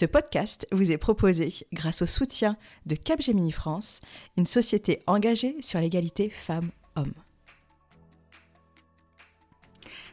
Ce 0.00 0.06
podcast 0.06 0.66
vous 0.72 0.92
est 0.92 0.96
proposé 0.96 1.52
grâce 1.74 2.00
au 2.00 2.06
soutien 2.06 2.56
de 2.86 2.94
Capgemini 2.94 3.52
France, 3.52 4.00
une 4.38 4.46
société 4.46 5.02
engagée 5.06 5.56
sur 5.60 5.78
l'égalité 5.78 6.30
femmes-hommes. 6.30 7.12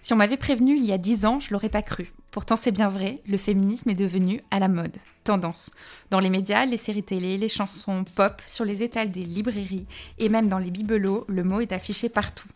Si 0.01 0.11
on 0.11 0.17
m'avait 0.17 0.35
prévenu 0.35 0.75
il 0.75 0.85
y 0.85 0.91
a 0.91 0.97
dix 0.97 1.25
ans, 1.25 1.39
je 1.39 1.53
l'aurais 1.53 1.69
pas 1.69 1.83
cru. 1.83 2.11
Pourtant, 2.31 2.57
c'est 2.57 2.73
bien 2.73 2.89
vrai, 2.89 3.21
le 3.25 3.37
féminisme 3.37 3.89
est 3.89 3.95
devenu 3.95 4.41
à 4.51 4.59
la 4.59 4.67
mode, 4.67 4.97
tendance. 5.23 5.71
Dans 6.09 6.19
les 6.19 6.29
médias, 6.29 6.65
les 6.65 6.75
séries 6.75 7.03
télé, 7.03 7.37
les 7.37 7.47
chansons 7.47 8.03
pop, 8.03 8.41
sur 8.45 8.65
les 8.65 8.83
étals 8.83 9.09
des 9.09 9.23
librairies 9.23 9.87
et 10.17 10.27
même 10.27 10.49
dans 10.49 10.59
les 10.59 10.69
bibelots, 10.69 11.23
le 11.29 11.45
mot 11.45 11.61
est 11.61 11.71
affiché 11.71 12.09
partout. 12.09 12.49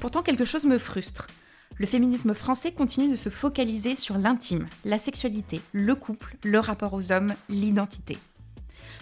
Pourtant, 0.00 0.24
quelque 0.24 0.44
chose 0.44 0.64
me 0.64 0.78
frustre. 0.78 1.28
Le 1.78 1.86
féminisme 1.86 2.32
français 2.32 2.72
continue 2.72 3.10
de 3.10 3.16
se 3.16 3.28
focaliser 3.28 3.96
sur 3.96 4.16
l'intime, 4.16 4.66
la 4.86 4.96
sexualité, 4.96 5.60
le 5.72 5.94
couple, 5.94 6.36
le 6.42 6.58
rapport 6.58 6.94
aux 6.94 7.12
hommes, 7.12 7.34
l'identité. 7.50 8.16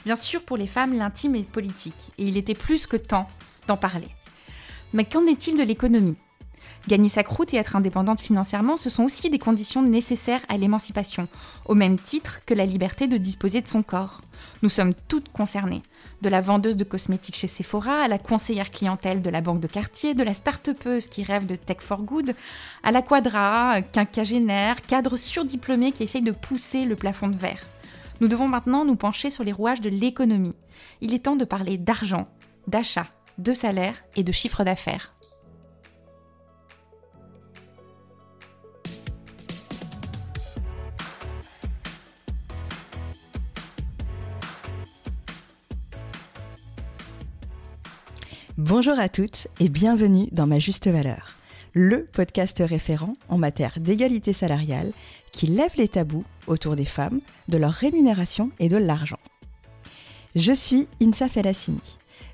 Bien 0.04 0.16
sûr, 0.16 0.42
pour 0.42 0.56
les 0.56 0.66
femmes, 0.66 0.98
l'intime 0.98 1.36
est 1.36 1.48
politique, 1.48 2.10
et 2.18 2.26
il 2.26 2.36
était 2.36 2.54
plus 2.54 2.88
que 2.88 2.96
temps 2.96 3.28
d'en 3.68 3.76
parler. 3.76 4.08
Mais 4.92 5.04
qu'en 5.04 5.24
est-il 5.26 5.56
de 5.56 5.62
l'économie? 5.62 6.16
Gagner 6.86 7.08
sa 7.08 7.22
croûte 7.22 7.54
et 7.54 7.56
être 7.56 7.76
indépendante 7.76 8.20
financièrement, 8.20 8.76
ce 8.76 8.90
sont 8.90 9.04
aussi 9.04 9.30
des 9.30 9.38
conditions 9.38 9.82
nécessaires 9.82 10.44
à 10.48 10.58
l'émancipation, 10.58 11.28
au 11.64 11.74
même 11.74 11.98
titre 11.98 12.40
que 12.44 12.52
la 12.52 12.66
liberté 12.66 13.06
de 13.06 13.16
disposer 13.16 13.62
de 13.62 13.68
son 13.68 13.82
corps. 13.82 14.20
Nous 14.62 14.68
sommes 14.68 14.92
toutes 15.08 15.30
concernées, 15.30 15.82
de 16.20 16.28
la 16.28 16.42
vendeuse 16.42 16.76
de 16.76 16.84
cosmétiques 16.84 17.36
chez 17.36 17.46
Sephora 17.46 18.02
à 18.02 18.08
la 18.08 18.18
conseillère 18.18 18.70
clientèle 18.70 19.22
de 19.22 19.30
la 19.30 19.40
banque 19.40 19.60
de 19.60 19.66
quartier, 19.66 20.12
de 20.12 20.22
la 20.22 20.34
start 20.34 20.70
qui 21.10 21.22
rêve 21.22 21.46
de 21.46 21.56
tech 21.56 21.78
for 21.80 22.02
good, 22.02 22.34
à 22.82 22.92
la 22.92 23.00
quadra, 23.00 23.80
quinquagénaire, 23.80 24.82
cadre 24.82 25.16
surdiplômé 25.16 25.92
qui 25.92 26.02
essaye 26.02 26.22
de 26.22 26.32
pousser 26.32 26.84
le 26.84 26.96
plafond 26.96 27.28
de 27.28 27.38
verre. 27.38 27.64
Nous 28.20 28.28
devons 28.28 28.48
maintenant 28.48 28.84
nous 28.84 28.96
pencher 28.96 29.30
sur 29.30 29.42
les 29.42 29.52
rouages 29.52 29.80
de 29.80 29.90
l'économie. 29.90 30.54
Il 31.00 31.14
est 31.14 31.24
temps 31.24 31.36
de 31.36 31.44
parler 31.44 31.78
d'argent, 31.78 32.28
d'achat, 32.68 33.06
de 33.38 33.54
salaire 33.54 33.96
et 34.16 34.22
de 34.22 34.32
chiffre 34.32 34.64
d'affaires. 34.64 35.13
Bonjour 48.56 49.00
à 49.00 49.08
toutes 49.08 49.48
et 49.58 49.68
bienvenue 49.68 50.28
dans 50.30 50.46
Ma 50.46 50.60
Juste 50.60 50.86
Valeur, 50.86 51.30
le 51.72 52.04
podcast 52.04 52.62
référent 52.64 53.14
en 53.28 53.36
matière 53.36 53.80
d'égalité 53.80 54.32
salariale 54.32 54.92
qui 55.32 55.48
lève 55.48 55.72
les 55.76 55.88
tabous 55.88 56.22
autour 56.46 56.76
des 56.76 56.84
femmes, 56.84 57.20
de 57.48 57.58
leur 57.58 57.72
rémunération 57.72 58.52
et 58.60 58.68
de 58.68 58.76
l'argent. 58.76 59.18
Je 60.36 60.52
suis 60.52 60.86
Insa 61.02 61.28
Felassini, 61.28 61.82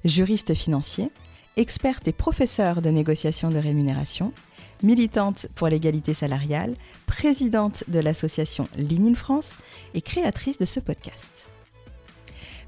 juriste 0.04 0.54
financier, 0.54 1.10
experte 1.56 2.06
et 2.06 2.12
professeure 2.12 2.82
de 2.82 2.90
négociation 2.90 3.48
de 3.48 3.56
rémunération, 3.56 4.34
militante 4.82 5.46
pour 5.54 5.68
l'égalité 5.68 6.12
salariale, 6.12 6.74
présidente 7.06 7.84
de 7.88 7.98
l'association 7.98 8.68
Ligne 8.76 9.12
in 9.12 9.14
France 9.14 9.56
et 9.94 10.02
créatrice 10.02 10.58
de 10.58 10.66
ce 10.66 10.80
podcast. 10.80 11.49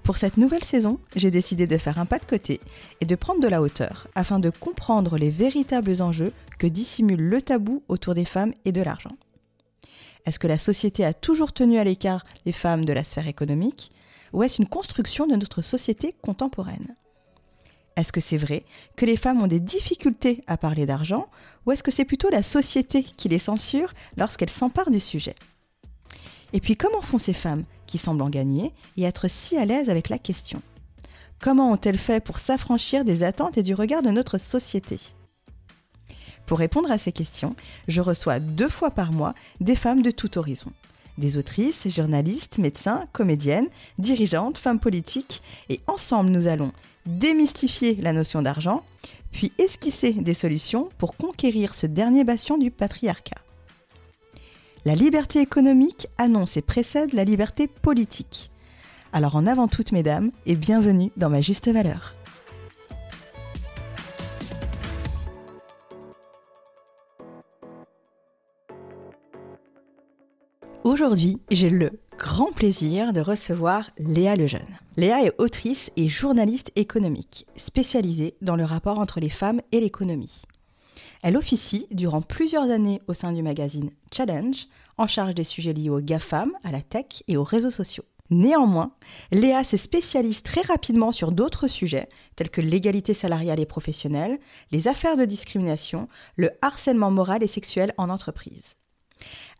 Pour 0.03 0.19
cette 0.19 0.37
nouvelle 0.37 0.65
saison, 0.65 0.99
j'ai 1.15 1.31
décidé 1.31 1.69
de 1.69 1.79
faire 1.79 1.99
un 1.99 2.07
pas 2.07 2.19
de 2.19 2.25
côté 2.25 2.61
et 3.01 3.05
de 3.05 3.15
prendre 3.15 3.41
de 3.41 3.47
la 3.47 3.63
hauteur 3.63 4.09
afin 4.17 4.41
de 4.41 4.51
comprendre 4.51 5.17
les 5.17 5.31
véritables 5.31 6.03
enjeux 6.03 6.33
que 6.59 6.67
dissimule 6.67 7.21
le 7.21 7.41
tabou 7.41 7.85
autour 7.89 8.15
des 8.15 8.25
femmes 8.25 8.53
et 8.65 8.73
de 8.73 8.83
l'argent. 8.83 9.17
Est-ce 10.27 10.41
que 10.41 10.49
la 10.49 10.59
société 10.59 11.05
a 11.05 11.15
toujours 11.15 11.53
tenu 11.53 11.79
à 11.79 11.85
l'écart 11.85 12.25
les 12.47 12.53
femmes 12.53 12.85
de 12.85 12.93
la 12.93 13.05
sphère 13.05 13.29
économique 13.29 13.93
ou 14.33 14.43
est-ce 14.43 14.61
une 14.61 14.69
construction 14.69 15.27
de 15.27 15.37
notre 15.37 15.63
société 15.63 16.15
contemporaine? 16.21 16.95
Est-ce 17.97 18.13
que 18.13 18.21
c'est 18.21 18.39
vrai 18.39 18.65
que 18.97 19.07
les 19.07 19.17
femmes 19.17 19.43
ont 19.43 19.47
des 19.47 19.61
difficultés 19.61 20.43
à 20.49 20.57
parler 20.57 20.87
d'argent 20.87 21.29
ou 21.65 21.73
est-ce 21.73 21.83
que 21.83 21.91
c'est 21.93 22.05
plutôt 22.05 22.31
la 22.31 22.43
société 22.43 23.05
qui 23.05 23.29
les 23.29 23.39
censure 23.39 23.93
lorsqu'elles 24.17 24.51
s'emparent 24.51 24.91
du 24.91 25.01
sujet? 25.01 25.37
Et 26.53 26.61
puis 26.61 26.77
comment 26.77 27.03
font 27.03 27.19
ces 27.19 27.35
femmes 27.35 27.65
qui 27.93 27.99
semblent 27.99 28.23
en 28.23 28.31
gagner 28.31 28.73
et 28.97 29.03
être 29.03 29.29
si 29.29 29.59
à 29.59 29.67
l'aise 29.67 29.91
avec 29.91 30.09
la 30.09 30.17
question 30.17 30.63
Comment 31.43 31.71
ont-elles 31.71 31.99
fait 31.99 32.25
pour 32.25 32.39
s'affranchir 32.39 33.05
des 33.05 33.23
attentes 33.23 33.59
et 33.59 33.63
du 33.63 33.75
regard 33.75 34.01
de 34.01 34.09
notre 34.09 34.39
société? 34.39 34.99
Pour 36.47 36.59
répondre 36.59 36.91
à 36.91 36.97
ces 36.97 37.13
questions, 37.13 37.55
je 37.89 38.01
reçois 38.01 38.39
deux 38.39 38.71
fois 38.71 38.91
par 38.91 39.13
mois 39.13 39.35
des 39.61 39.77
femmes 39.77 40.01
de 40.01 40.11
tout 40.11 40.39
horizon. 40.39 40.73
Des 41.19 41.37
autrices, 41.37 41.87
journalistes, 41.87 42.57
médecins, 42.57 43.07
comédiennes, 43.13 43.69
dirigeantes, 43.99 44.57
femmes 44.57 44.81
politiques, 44.81 45.43
et 45.69 45.81
ensemble 45.87 46.31
nous 46.31 46.47
allons 46.47 46.73
démystifier 47.05 47.97
la 47.97 48.15
notion 48.15 48.41
d'argent, 48.41 48.83
puis 49.33 49.53
esquisser 49.59 50.13
des 50.13 50.33
solutions 50.33 50.89
pour 50.97 51.19
conquérir 51.19 51.75
ce 51.75 51.87
dernier 51.87 52.25
bastion 52.25 52.57
du 52.57 52.71
patriarcat. 52.71 53.43
La 54.85 54.97
liberté 54.97 55.41
économique 55.41 56.09
annonce 56.19 56.57
et 56.57 56.61
précède 56.61 57.13
la 57.13 57.23
liberté 57.23 57.69
politique. 57.69 58.51
Alors 59.13 59.37
en 59.37 59.47
avant 59.47 59.69
toutes 59.69 59.93
mesdames 59.93 60.33
et 60.45 60.57
bienvenue 60.57 61.13
dans 61.17 61.31
ma 61.31 61.41
juste 61.41 61.69
valeur. 61.69 62.17
Aujourd'hui, 70.83 71.41
j'ai 71.53 71.71
le 71.71 72.01
grand 72.19 72.51
plaisir 72.51 73.13
de 73.13 73.21
recevoir 73.21 73.93
Léa 73.99 74.35
Lejeune. 74.35 74.67
Léa 74.97 75.23
est 75.25 75.33
autrice 75.39 75.93
et 75.97 76.09
journaliste 76.09 76.73
économique, 76.75 77.47
spécialisée 77.55 78.35
dans 78.43 78.57
le 78.57 78.65
rapport 78.65 78.99
entre 78.99 79.21
les 79.21 79.31
femmes 79.31 79.61
et 79.71 79.79
l'économie. 79.79 80.43
Elle 81.23 81.37
officie 81.37 81.87
durant 81.93 82.21
plusieurs 82.21 82.69
années 82.71 83.01
au 83.07 83.15
sein 83.15 83.33
du 83.33 83.43
magazine 83.43 83.91
Challenge, 84.13 84.67
en 84.99 85.07
charge 85.07 85.35
des 85.35 85.45
sujets 85.45 85.73
liés 85.73 85.89
aux 85.89 86.01
GAFAM, 86.01 86.53
à 86.65 86.73
la 86.73 86.83
tech 86.83 87.23
et 87.29 87.37
aux 87.37 87.45
réseaux 87.45 87.71
sociaux. 87.71 88.05
Néanmoins, 88.31 88.93
Léa 89.31 89.63
se 89.63 89.77
spécialise 89.77 90.43
très 90.43 90.63
rapidement 90.63 91.13
sur 91.13 91.33
d'autres 91.33 91.69
sujets, 91.69 92.09
tels 92.35 92.51
que 92.51 92.61
l'égalité 92.61 93.15
salariale 93.15 93.61
et 93.61 93.67
professionnelle, 93.67 94.39
les 94.71 94.89
affaires 94.89 95.17
de 95.17 95.25
discrimination, 95.25 96.09
le 96.37 96.51
harcèlement 96.61 97.11
moral 97.11 97.43
et 97.43 97.49
sexuel 97.49 97.93
en 97.99 98.09
entreprise. 98.09 98.75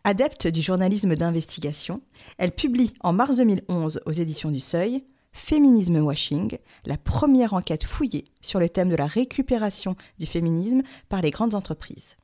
Adepte 0.03 0.47
du 0.47 0.61
journalisme 0.61 1.15
d'investigation, 1.15 2.01
elle 2.37 2.51
publie 2.51 2.93
en 2.99 3.13
mars 3.13 3.37
2011 3.37 4.01
aux 4.05 4.11
éditions 4.11 4.51
du 4.51 4.59
Seuil 4.59 5.03
Féminisme 5.33 5.97
Washing, 5.97 6.57
la 6.85 6.97
première 6.97 7.53
enquête 7.53 7.83
fouillée 7.83 8.25
sur 8.41 8.59
le 8.59 8.69
thème 8.69 8.89
de 8.89 8.95
la 8.95 9.07
récupération 9.07 9.95
du 10.19 10.25
féminisme 10.25 10.83
par 11.09 11.21
les 11.21 11.31
grandes 11.31 11.55
entreprises. 11.55 12.15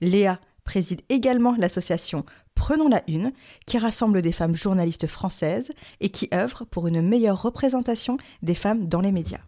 Léa 0.00 0.40
préside 0.64 1.02
également 1.08 1.54
l'association 1.56 2.24
Prenons 2.54 2.88
la 2.88 3.02
Une, 3.06 3.32
qui 3.66 3.78
rassemble 3.78 4.20
des 4.20 4.32
femmes 4.32 4.56
journalistes 4.56 5.06
françaises 5.06 5.70
et 6.00 6.10
qui 6.10 6.28
œuvre 6.34 6.64
pour 6.64 6.88
une 6.88 7.00
meilleure 7.00 7.40
représentation 7.40 8.18
des 8.42 8.56
femmes 8.56 8.88
dans 8.88 9.00
les 9.00 9.12
médias. 9.12 9.40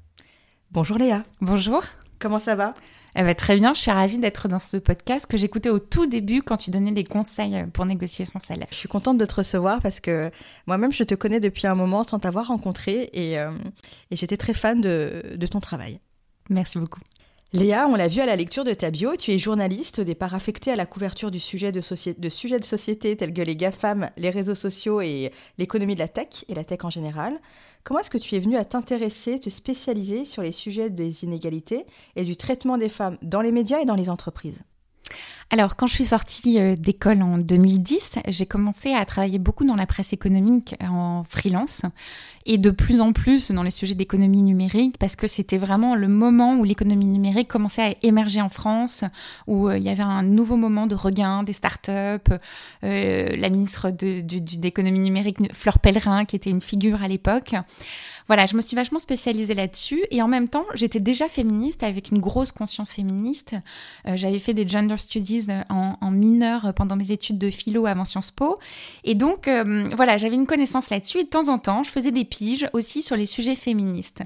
Bonjour 0.70 0.96
Léa. 0.96 1.24
Bonjour. 1.40 1.82
Comment 2.20 2.38
ça 2.38 2.54
va? 2.54 2.74
Eh 3.16 3.22
ben, 3.22 3.34
très 3.34 3.56
bien, 3.56 3.74
je 3.74 3.80
suis 3.80 3.90
ravie 3.90 4.18
d'être 4.18 4.48
dans 4.48 4.58
ce 4.58 4.76
podcast 4.76 5.26
que 5.26 5.36
j'écoutais 5.36 5.70
au 5.70 5.78
tout 5.78 6.06
début 6.06 6.42
quand 6.42 6.56
tu 6.56 6.70
donnais 6.70 6.92
des 6.92 7.04
conseils 7.04 7.64
pour 7.72 7.84
négocier 7.84 8.24
son 8.24 8.40
salaire. 8.40 8.68
Je 8.70 8.76
suis 8.76 8.88
contente 8.88 9.18
de 9.18 9.24
te 9.24 9.34
recevoir 9.34 9.80
parce 9.80 10.00
que 10.00 10.30
moi-même 10.66 10.92
je 10.92 11.04
te 11.04 11.14
connais 11.14 11.40
depuis 11.40 11.66
un 11.66 11.74
moment 11.74 12.04
sans 12.04 12.18
t'avoir 12.18 12.48
rencontré 12.48 13.10
et, 13.12 13.38
euh, 13.38 13.50
j'étais 14.10 14.36
très 14.36 14.54
fan 14.54 14.80
de 14.80 15.46
ton 15.46 15.60
travail. 15.60 16.00
Merci 16.48 16.78
beaucoup. 16.78 17.00
Léa, 17.52 17.88
on 17.88 17.96
l'a 17.96 18.06
vu 18.06 18.20
à 18.20 18.26
la 18.26 18.36
lecture 18.36 18.62
de 18.62 18.72
ta 18.74 18.92
bio, 18.92 19.16
tu 19.16 19.32
es 19.32 19.38
journaliste, 19.40 19.98
au 19.98 20.04
départ 20.04 20.36
affectée 20.36 20.70
à 20.70 20.76
la 20.76 20.86
couverture 20.86 21.32
de, 21.32 21.38
de 21.38 22.28
sujets 22.28 22.60
de 22.60 22.64
société 22.64 23.16
tels 23.16 23.34
que 23.34 23.42
les 23.42 23.56
GAFAM, 23.56 24.08
les 24.16 24.30
réseaux 24.30 24.54
sociaux 24.54 25.00
et 25.00 25.32
l'économie 25.58 25.96
de 25.96 25.98
la 25.98 26.06
tech 26.06 26.44
et 26.46 26.54
la 26.54 26.62
tech 26.62 26.84
en 26.84 26.90
général. 26.90 27.40
Comment 27.82 27.98
est-ce 27.98 28.10
que 28.10 28.18
tu 28.18 28.36
es 28.36 28.38
venue 28.38 28.56
à 28.56 28.64
t'intéresser, 28.64 29.40
te 29.40 29.50
spécialiser 29.50 30.26
sur 30.26 30.42
les 30.42 30.52
sujets 30.52 30.90
des 30.90 31.24
inégalités 31.24 31.86
et 32.14 32.22
du 32.22 32.36
traitement 32.36 32.78
des 32.78 32.88
femmes 32.88 33.18
dans 33.20 33.40
les 33.40 33.50
médias 33.50 33.80
et 33.80 33.84
dans 33.84 33.96
les 33.96 34.10
entreprises? 34.10 34.60
Alors, 35.52 35.74
quand 35.74 35.88
je 35.88 35.94
suis 35.94 36.04
sortie 36.04 36.60
euh, 36.60 36.76
d'école 36.76 37.22
en 37.22 37.36
2010, 37.36 38.20
j'ai 38.28 38.46
commencé 38.46 38.94
à 38.94 39.04
travailler 39.04 39.40
beaucoup 39.40 39.64
dans 39.64 39.74
la 39.74 39.84
presse 39.84 40.12
économique 40.12 40.76
en 40.80 41.24
freelance 41.28 41.82
et 42.46 42.56
de 42.56 42.70
plus 42.70 43.00
en 43.00 43.12
plus 43.12 43.50
dans 43.50 43.64
les 43.64 43.72
sujets 43.72 43.96
d'économie 43.96 44.42
numérique 44.42 44.96
parce 44.98 45.16
que 45.16 45.26
c'était 45.26 45.58
vraiment 45.58 45.96
le 45.96 46.06
moment 46.06 46.54
où 46.54 46.62
l'économie 46.62 47.06
numérique 47.06 47.48
commençait 47.48 47.82
à 47.82 47.94
émerger 48.02 48.40
en 48.40 48.48
France, 48.48 49.02
où 49.48 49.68
euh, 49.68 49.76
il 49.76 49.82
y 49.82 49.88
avait 49.88 50.04
un 50.04 50.22
nouveau 50.22 50.54
moment 50.54 50.86
de 50.86 50.94
regain 50.94 51.42
des 51.42 51.52
startups. 51.52 51.90
Euh, 52.84 53.36
la 53.36 53.50
ministre 53.50 53.90
d'économie 53.90 55.00
numérique, 55.00 55.38
Fleur 55.52 55.80
Pellerin, 55.80 56.26
qui 56.26 56.36
était 56.36 56.50
une 56.50 56.60
figure 56.60 57.02
à 57.02 57.08
l'époque. 57.08 57.56
Voilà, 58.28 58.46
je 58.46 58.54
me 58.54 58.60
suis 58.60 58.76
vachement 58.76 59.00
spécialisée 59.00 59.54
là-dessus 59.54 60.04
et 60.12 60.22
en 60.22 60.28
même 60.28 60.48
temps, 60.48 60.64
j'étais 60.74 61.00
déjà 61.00 61.28
féministe 61.28 61.82
avec 61.82 62.12
une 62.12 62.20
grosse 62.20 62.52
conscience 62.52 62.92
féministe. 62.92 63.56
J'avais 64.06 64.38
fait 64.38 64.54
des 64.54 64.68
gender 64.68 64.98
studies 64.98 65.39
en, 65.68 66.10
mineur 66.10 66.72
pendant 66.74 66.96
mes 66.96 67.12
études 67.12 67.38
de 67.38 67.50
philo 67.50 67.86
avant 67.86 68.04
Sciences 68.04 68.30
Po. 68.30 68.58
Et 69.04 69.14
donc, 69.14 69.48
voilà, 69.94 70.18
j'avais 70.18 70.34
une 70.34 70.46
connaissance 70.46 70.90
là-dessus. 70.90 71.18
Et 71.18 71.24
de 71.24 71.28
temps 71.28 71.48
en 71.48 71.58
temps, 71.58 71.82
je 71.82 71.90
faisais 71.90 72.10
des 72.10 72.24
piges 72.24 72.68
aussi 72.72 73.02
sur 73.02 73.16
les 73.16 73.26
sujets 73.26 73.54
féministes. 73.54 74.22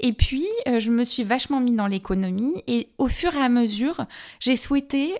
Et 0.00 0.12
puis, 0.12 0.46
je 0.66 0.90
me 0.90 1.04
suis 1.04 1.24
vachement 1.24 1.60
mis 1.60 1.72
dans 1.72 1.86
l'économie. 1.86 2.62
Et 2.66 2.88
au 2.98 3.08
fur 3.08 3.34
et 3.34 3.42
à 3.42 3.48
mesure, 3.48 4.06
j'ai 4.40 4.56
souhaité 4.56 5.14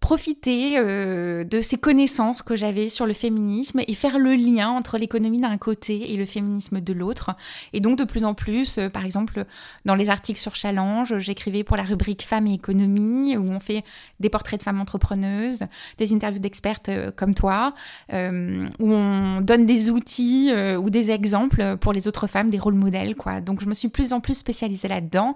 profiter 0.00 0.74
euh, 0.76 1.44
de 1.44 1.60
ces 1.60 1.76
connaissances 1.76 2.42
que 2.42 2.56
j'avais 2.56 2.88
sur 2.88 3.06
le 3.06 3.12
féminisme 3.12 3.80
et 3.86 3.94
faire 3.94 4.18
le 4.18 4.34
lien 4.34 4.68
entre 4.68 4.98
l'économie 4.98 5.40
d'un 5.40 5.56
côté 5.58 6.12
et 6.12 6.16
le 6.16 6.26
féminisme 6.26 6.80
de 6.80 6.92
l'autre. 6.92 7.30
Et 7.72 7.80
donc 7.80 7.98
de 7.98 8.04
plus 8.04 8.24
en 8.24 8.34
plus, 8.34 8.78
euh, 8.78 8.88
par 8.88 9.04
exemple, 9.04 9.44
dans 9.84 9.94
les 9.94 10.10
articles 10.10 10.38
sur 10.38 10.54
Challenge, 10.54 11.18
j'écrivais 11.18 11.64
pour 11.64 11.76
la 11.76 11.82
rubrique 11.82 12.22
Femmes 12.22 12.46
et 12.46 12.54
économie, 12.54 13.36
où 13.36 13.50
on 13.50 13.60
fait 13.60 13.84
des 14.20 14.28
portraits 14.28 14.60
de 14.60 14.64
femmes 14.64 14.80
entrepreneuses, 14.80 15.64
des 15.98 16.12
interviews 16.12 16.40
d'expertes 16.40 16.88
euh, 16.88 17.10
comme 17.10 17.34
toi, 17.34 17.74
où 18.10 18.92
on 18.92 19.40
donne 19.40 19.66
des 19.66 19.90
outils 19.90 20.52
ou 20.52 20.90
des 20.90 21.10
exemples 21.10 21.76
pour 21.78 21.92
les 21.92 22.08
autres 22.08 22.26
femmes, 22.26 22.50
des 22.50 22.58
rôles 22.58 22.74
modèles, 22.74 23.14
quoi. 23.14 23.40
Donc 23.40 23.60
je 23.60 23.66
me 23.66 23.74
suis 23.74 23.88
plus 23.88 24.12
en 24.12 24.20
plus 24.20 24.34
spécialisée 24.34 24.88
là-dedans 24.88 25.34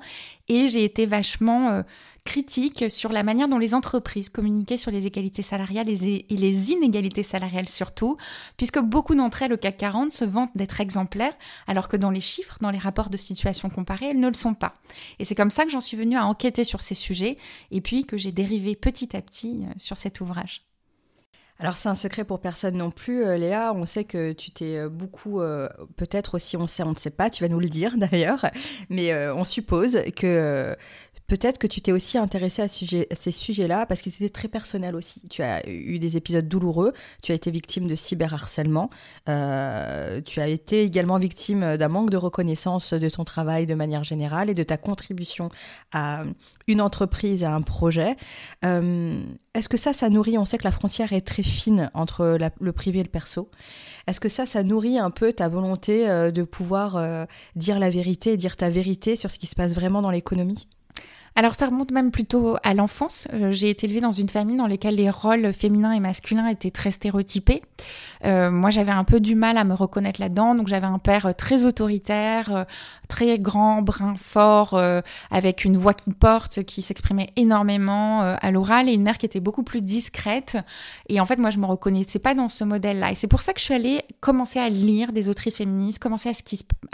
et 0.48 0.66
j'ai 0.66 0.84
été 0.84 1.06
vachement 1.06 1.82
critique 2.26 2.90
sur 2.90 3.12
la 3.12 3.22
manière 3.22 3.48
dont 3.48 3.56
les 3.56 3.74
entreprises 3.74 4.28
communiquaient 4.28 4.76
sur 4.76 4.90
les 4.90 5.06
égalités 5.06 5.40
salariales 5.40 5.88
et 5.88 6.26
les 6.28 6.72
inégalités 6.72 7.22
salariales 7.22 7.70
surtout, 7.70 8.18
puisque 8.58 8.80
beaucoup 8.80 9.14
d'entre 9.14 9.42
elles 9.42 9.54
au 9.54 9.56
CAC 9.56 9.78
40 9.78 10.12
se 10.12 10.26
vantent 10.26 10.54
d'être 10.54 10.80
exemplaires, 10.82 11.32
alors 11.66 11.88
que 11.88 11.96
dans 11.96 12.10
les 12.10 12.20
chiffres, 12.20 12.58
dans 12.60 12.70
les 12.70 12.78
rapports 12.78 13.08
de 13.08 13.16
situation 13.16 13.70
comparés, 13.70 14.10
elles 14.10 14.20
ne 14.20 14.28
le 14.28 14.34
sont 14.34 14.54
pas. 14.54 14.74
Et 15.18 15.24
c'est 15.24 15.34
comme 15.34 15.50
ça 15.50 15.64
que 15.64 15.70
j'en 15.70 15.80
suis 15.80 15.96
venue 15.96 16.18
à 16.18 16.26
enquêter 16.26 16.64
sur 16.64 16.82
ces 16.82 16.94
sujets, 16.94 17.38
et 17.70 17.80
puis 17.80 18.04
que 18.04 18.16
j'ai 18.16 18.32
dérivé 18.32 18.76
petit 18.76 19.16
à 19.16 19.22
petit 19.22 19.62
euh, 19.64 19.72
sur 19.78 19.96
cet 19.96 20.20
ouvrage. 20.20 20.62
Alors 21.58 21.78
c'est 21.78 21.88
un 21.88 21.94
secret 21.94 22.24
pour 22.24 22.40
personne 22.40 22.76
non 22.76 22.90
plus, 22.90 23.24
euh, 23.24 23.38
Léa. 23.38 23.72
On 23.74 23.86
sait 23.86 24.04
que 24.04 24.32
tu 24.32 24.50
t'es 24.50 24.76
euh, 24.76 24.90
beaucoup, 24.90 25.40
peut-être 25.96 26.34
aussi 26.34 26.54
on 26.58 26.66
sait, 26.66 26.82
on 26.82 26.90
ne 26.90 26.96
sait 26.96 27.08
pas, 27.08 27.30
tu 27.30 27.42
vas 27.42 27.48
nous 27.48 27.60
le 27.60 27.70
dire 27.70 27.96
d'ailleurs, 27.96 28.44
mais 28.90 29.16
on 29.30 29.44
suppose 29.44 29.98
que 30.14 30.76
Peut-être 31.26 31.58
que 31.58 31.66
tu 31.66 31.80
t'es 31.80 31.92
aussi 31.92 32.18
intéressé 32.18 32.62
à, 32.62 32.68
ces 32.68 33.32
sujets-là 33.32 33.86
parce 33.86 34.00
que 34.00 34.10
c'était 34.10 34.28
très 34.28 34.48
personnel 34.48 34.94
aussi. 34.94 35.20
Tu 35.28 35.42
as 35.42 35.68
eu 35.68 35.98
des 35.98 36.16
épisodes 36.16 36.46
douloureux, 36.46 36.92
tu 37.22 37.32
as 37.32 37.34
été 37.34 37.50
victime 37.50 37.88
de 37.88 37.96
cyberharcèlement, 37.96 38.90
euh, 39.28 40.20
tu 40.20 40.40
as 40.40 40.48
été 40.48 40.82
également 40.82 41.18
victime 41.18 41.76
d'un 41.76 41.88
manque 41.88 42.10
de 42.10 42.16
reconnaissance 42.16 42.92
de 42.92 43.08
ton 43.08 43.24
travail 43.24 43.66
de 43.66 43.74
manière 43.74 44.04
générale 44.04 44.50
et 44.50 44.54
de 44.54 44.62
ta 44.62 44.76
contribution 44.76 45.48
à 45.92 46.22
une 46.68 46.80
entreprise, 46.80 47.42
à 47.42 47.52
un 47.52 47.62
projet. 47.62 48.16
Euh, 48.64 49.20
est-ce 49.54 49.68
que 49.68 49.76
ça, 49.76 49.92
ça 49.92 50.08
nourrit, 50.10 50.38
on 50.38 50.44
sait 50.44 50.58
que 50.58 50.64
la 50.64 50.72
frontière 50.72 51.12
est 51.12 51.26
très 51.26 51.42
fine 51.42 51.90
entre 51.94 52.38
le 52.60 52.72
privé 52.72 53.00
et 53.00 53.02
le 53.02 53.08
perso. 53.08 53.50
Est-ce 54.06 54.20
que 54.20 54.28
ça, 54.28 54.46
ça 54.46 54.62
nourrit 54.62 54.98
un 54.98 55.10
peu 55.10 55.32
ta 55.32 55.48
volonté 55.48 56.08
euh, 56.08 56.30
de 56.30 56.44
pouvoir 56.44 57.26
dire 57.56 57.80
la 57.80 57.90
vérité, 57.90 58.36
dire 58.36 58.56
ta 58.56 58.70
vérité 58.70 59.16
sur 59.16 59.30
ce 59.30 59.38
qui 59.38 59.46
se 59.46 59.56
passe 59.56 59.74
vraiment 59.74 60.02
dans 60.02 60.10
l'économie? 60.10 60.68
Alors 61.38 61.54
ça 61.54 61.66
remonte 61.66 61.90
même 61.90 62.10
plutôt 62.10 62.56
à 62.62 62.72
l'enfance. 62.72 63.28
Euh, 63.34 63.52
j'ai 63.52 63.68
été 63.68 63.86
élevée 63.86 64.00
dans 64.00 64.10
une 64.10 64.30
famille 64.30 64.56
dans 64.56 64.66
laquelle 64.66 64.94
les 64.94 65.10
rôles 65.10 65.52
féminins 65.52 65.92
et 65.92 66.00
masculins 66.00 66.48
étaient 66.48 66.70
très 66.70 66.90
stéréotypés. 66.90 67.62
Euh, 68.24 68.50
moi 68.50 68.70
j'avais 68.70 68.90
un 68.90 69.04
peu 69.04 69.20
du 69.20 69.34
mal 69.34 69.58
à 69.58 69.64
me 69.64 69.74
reconnaître 69.74 70.18
là-dedans, 70.18 70.54
donc 70.54 70.66
j'avais 70.66 70.86
un 70.86 70.98
père 70.98 71.36
très 71.36 71.64
autoritaire, 71.64 72.56
euh, 72.56 72.64
très 73.08 73.38
grand, 73.38 73.82
brun, 73.82 74.14
fort, 74.16 74.80
avec 75.30 75.64
une 75.66 75.76
voix 75.76 75.92
qui 75.92 76.10
porte, 76.10 76.64
qui 76.64 76.80
s'exprimait 76.80 77.28
énormément 77.36 78.22
à 78.22 78.50
l'oral, 78.50 78.88
et 78.88 78.94
une 78.94 79.02
mère 79.02 79.18
qui 79.18 79.26
était 79.26 79.40
beaucoup 79.40 79.62
plus 79.62 79.82
discrète. 79.82 80.56
Et 81.10 81.20
en 81.20 81.26
fait 81.26 81.36
moi 81.36 81.50
je 81.50 81.58
me 81.58 81.66
reconnaissais 81.66 82.18
pas 82.18 82.34
dans 82.34 82.48
ce 82.48 82.64
modèle-là. 82.64 83.12
Et 83.12 83.14
c'est 83.14 83.28
pour 83.28 83.42
ça 83.42 83.52
que 83.52 83.60
je 83.60 83.64
suis 83.64 83.74
allée 83.74 84.02
commencer 84.20 84.58
à 84.58 84.70
lire 84.70 85.12
des 85.12 85.28
autrices 85.28 85.58
féministes, 85.58 85.98
commencer 85.98 86.30
à, 86.30 86.32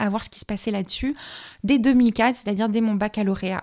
à 0.04 0.10
voir 0.10 0.24
ce 0.24 0.30
qui 0.30 0.40
se 0.40 0.44
passait 0.44 0.72
là-dessus 0.72 1.14
dès 1.62 1.78
2004, 1.78 2.36
c'est-à-dire 2.36 2.68
dès 2.68 2.80
mon 2.80 2.94
baccalauréat. 2.94 3.62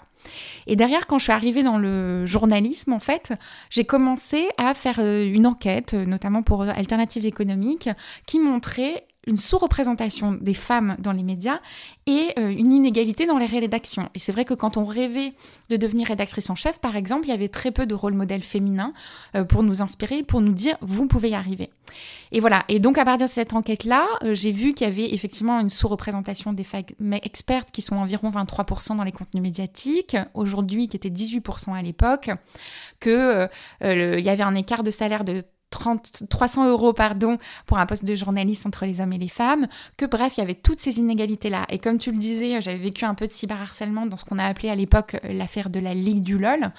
Et 0.68 0.76
derrière, 0.76 1.08
quand 1.08 1.18
je 1.18 1.24
suis 1.24 1.32
arrivée 1.32 1.64
dans 1.64 1.78
le 1.78 2.26
journalisme, 2.26 2.94
en 2.94 3.00
fait, 3.00 3.34
j'ai 3.70 3.86
commencé 3.86 4.50
à 4.58 4.74
faire 4.74 5.00
euh, 5.00 5.26
une 5.26 5.48
enquête, 5.48 5.94
notamment 5.94 6.44
pour 6.44 6.64
Alternative 6.64 7.26
économique, 7.26 7.90
qui 8.26 8.40
montrait 8.40 9.06
une 9.28 9.38
sous-représentation 9.38 10.38
des 10.40 10.54
femmes 10.54 10.96
dans 11.00 11.12
les 11.12 11.24
médias 11.24 11.60
et 12.08 12.34
euh, 12.40 12.50
une 12.50 12.72
inégalité 12.72 13.26
dans 13.26 13.38
les 13.38 13.46
rédactions. 13.46 14.10
Et 14.16 14.20
c'est 14.20 14.32
vrai 14.32 14.46
que 14.46 14.54
quand 14.54 14.78
on 14.78 14.86
rêvait 14.86 15.34
de 15.70 15.78
devenir 15.78 16.08
rédactrice 16.08 16.50
en 16.50 16.56
chef, 16.56 16.80
par 16.80 16.96
exemple, 16.96 17.26
il 17.26 17.30
y 17.30 17.34
avait 17.34 17.50
très 17.50 17.72
peu 17.72 17.86
de 17.86 17.94
rôles 17.94 18.14
modèles 18.14 18.44
féminins 18.44 18.94
euh, 19.36 19.44
pour 19.44 19.64
nous 19.64 19.82
inspirer, 19.82 20.24
pour 20.24 20.42
nous 20.42 20.54
dire 20.54 20.78
vous 20.82 21.06
pouvez 21.06 21.32
y 21.32 21.36
arriver. 21.36 21.70
Et 22.32 22.40
voilà. 22.40 22.64
Et 22.70 22.80
donc 22.80 22.98
à 22.98 23.06
partir 23.06 23.28
de 23.28 23.32
cette 23.32 23.54
enquête-là, 23.54 24.06
euh, 24.24 24.34
j'ai 24.34 24.52
vu 24.52 24.74
qu'il 24.74 24.88
y 24.88 24.90
avait 24.90 25.14
effectivement 25.14 25.60
une 25.60 25.70
sous-représentation 25.70 26.54
des 26.54 26.64
femmes 26.64 26.84
expertes 27.12 27.72
qui 27.72 27.82
sont 27.82 27.98
environ 27.98 28.30
23% 28.30 28.96
dans 28.96 29.04
les 29.04 29.12
contenus 29.12 29.44
médiatiques, 29.44 30.16
aujourd'hui 30.34 30.88
qui 30.88 30.96
était 30.96 31.10
18% 31.10 31.78
à 31.78 31.82
l'époque, 31.82 32.32
que 33.00 33.48
il 33.82 34.20
y 34.22 34.30
avait 34.30 34.44
un 34.44 34.56
écart 34.56 34.84
de 34.84 34.92
salaire 34.92 35.24
de 35.24 35.44
30, 35.70 36.24
300 36.30 36.70
euros 36.70 36.94
pardon, 36.94 37.38
pour 37.66 37.78
un 37.78 37.86
poste 37.86 38.06
de 38.06 38.16
journaliste 38.16 38.66
entre 38.66 38.86
les 38.86 39.02
hommes 39.02 39.14
et 39.14 39.18
les 39.18 39.28
femmes, 39.28 39.68
que 39.98 40.06
bref, 40.06 40.38
il 40.38 40.42
y 40.42 40.44
avait 40.44 40.56
toutes 40.56 40.80
ces 40.80 41.00
inégalités-là. 41.00 41.66
Et 41.70 41.80
comme 41.80 41.98
tu 41.98 42.12
le 42.12 42.18
disais, 42.18 42.62
j'avais 42.62 42.78
vécu 42.78 43.06
un 43.06 43.14
peu 43.14 43.28
de 43.28 43.32
cyberharcèlement 43.32 44.06
dans 44.06 44.18
ce 44.18 44.26
qu'on 44.26 44.40
a 44.40 44.46
appelé 44.46 44.70
à 44.70 44.76
l'époque 44.76 45.18
euh, 45.24 45.34
l'affaire 45.34 45.70
de 45.70 45.80
la 45.80 45.94
Ligue 45.94 46.22
du 46.22 46.38
LOL. 46.38 46.72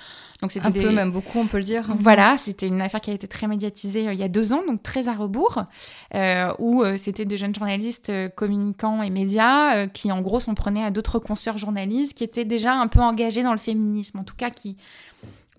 Donc 0.43 0.51
c'était 0.51 0.67
un 0.67 0.73
peu, 0.73 0.91
même 0.91 1.11
beaucoup, 1.11 1.39
on 1.39 1.47
peut 1.47 1.59
le 1.59 1.65
dire. 1.65 1.85
Voilà, 1.99 2.37
c'était 2.39 2.67
une 2.67 2.81
affaire 2.81 3.01
qui 3.01 3.11
a 3.11 3.15
été 3.15 3.29
très 3.29 3.47
médiatisée 3.47 4.09
euh, 4.09 4.13
il 4.13 4.19
y 4.19 4.25
a 4.25 4.29
deux 4.29 4.53
ans, 4.53 4.63
donc 4.67 4.83
très 4.83 5.09
à 5.09 5.15
rebours, 5.15 5.65
euh, 6.15 6.53
où 6.59 6.85
c'était 6.97 7.25
des 7.25 7.37
jeunes 7.37 7.55
journalistes 7.55 8.13
communicants 8.35 9.03
et 9.03 9.11
médias 9.11 9.87
qui, 9.89 10.11
en 10.11 10.21
gros, 10.21 10.41
s'en 10.41 10.55
prenaient 10.55 10.85
à 10.85 10.91
d'autres 10.91 11.19
consoeurs 11.19 11.57
journalistes 11.57 12.15
qui 12.15 12.25
étaient 12.25 12.45
déjà 12.45 12.75
un 12.75 12.89
peu 12.89 13.01
engagés 13.01 13.43
dans 13.43 13.53
le 13.53 13.59
féminisme, 13.59 14.19
en 14.19 14.25
tout 14.25 14.37
cas 14.37 14.51
qui 14.51 14.77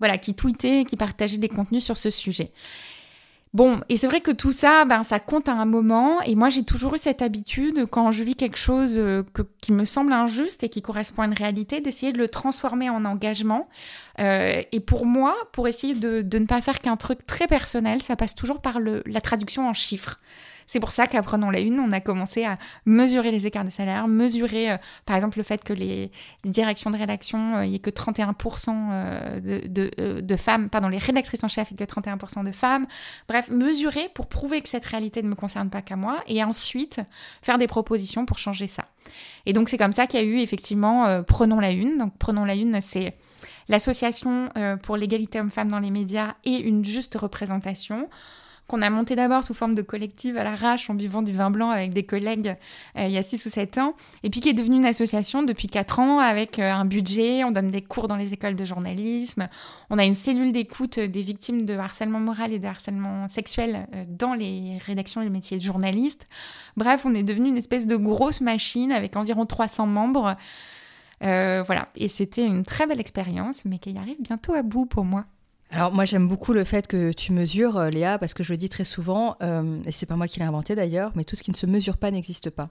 voilà, 0.02 0.18
qui 0.18 0.34
tweetaient, 0.34 0.84
qui 0.84 0.96
partageaient 0.96 1.38
des 1.38 1.48
contenus 1.48 1.84
sur 1.84 1.96
ce 1.96 2.10
sujet. 2.10 2.50
Bon, 3.54 3.82
et 3.90 3.98
c'est 3.98 4.06
vrai 4.06 4.22
que 4.22 4.30
tout 4.30 4.50
ça, 4.52 4.86
ben, 4.86 5.02
ça 5.02 5.20
compte 5.20 5.46
à 5.46 5.52
un 5.52 5.66
moment. 5.66 6.22
Et 6.22 6.34
moi, 6.34 6.48
j'ai 6.48 6.64
toujours 6.64 6.94
eu 6.94 6.98
cette 6.98 7.20
habitude, 7.20 7.86
quand 7.90 8.10
je 8.10 8.22
vis 8.22 8.34
quelque 8.34 8.56
chose 8.56 8.94
euh, 8.96 9.24
qui 9.60 9.72
me 9.72 9.84
semble 9.84 10.14
injuste 10.14 10.64
et 10.64 10.70
qui 10.70 10.80
correspond 10.80 11.20
à 11.20 11.26
une 11.26 11.34
réalité, 11.34 11.82
d'essayer 11.82 12.12
de 12.12 12.18
le 12.18 12.28
transformer 12.28 12.88
en 12.88 13.04
engagement. 13.04 13.68
Euh, 14.20 14.62
et 14.72 14.80
pour 14.80 15.04
moi, 15.04 15.36
pour 15.52 15.68
essayer 15.68 15.94
de, 15.94 16.22
de 16.22 16.38
ne 16.38 16.46
pas 16.46 16.62
faire 16.62 16.80
qu'un 16.80 16.96
truc 16.96 17.26
très 17.26 17.46
personnel, 17.46 18.00
ça 18.00 18.16
passe 18.16 18.34
toujours 18.34 18.62
par 18.62 18.80
le, 18.80 19.02
la 19.04 19.20
traduction 19.20 19.68
en 19.68 19.74
chiffres. 19.74 20.18
C'est 20.66 20.80
pour 20.80 20.90
ça 20.90 21.06
qu'apprenant 21.06 21.50
la 21.50 21.60
une, 21.60 21.78
on 21.80 21.92
a 21.92 22.00
commencé 22.00 22.44
à 22.44 22.54
mesurer 22.86 23.30
les 23.30 23.46
écarts 23.46 23.64
de 23.64 23.70
salaire, 23.70 24.08
mesurer 24.08 24.72
euh, 24.72 24.76
par 25.06 25.16
exemple 25.16 25.38
le 25.38 25.44
fait 25.44 25.62
que 25.62 25.72
les, 25.72 26.10
directions 26.44 26.90
de 26.90 26.98
rédaction, 26.98 27.56
euh, 27.56 27.64
il 27.64 27.70
n'y 27.70 27.76
ait 27.76 27.80
que 27.80 27.90
31% 27.90 28.90
euh, 28.92 29.40
de, 29.40 30.20
de, 30.20 30.36
femmes, 30.36 30.68
pardon, 30.68 30.88
les 30.88 30.98
rédactrices 30.98 31.44
en 31.44 31.48
chef, 31.48 31.70
il 31.70 31.74
n'y 31.74 31.86
que 31.86 31.92
31% 31.92 32.44
de 32.44 32.52
femmes. 32.52 32.86
Bref, 33.28 33.50
mesurer 33.50 34.08
pour 34.14 34.26
prouver 34.26 34.60
que 34.60 34.68
cette 34.68 34.84
réalité 34.84 35.22
ne 35.22 35.28
me 35.28 35.34
concerne 35.34 35.70
pas 35.70 35.82
qu'à 35.82 35.96
moi 35.96 36.22
et 36.26 36.42
ensuite 36.42 37.00
faire 37.42 37.58
des 37.58 37.66
propositions 37.66 38.26
pour 38.26 38.38
changer 38.38 38.66
ça. 38.66 38.84
Et 39.46 39.52
donc 39.52 39.68
c'est 39.68 39.78
comme 39.78 39.92
ça 39.92 40.06
qu'il 40.06 40.20
y 40.20 40.22
a 40.22 40.26
eu 40.26 40.38
effectivement 40.38 41.22
Prenons 41.24 41.60
la 41.60 41.70
une. 41.70 41.98
Donc 41.98 42.12
Prenons 42.18 42.44
la 42.44 42.54
une, 42.54 42.80
c'est 42.80 43.14
l'association 43.68 44.48
pour 44.82 44.96
l'égalité 44.96 45.40
homme-femme 45.40 45.70
dans 45.70 45.80
les 45.80 45.90
médias 45.90 46.34
et 46.44 46.56
une 46.56 46.84
juste 46.84 47.16
représentation 47.16 48.08
qu'on 48.66 48.82
a 48.82 48.90
monté 48.90 49.16
d'abord 49.16 49.44
sous 49.44 49.54
forme 49.54 49.74
de 49.74 49.82
collective 49.82 50.36
à 50.36 50.44
l'arrache 50.44 50.88
en 50.88 50.94
buvant 50.94 51.22
du 51.22 51.32
vin 51.32 51.50
blanc 51.50 51.70
avec 51.70 51.92
des 51.92 52.04
collègues 52.04 52.56
euh, 52.96 53.06
il 53.06 53.12
y 53.12 53.18
a 53.18 53.22
6 53.22 53.46
ou 53.46 53.50
7 53.50 53.78
ans, 53.78 53.94
et 54.22 54.30
puis 54.30 54.40
qui 54.40 54.48
est 54.48 54.54
devenue 54.54 54.76
une 54.76 54.86
association 54.86 55.42
depuis 55.42 55.68
4 55.68 55.98
ans 55.98 56.18
avec 56.18 56.58
euh, 56.58 56.72
un 56.72 56.84
budget, 56.84 57.44
on 57.44 57.50
donne 57.50 57.70
des 57.70 57.82
cours 57.82 58.08
dans 58.08 58.16
les 58.16 58.32
écoles 58.32 58.56
de 58.56 58.64
journalisme, 58.64 59.48
on 59.90 59.98
a 59.98 60.04
une 60.04 60.14
cellule 60.14 60.52
d'écoute 60.52 60.98
des 60.98 61.22
victimes 61.22 61.62
de 61.62 61.74
harcèlement 61.74 62.20
moral 62.20 62.52
et 62.52 62.58
de 62.58 62.66
harcèlement 62.66 63.28
sexuel 63.28 63.88
euh, 63.94 64.04
dans 64.08 64.34
les 64.34 64.78
rédactions 64.84 65.20
et 65.20 65.24
les 65.24 65.30
métiers 65.30 65.58
de 65.58 65.62
journaliste. 65.62 66.26
Bref, 66.76 67.02
on 67.04 67.14
est 67.14 67.22
devenu 67.22 67.48
une 67.48 67.58
espèce 67.58 67.86
de 67.86 67.96
grosse 67.96 68.40
machine 68.40 68.92
avec 68.92 69.16
environ 69.16 69.44
300 69.44 69.86
membres. 69.86 70.36
voilà, 71.20 71.88
et 71.96 72.08
c'était 72.08 72.46
une 72.46 72.64
très 72.64 72.86
belle 72.86 73.00
expérience, 73.00 73.64
mais 73.64 73.78
qui 73.78 73.96
arrive 73.96 74.20
bientôt 74.20 74.54
à 74.54 74.62
bout 74.62 74.86
pour 74.86 75.04
moi. 75.04 75.26
Alors 75.74 75.90
moi 75.90 76.04
j'aime 76.04 76.28
beaucoup 76.28 76.52
le 76.52 76.64
fait 76.64 76.86
que 76.86 77.12
tu 77.12 77.32
mesures, 77.32 77.78
euh, 77.78 77.88
Léa, 77.88 78.18
parce 78.18 78.34
que 78.34 78.42
je 78.42 78.52
le 78.52 78.58
dis 78.58 78.68
très 78.68 78.84
souvent, 78.84 79.36
euh, 79.42 79.80
et 79.86 79.90
c'est 79.90 80.04
pas 80.04 80.16
moi 80.16 80.28
qui 80.28 80.38
l'ai 80.38 80.44
inventé 80.44 80.74
d'ailleurs, 80.74 81.12
mais 81.14 81.24
tout 81.24 81.34
ce 81.34 81.42
qui 81.42 81.50
ne 81.50 81.56
se 81.56 81.64
mesure 81.64 81.96
pas 81.96 82.10
n'existe 82.10 82.50
pas. 82.50 82.68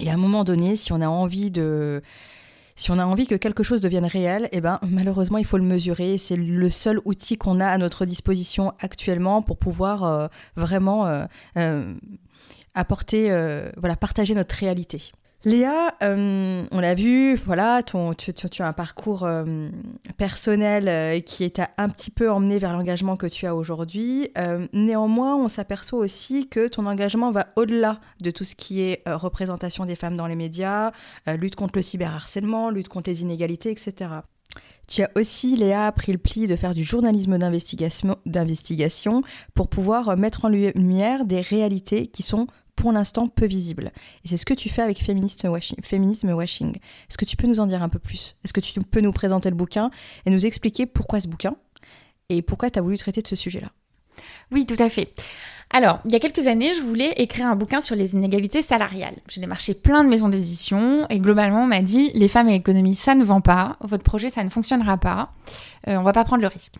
Et 0.00 0.08
à 0.08 0.14
un 0.14 0.16
moment 0.16 0.42
donné, 0.42 0.76
si 0.76 0.94
on 0.94 1.02
a 1.02 1.08
envie 1.08 1.50
de, 1.50 2.02
si 2.74 2.90
on 2.90 2.98
a 2.98 3.04
envie 3.04 3.26
que 3.26 3.34
quelque 3.34 3.62
chose 3.62 3.82
devienne 3.82 4.06
réel, 4.06 4.48
eh 4.52 4.62
ben 4.62 4.80
malheureusement 4.82 5.36
il 5.36 5.44
faut 5.44 5.58
le 5.58 5.64
mesurer. 5.64 6.16
C'est 6.16 6.36
le 6.36 6.70
seul 6.70 7.00
outil 7.04 7.36
qu'on 7.36 7.60
a 7.60 7.66
à 7.66 7.76
notre 7.76 8.06
disposition 8.06 8.72
actuellement 8.80 9.42
pour 9.42 9.58
pouvoir 9.58 10.02
euh, 10.04 10.28
vraiment 10.56 11.04
apporter, 12.74 13.28
voilà, 13.76 13.96
partager 13.96 14.34
notre 14.34 14.54
réalité. 14.54 15.12
Léa, 15.44 15.96
euh, 16.04 16.62
on 16.70 16.78
l'a 16.78 16.94
vu, 16.94 17.34
voilà, 17.34 17.82
tu, 17.82 17.96
as 17.96 18.66
un 18.66 18.72
parcours 18.72 19.24
euh, 19.24 19.68
personnel 20.16 20.86
euh, 20.86 21.18
qui 21.18 21.42
est 21.42 21.60
un 21.78 21.88
petit 21.88 22.12
peu 22.12 22.30
emmené 22.30 22.60
vers 22.60 22.72
l'engagement 22.72 23.16
que 23.16 23.26
tu 23.26 23.46
as 23.46 23.54
aujourd'hui. 23.54 24.28
néanmoins, 24.72 25.36
on 25.36 25.48
s'aperçoit 25.48 25.98
aussi 25.98 26.48
que 26.48 26.68
ton 26.68 26.86
engagement 26.86 27.32
va 27.32 27.48
au-delà 27.56 28.00
de 28.20 28.30
tout 28.30 28.44
ce 28.44 28.54
qui 28.54 28.82
est 28.82 29.02
représentation 29.06 29.84
des 29.84 29.96
femmes 29.96 30.16
dans 30.16 30.28
les 30.28 30.36
médias, 30.36 30.92
lutte 31.26 31.56
contre 31.56 31.76
le 31.76 31.82
cyberharcèlement, 31.82 32.70
lutte 32.70 32.88
contre 32.88 33.10
les 33.10 33.22
inégalités, 33.22 33.70
etc. 33.70 34.10
Tu 34.86 35.02
as 35.02 35.10
aussi, 35.16 35.56
Léa, 35.56 35.90
pris 35.92 36.12
le 36.12 36.18
pli 36.18 36.46
de 36.46 36.56
faire 36.56 36.74
du 36.74 36.84
journalisme 36.84 37.38
d'investigation 38.26 39.22
pour 39.54 39.68
pouvoir 39.68 40.16
mettre 40.16 40.44
en 40.44 40.48
lumière 40.48 41.24
des 41.24 41.40
réalités 41.40 42.08
qui 42.08 42.22
sont 42.22 42.46
pour 42.76 42.92
l'instant 42.92 43.28
peu 43.28 43.46
visible. 43.46 43.92
Et 44.24 44.28
c'est 44.28 44.36
ce 44.36 44.46
que 44.46 44.54
tu 44.54 44.68
fais 44.68 44.82
avec 44.82 44.98
Féminisme 44.98 45.48
Washing. 46.30 46.76
Est-ce 46.76 47.18
que 47.18 47.24
tu 47.24 47.36
peux 47.36 47.46
nous 47.46 47.60
en 47.60 47.66
dire 47.66 47.82
un 47.82 47.88
peu 47.88 47.98
plus? 47.98 48.36
Est-ce 48.44 48.52
que 48.52 48.60
tu 48.60 48.78
peux 48.80 49.00
nous 49.00 49.12
présenter 49.12 49.50
le 49.50 49.56
bouquin 49.56 49.90
et 50.26 50.30
nous 50.30 50.46
expliquer 50.46 50.86
pourquoi 50.86 51.20
ce 51.20 51.28
bouquin 51.28 51.56
et 52.28 52.42
pourquoi 52.42 52.70
tu 52.70 52.78
as 52.78 52.82
voulu 52.82 52.98
traiter 52.98 53.22
de 53.22 53.28
ce 53.28 53.36
sujet-là? 53.36 53.70
Oui, 54.50 54.66
tout 54.66 54.80
à 54.82 54.88
fait. 54.88 55.14
Alors, 55.70 56.00
il 56.04 56.12
y 56.12 56.14
a 56.14 56.20
quelques 56.20 56.46
années, 56.46 56.74
je 56.74 56.82
voulais 56.82 57.12
écrire 57.16 57.46
un 57.46 57.56
bouquin 57.56 57.80
sur 57.80 57.96
les 57.96 58.12
inégalités 58.12 58.60
salariales. 58.60 59.16
J'ai 59.28 59.40
démarché 59.40 59.72
plein 59.72 60.04
de 60.04 60.08
maisons 60.08 60.28
d'édition 60.28 61.06
et 61.08 61.18
globalement, 61.18 61.64
on 61.64 61.66
m'a 61.66 61.80
dit 61.80 62.10
les 62.14 62.28
femmes 62.28 62.48
et 62.50 62.52
l'économie, 62.52 62.94
ça 62.94 63.14
ne 63.14 63.24
vend 63.24 63.40
pas, 63.40 63.78
votre 63.80 64.04
projet, 64.04 64.28
ça 64.30 64.44
ne 64.44 64.50
fonctionnera 64.50 64.98
pas, 64.98 65.32
euh, 65.88 65.96
on 65.96 66.02
va 66.02 66.12
pas 66.12 66.24
prendre 66.24 66.42
le 66.42 66.48
risque. 66.48 66.74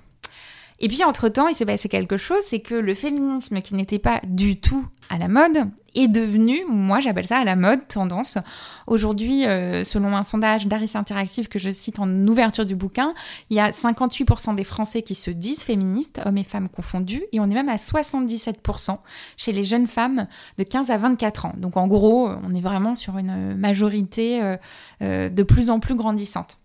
Et 0.80 0.88
puis 0.88 1.04
entre-temps, 1.04 1.48
il 1.48 1.54
s'est 1.54 1.66
passé 1.66 1.88
quelque 1.88 2.16
chose, 2.16 2.40
c'est 2.46 2.60
que 2.60 2.74
le 2.74 2.94
féminisme 2.94 3.60
qui 3.60 3.74
n'était 3.74 3.98
pas 3.98 4.20
du 4.24 4.58
tout 4.60 4.84
à 5.10 5.18
la 5.18 5.28
mode 5.28 5.68
est 5.94 6.08
devenu, 6.08 6.64
moi 6.68 7.00
j'appelle 7.00 7.26
ça 7.26 7.36
à 7.36 7.44
la 7.44 7.54
mode, 7.54 7.86
tendance. 7.86 8.38
Aujourd'hui, 8.86 9.46
euh, 9.46 9.84
selon 9.84 10.16
un 10.16 10.22
sondage 10.22 10.66
d'Aris 10.66 10.92
Interactive 10.94 11.48
que 11.48 11.58
je 11.58 11.70
cite 11.70 11.98
en 11.98 12.08
ouverture 12.26 12.64
du 12.64 12.74
bouquin, 12.74 13.12
il 13.50 13.58
y 13.58 13.60
a 13.60 13.70
58% 13.70 14.54
des 14.54 14.64
Français 14.64 15.02
qui 15.02 15.14
se 15.14 15.30
disent 15.30 15.62
féministes, 15.62 16.20
hommes 16.24 16.38
et 16.38 16.44
femmes 16.44 16.70
confondus, 16.70 17.22
et 17.32 17.40
on 17.40 17.44
est 17.44 17.54
même 17.54 17.68
à 17.68 17.76
77% 17.76 18.96
chez 19.36 19.52
les 19.52 19.64
jeunes 19.64 19.86
femmes 19.86 20.26
de 20.56 20.64
15 20.64 20.90
à 20.90 20.96
24 20.96 21.46
ans. 21.46 21.54
Donc 21.58 21.76
en 21.76 21.86
gros, 21.86 22.28
on 22.28 22.54
est 22.54 22.60
vraiment 22.60 22.96
sur 22.96 23.18
une 23.18 23.54
majorité 23.54 24.42
euh, 24.42 24.56
euh, 25.02 25.28
de 25.28 25.42
plus 25.42 25.68
en 25.68 25.78
plus 25.78 25.94
grandissante. 25.94 26.58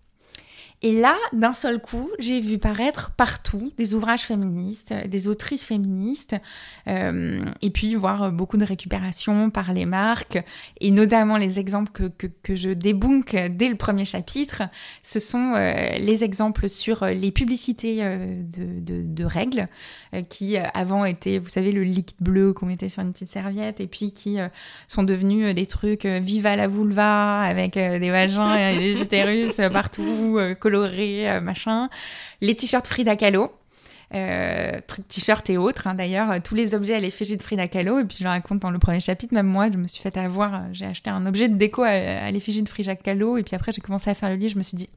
Et 0.84 0.92
là, 0.92 1.18
d'un 1.34 1.54
seul 1.54 1.82
coup, 1.82 2.08
j'ai 2.20 2.40
vu 2.40 2.60
paraître 2.60 3.10
partout 3.18 3.72
des 3.80 3.96
ouvrages 3.96 4.22
féministes, 4.22 4.94
des 5.08 5.28
autrices 5.28 5.64
féministes, 5.64 6.36
euh, 6.88 7.44
et 7.64 7.72
puis 7.72 7.96
voir 7.96 8.32
beaucoup 8.32 8.58
de 8.58 8.64
récupération 8.64 9.50
par 9.50 9.74
les 9.74 9.88
marques, 9.88 10.38
et 10.80 10.92
notamment 10.92 11.38
les 11.38 11.58
exemples 11.58 11.92
que, 11.92 12.28
que, 12.44 12.56
je 12.56 12.70
débunk 12.70 13.36
dès 13.50 13.70
le 13.70 13.76
premier 13.76 14.06
chapitre, 14.06 14.64
ce 15.02 15.20
sont 15.20 15.54
euh, 15.56 15.98
les 15.98 16.24
exemples 16.24 16.70
sur 16.70 17.06
les 17.06 17.32
publicités 17.32 17.98
euh, 18.02 18.44
de, 18.44 19.02
de, 19.02 19.26
règles, 19.26 19.66
qui 20.30 20.58
avant 20.58 21.06
étaient, 21.06 21.40
vous 21.40 21.50
savez, 21.50 21.72
le 21.72 21.84
liquide 21.84 22.18
bleu 22.22 22.54
qu'on 22.54 22.68
mettait 22.68 22.88
sur 22.88 23.02
une 23.02 23.14
petite 23.14 23.30
serviette, 23.30 23.80
et 23.80 23.88
puis 23.88 24.14
qui 24.14 24.38
sont 24.88 25.04
devenus 25.04 25.56
des 25.56 25.66
trucs 25.66 26.06
viva 26.06 26.56
la 26.56 26.68
vulva, 26.68 27.42
avec 27.42 27.74
des 27.74 28.12
vagins 28.12 28.56
et 28.56 28.78
des 28.78 29.02
utérus 29.02 29.60
partout, 29.72 30.38
colorés, 30.68 31.30
euh, 31.30 31.42
machin. 31.42 31.90
Les 32.42 32.56
t-shirts 32.56 32.88
Frida 32.88 33.16
Kahlo. 33.16 33.52
Euh, 34.14 34.80
t-shirt 35.10 35.50
et 35.50 35.58
autres. 35.58 35.88
Hein, 35.88 35.96
d'ailleurs, 35.96 36.42
tous 36.42 36.56
les 36.56 36.76
objets 36.76 36.96
à 36.96 37.00
l'effigie 37.00 37.38
de 37.38 37.44
Frida 37.44 37.68
Kahlo. 37.68 38.00
Et 38.00 38.06
puis 38.06 38.18
je 38.20 38.24
le 38.24 38.30
raconte 38.30 38.60
dans 38.60 38.72
le 38.72 38.80
premier 38.80 39.00
chapitre, 39.00 39.34
même 39.34 39.48
moi, 39.48 39.70
je 39.72 39.78
me 39.78 39.88
suis 39.88 40.02
fait 40.02 40.16
avoir. 40.18 40.64
J'ai 40.74 40.86
acheté 40.86 41.10
un 41.10 41.26
objet 41.26 41.50
de 41.50 41.56
déco 41.56 41.84
à, 41.84 42.32
l'effigie 42.32 42.62
de 42.62 42.70
Frida 42.70 42.96
Kahlo. 42.96 43.38
Et 43.38 43.44
puis 43.44 43.56
après, 43.56 43.72
j'ai 43.72 43.82
commencé 43.82 44.10
à 44.10 44.16
faire 44.16 44.30
le 44.30 44.36
lit. 44.36 44.50
Je 44.50 44.58
me 44.58 44.64
suis 44.64 44.78
dit, 44.78 44.90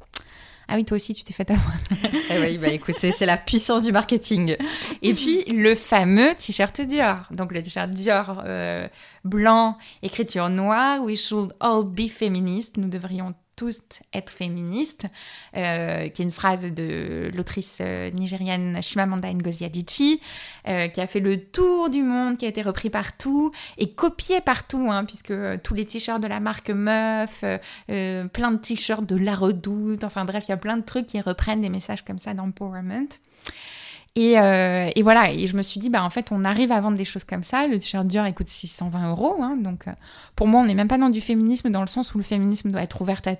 ah 0.68 0.76
oui, 0.76 0.84
toi 0.84 0.94
aussi, 0.94 1.14
tu 1.14 1.24
t'es 1.24 1.32
fait 1.32 1.50
avoir. 1.50 1.74
eh 2.30 2.38
oui, 2.38 2.56
bah 2.56 2.68
écoutez, 2.68 3.10
c'est 3.10 3.26
la 3.26 3.36
puissance 3.36 3.82
du 3.82 3.90
marketing. 3.90 4.56
Et 5.02 5.14
puis, 5.14 5.44
le 5.46 5.74
fameux 5.74 6.32
t-shirt 6.38 6.80
Dior. 6.82 7.26
Donc, 7.32 7.52
le 7.52 7.60
t-shirt 7.60 7.90
Dior 7.90 8.40
euh, 8.46 8.86
blanc, 9.24 9.76
écriture 10.02 10.48
noire, 10.48 11.02
We 11.02 11.20
should 11.20 11.54
all 11.58 11.82
be 11.84 12.08
feminist. 12.08 12.76
Nous 12.76 12.88
devrions 12.88 13.34
être 14.12 14.30
féministes, 14.30 15.06
euh, 15.56 16.08
qui 16.08 16.22
est 16.22 16.24
une 16.24 16.30
phrase 16.30 16.64
de 16.64 17.30
l'autrice 17.34 17.78
euh, 17.80 18.10
nigériane 18.10 18.82
Chimamanda 18.82 19.32
Ngozi 19.32 19.64
Adichie, 19.64 20.20
euh, 20.68 20.88
qui 20.88 21.00
a 21.00 21.06
fait 21.06 21.20
le 21.20 21.40
tour 21.40 21.90
du 21.90 22.02
monde, 22.02 22.38
qui 22.38 22.46
a 22.46 22.48
été 22.48 22.62
repris 22.62 22.90
partout 22.90 23.52
et 23.78 23.92
copié 23.92 24.40
partout, 24.40 24.88
hein, 24.90 25.04
puisque 25.04 25.34
tous 25.62 25.74
les 25.74 25.84
t-shirts 25.84 26.22
de 26.22 26.28
la 26.28 26.40
marque 26.40 26.70
Meuf, 26.70 27.44
plein 27.86 28.52
de 28.52 28.58
t-shirts 28.58 29.04
de 29.04 29.16
La 29.16 29.34
Redoute, 29.34 30.04
enfin 30.04 30.24
bref, 30.24 30.44
il 30.48 30.50
y 30.50 30.54
a 30.54 30.56
plein 30.56 30.76
de 30.76 30.84
trucs 30.84 31.06
qui 31.06 31.20
reprennent 31.20 31.60
des 31.60 31.68
messages 31.68 32.04
comme 32.04 32.18
ça 32.18 32.34
d'empowerment. 32.34 33.08
Et, 34.16 34.32
et, 34.32 35.02
voilà, 35.02 35.32
et 35.32 35.46
je 35.46 35.56
me 35.56 35.62
suis 35.62 35.80
dit, 35.80 35.88
bah 35.88 36.02
en 36.02 36.10
fait, 36.10 36.28
on 36.32 36.44
arrive 36.44 36.72
à 36.72 36.80
vendre 36.80 36.96
des 36.96 37.04
choses 37.04 37.24
comme 37.24 37.42
ça. 37.42 37.66
Le 37.66 37.78
t-shirt 37.78 38.06
Dior 38.06 38.32
coûte 38.34 38.48
620 38.48 39.10
euros. 39.10 39.36
Hein, 39.42 39.56
donc, 39.56 39.84
pour 40.36 40.46
moi, 40.46 40.60
on 40.60 40.64
n'est 40.64 40.74
même 40.74 40.88
pas 40.88 40.98
dans 40.98 41.10
du 41.10 41.20
féminisme 41.20 41.70
dans 41.70 41.80
le 41.80 41.86
sens 41.86 42.14
où 42.14 42.18
le 42.18 42.24
féminisme 42.24 42.70
doit 42.70 42.82
être 42.82 43.00
ouvert 43.00 43.20
à 43.26 43.34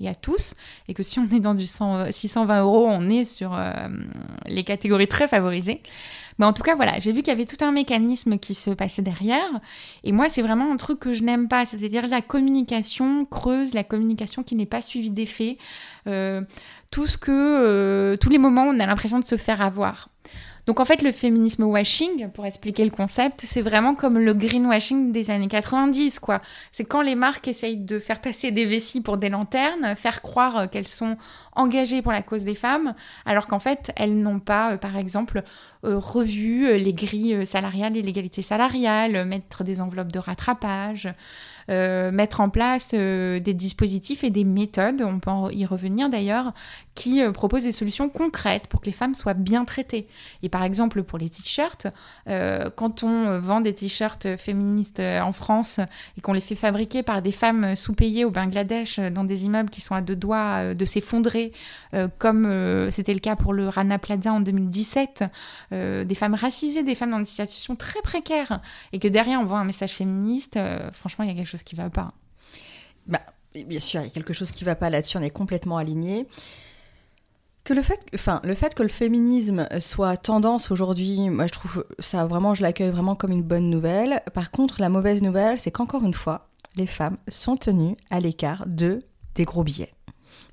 et 0.00 0.08
à 0.08 0.14
tous, 0.14 0.54
et 0.88 0.94
que 0.94 1.02
si 1.02 1.18
on 1.18 1.28
est 1.28 1.40
dans 1.40 1.54
du 1.54 1.66
620 1.66 2.60
euros, 2.60 2.86
on 2.88 3.08
est 3.08 3.24
sur 3.24 3.54
euh, 3.54 3.72
les 4.46 4.64
catégories 4.64 5.08
très 5.08 5.28
favorisées. 5.28 5.82
Mais 6.38 6.46
en 6.46 6.52
tout 6.52 6.64
cas, 6.64 6.74
voilà, 6.74 6.98
j'ai 6.98 7.12
vu 7.12 7.18
qu'il 7.18 7.28
y 7.28 7.36
avait 7.36 7.46
tout 7.46 7.64
un 7.64 7.70
mécanisme 7.70 8.38
qui 8.38 8.54
se 8.54 8.70
passait 8.70 9.02
derrière, 9.02 9.60
et 10.02 10.12
moi, 10.12 10.28
c'est 10.28 10.42
vraiment 10.42 10.72
un 10.72 10.76
truc 10.76 10.98
que 10.98 11.12
je 11.12 11.22
n'aime 11.22 11.48
pas, 11.48 11.64
c'est-à-dire 11.64 12.08
la 12.08 12.22
communication 12.22 13.24
creuse, 13.24 13.72
la 13.72 13.84
communication 13.84 14.42
qui 14.42 14.56
n'est 14.56 14.66
pas 14.66 14.82
suivie 14.82 15.10
d'effets, 15.10 15.58
euh, 16.08 16.42
tout 16.90 17.06
ce 17.06 17.16
que, 17.16 17.30
euh, 17.30 18.16
tous 18.16 18.30
les 18.30 18.38
moments 18.38 18.64
on 18.64 18.80
a 18.80 18.86
l'impression 18.86 19.20
de 19.20 19.24
se 19.24 19.36
faire 19.36 19.62
avoir. 19.62 20.08
Donc 20.66 20.80
en 20.80 20.84
fait, 20.84 21.02
le 21.02 21.12
féminisme 21.12 21.64
washing, 21.64 22.30
pour 22.30 22.46
expliquer 22.46 22.84
le 22.84 22.90
concept, 22.90 23.42
c'est 23.44 23.60
vraiment 23.60 23.94
comme 23.94 24.18
le 24.18 24.32
greenwashing 24.32 25.12
des 25.12 25.30
années 25.30 25.48
90, 25.48 26.18
quoi. 26.18 26.40
C'est 26.72 26.84
quand 26.84 27.02
les 27.02 27.14
marques 27.14 27.48
essayent 27.48 27.76
de 27.76 27.98
faire 27.98 28.20
passer 28.20 28.50
des 28.50 28.64
vessies 28.64 29.02
pour 29.02 29.18
des 29.18 29.28
lanternes, 29.28 29.94
faire 29.96 30.22
croire 30.22 30.70
qu'elles 30.70 30.88
sont 30.88 31.16
engagées 31.54 32.02
pour 32.02 32.12
la 32.12 32.22
cause 32.22 32.44
des 32.44 32.54
femmes, 32.54 32.94
alors 33.26 33.46
qu'en 33.46 33.58
fait, 33.58 33.92
elles 33.96 34.16
n'ont 34.16 34.40
pas, 34.40 34.72
euh, 34.72 34.76
par 34.76 34.96
exemple, 34.96 35.38
euh, 35.38 35.42
revu 35.84 36.66
euh, 36.66 36.76
les 36.76 36.92
grilles 36.92 37.44
salariales 37.46 37.96
et 37.96 38.02
l'égalité 38.02 38.42
salariale, 38.42 39.24
mettre 39.24 39.64
des 39.64 39.80
enveloppes 39.80 40.12
de 40.12 40.18
rattrapage, 40.18 41.08
mettre 41.68 42.42
en 42.42 42.50
place 42.50 42.92
des 42.92 43.54
dispositifs 43.54 44.22
et 44.22 44.28
des 44.28 44.44
méthodes, 44.44 45.00
on 45.00 45.18
peut 45.18 45.30
y 45.54 45.64
revenir 45.64 46.10
d'ailleurs, 46.10 46.52
qui 46.94 47.22
proposent 47.32 47.64
des 47.64 47.72
solutions 47.72 48.10
concrètes 48.10 48.66
pour 48.66 48.82
que 48.82 48.86
les 48.86 48.92
femmes 48.92 49.14
soient 49.14 49.32
bien 49.32 49.64
traitées. 49.64 50.06
Et 50.42 50.50
par 50.50 50.62
exemple, 50.62 51.02
pour 51.02 51.18
les 51.18 51.30
t-shirts, 51.30 51.86
quand 52.26 53.02
on 53.02 53.38
vend 53.38 53.62
des 53.62 53.72
t-shirts 53.72 54.36
féministes 54.36 55.00
en 55.00 55.32
France 55.32 55.80
et 56.18 56.20
qu'on 56.20 56.34
les 56.34 56.42
fait 56.42 56.54
fabriquer 56.54 57.02
par 57.02 57.22
des 57.22 57.32
femmes 57.32 57.74
sous-payées 57.76 58.26
au 58.26 58.30
Bangladesh 58.30 58.98
dans 58.98 59.24
des 59.24 59.46
immeubles 59.46 59.70
qui 59.70 59.80
sont 59.80 59.94
à 59.94 60.02
deux 60.02 60.16
doigts 60.16 60.74
de 60.74 60.84
s'effondrer, 60.84 61.52
euh, 61.94 62.08
comme 62.18 62.46
euh, 62.46 62.90
c'était 62.90 63.14
le 63.14 63.20
cas 63.20 63.36
pour 63.36 63.52
le 63.52 63.68
Rana 63.68 63.98
Plaza 63.98 64.32
en 64.32 64.40
2017, 64.40 65.24
euh, 65.74 66.04
des 66.04 66.14
femmes 66.14 66.34
racisées, 66.34 66.82
des 66.82 66.94
femmes 66.94 67.10
dans 67.10 67.18
des 67.18 67.24
situations 67.24 67.76
très 67.76 68.00
précaires, 68.02 68.60
et 68.92 68.98
que 68.98 69.08
derrière 69.08 69.40
on 69.40 69.44
voit 69.44 69.58
un 69.58 69.64
message 69.64 69.92
féministe, 69.92 70.58
franchement, 70.92 71.24
il 71.24 71.28
y 71.28 71.32
a 71.32 71.36
quelque 71.36 71.50
chose 71.50 71.62
qui 71.62 71.76
ne 71.76 71.82
va 71.82 71.90
pas. 71.90 72.12
Bah, 73.06 73.20
bien 73.54 73.80
sûr, 73.80 74.00
il 74.00 74.04
y 74.04 74.06
a 74.08 74.10
quelque 74.10 74.32
chose 74.32 74.50
qui 74.50 74.64
ne 74.64 74.70
va 74.70 74.76
pas 74.76 74.90
là-dessus, 74.90 75.18
on 75.18 75.22
est 75.22 75.30
complètement 75.30 75.76
aligné 75.76 76.26
que 77.64 77.72
le 77.72 77.82
fait, 77.82 77.98
enfin, 78.14 78.40
le 78.44 78.54
fait 78.54 78.74
que 78.74 78.82
le 78.82 78.90
féminisme 78.90 79.66
soit 79.80 80.18
tendance 80.18 80.70
aujourd'hui, 80.70 81.30
moi 81.30 81.46
je 81.46 81.52
trouve 81.52 81.84
ça 81.98 82.26
vraiment, 82.26 82.54
je 82.54 82.62
l'accueille 82.62 82.90
vraiment 82.90 83.14
comme 83.14 83.32
une 83.32 83.42
bonne 83.42 83.70
nouvelle. 83.70 84.22
Par 84.34 84.50
contre, 84.50 84.80
la 84.80 84.90
mauvaise 84.90 85.22
nouvelle, 85.22 85.58
c'est 85.58 85.70
qu'encore 85.70 86.04
une 86.04 86.14
fois, 86.14 86.48
les 86.76 86.86
femmes 86.86 87.16
sont 87.28 87.56
tenues 87.56 87.96
à 88.10 88.20
l'écart 88.20 88.64
de 88.66 89.02
des 89.34 89.44
gros 89.44 89.64
billets. 89.64 89.94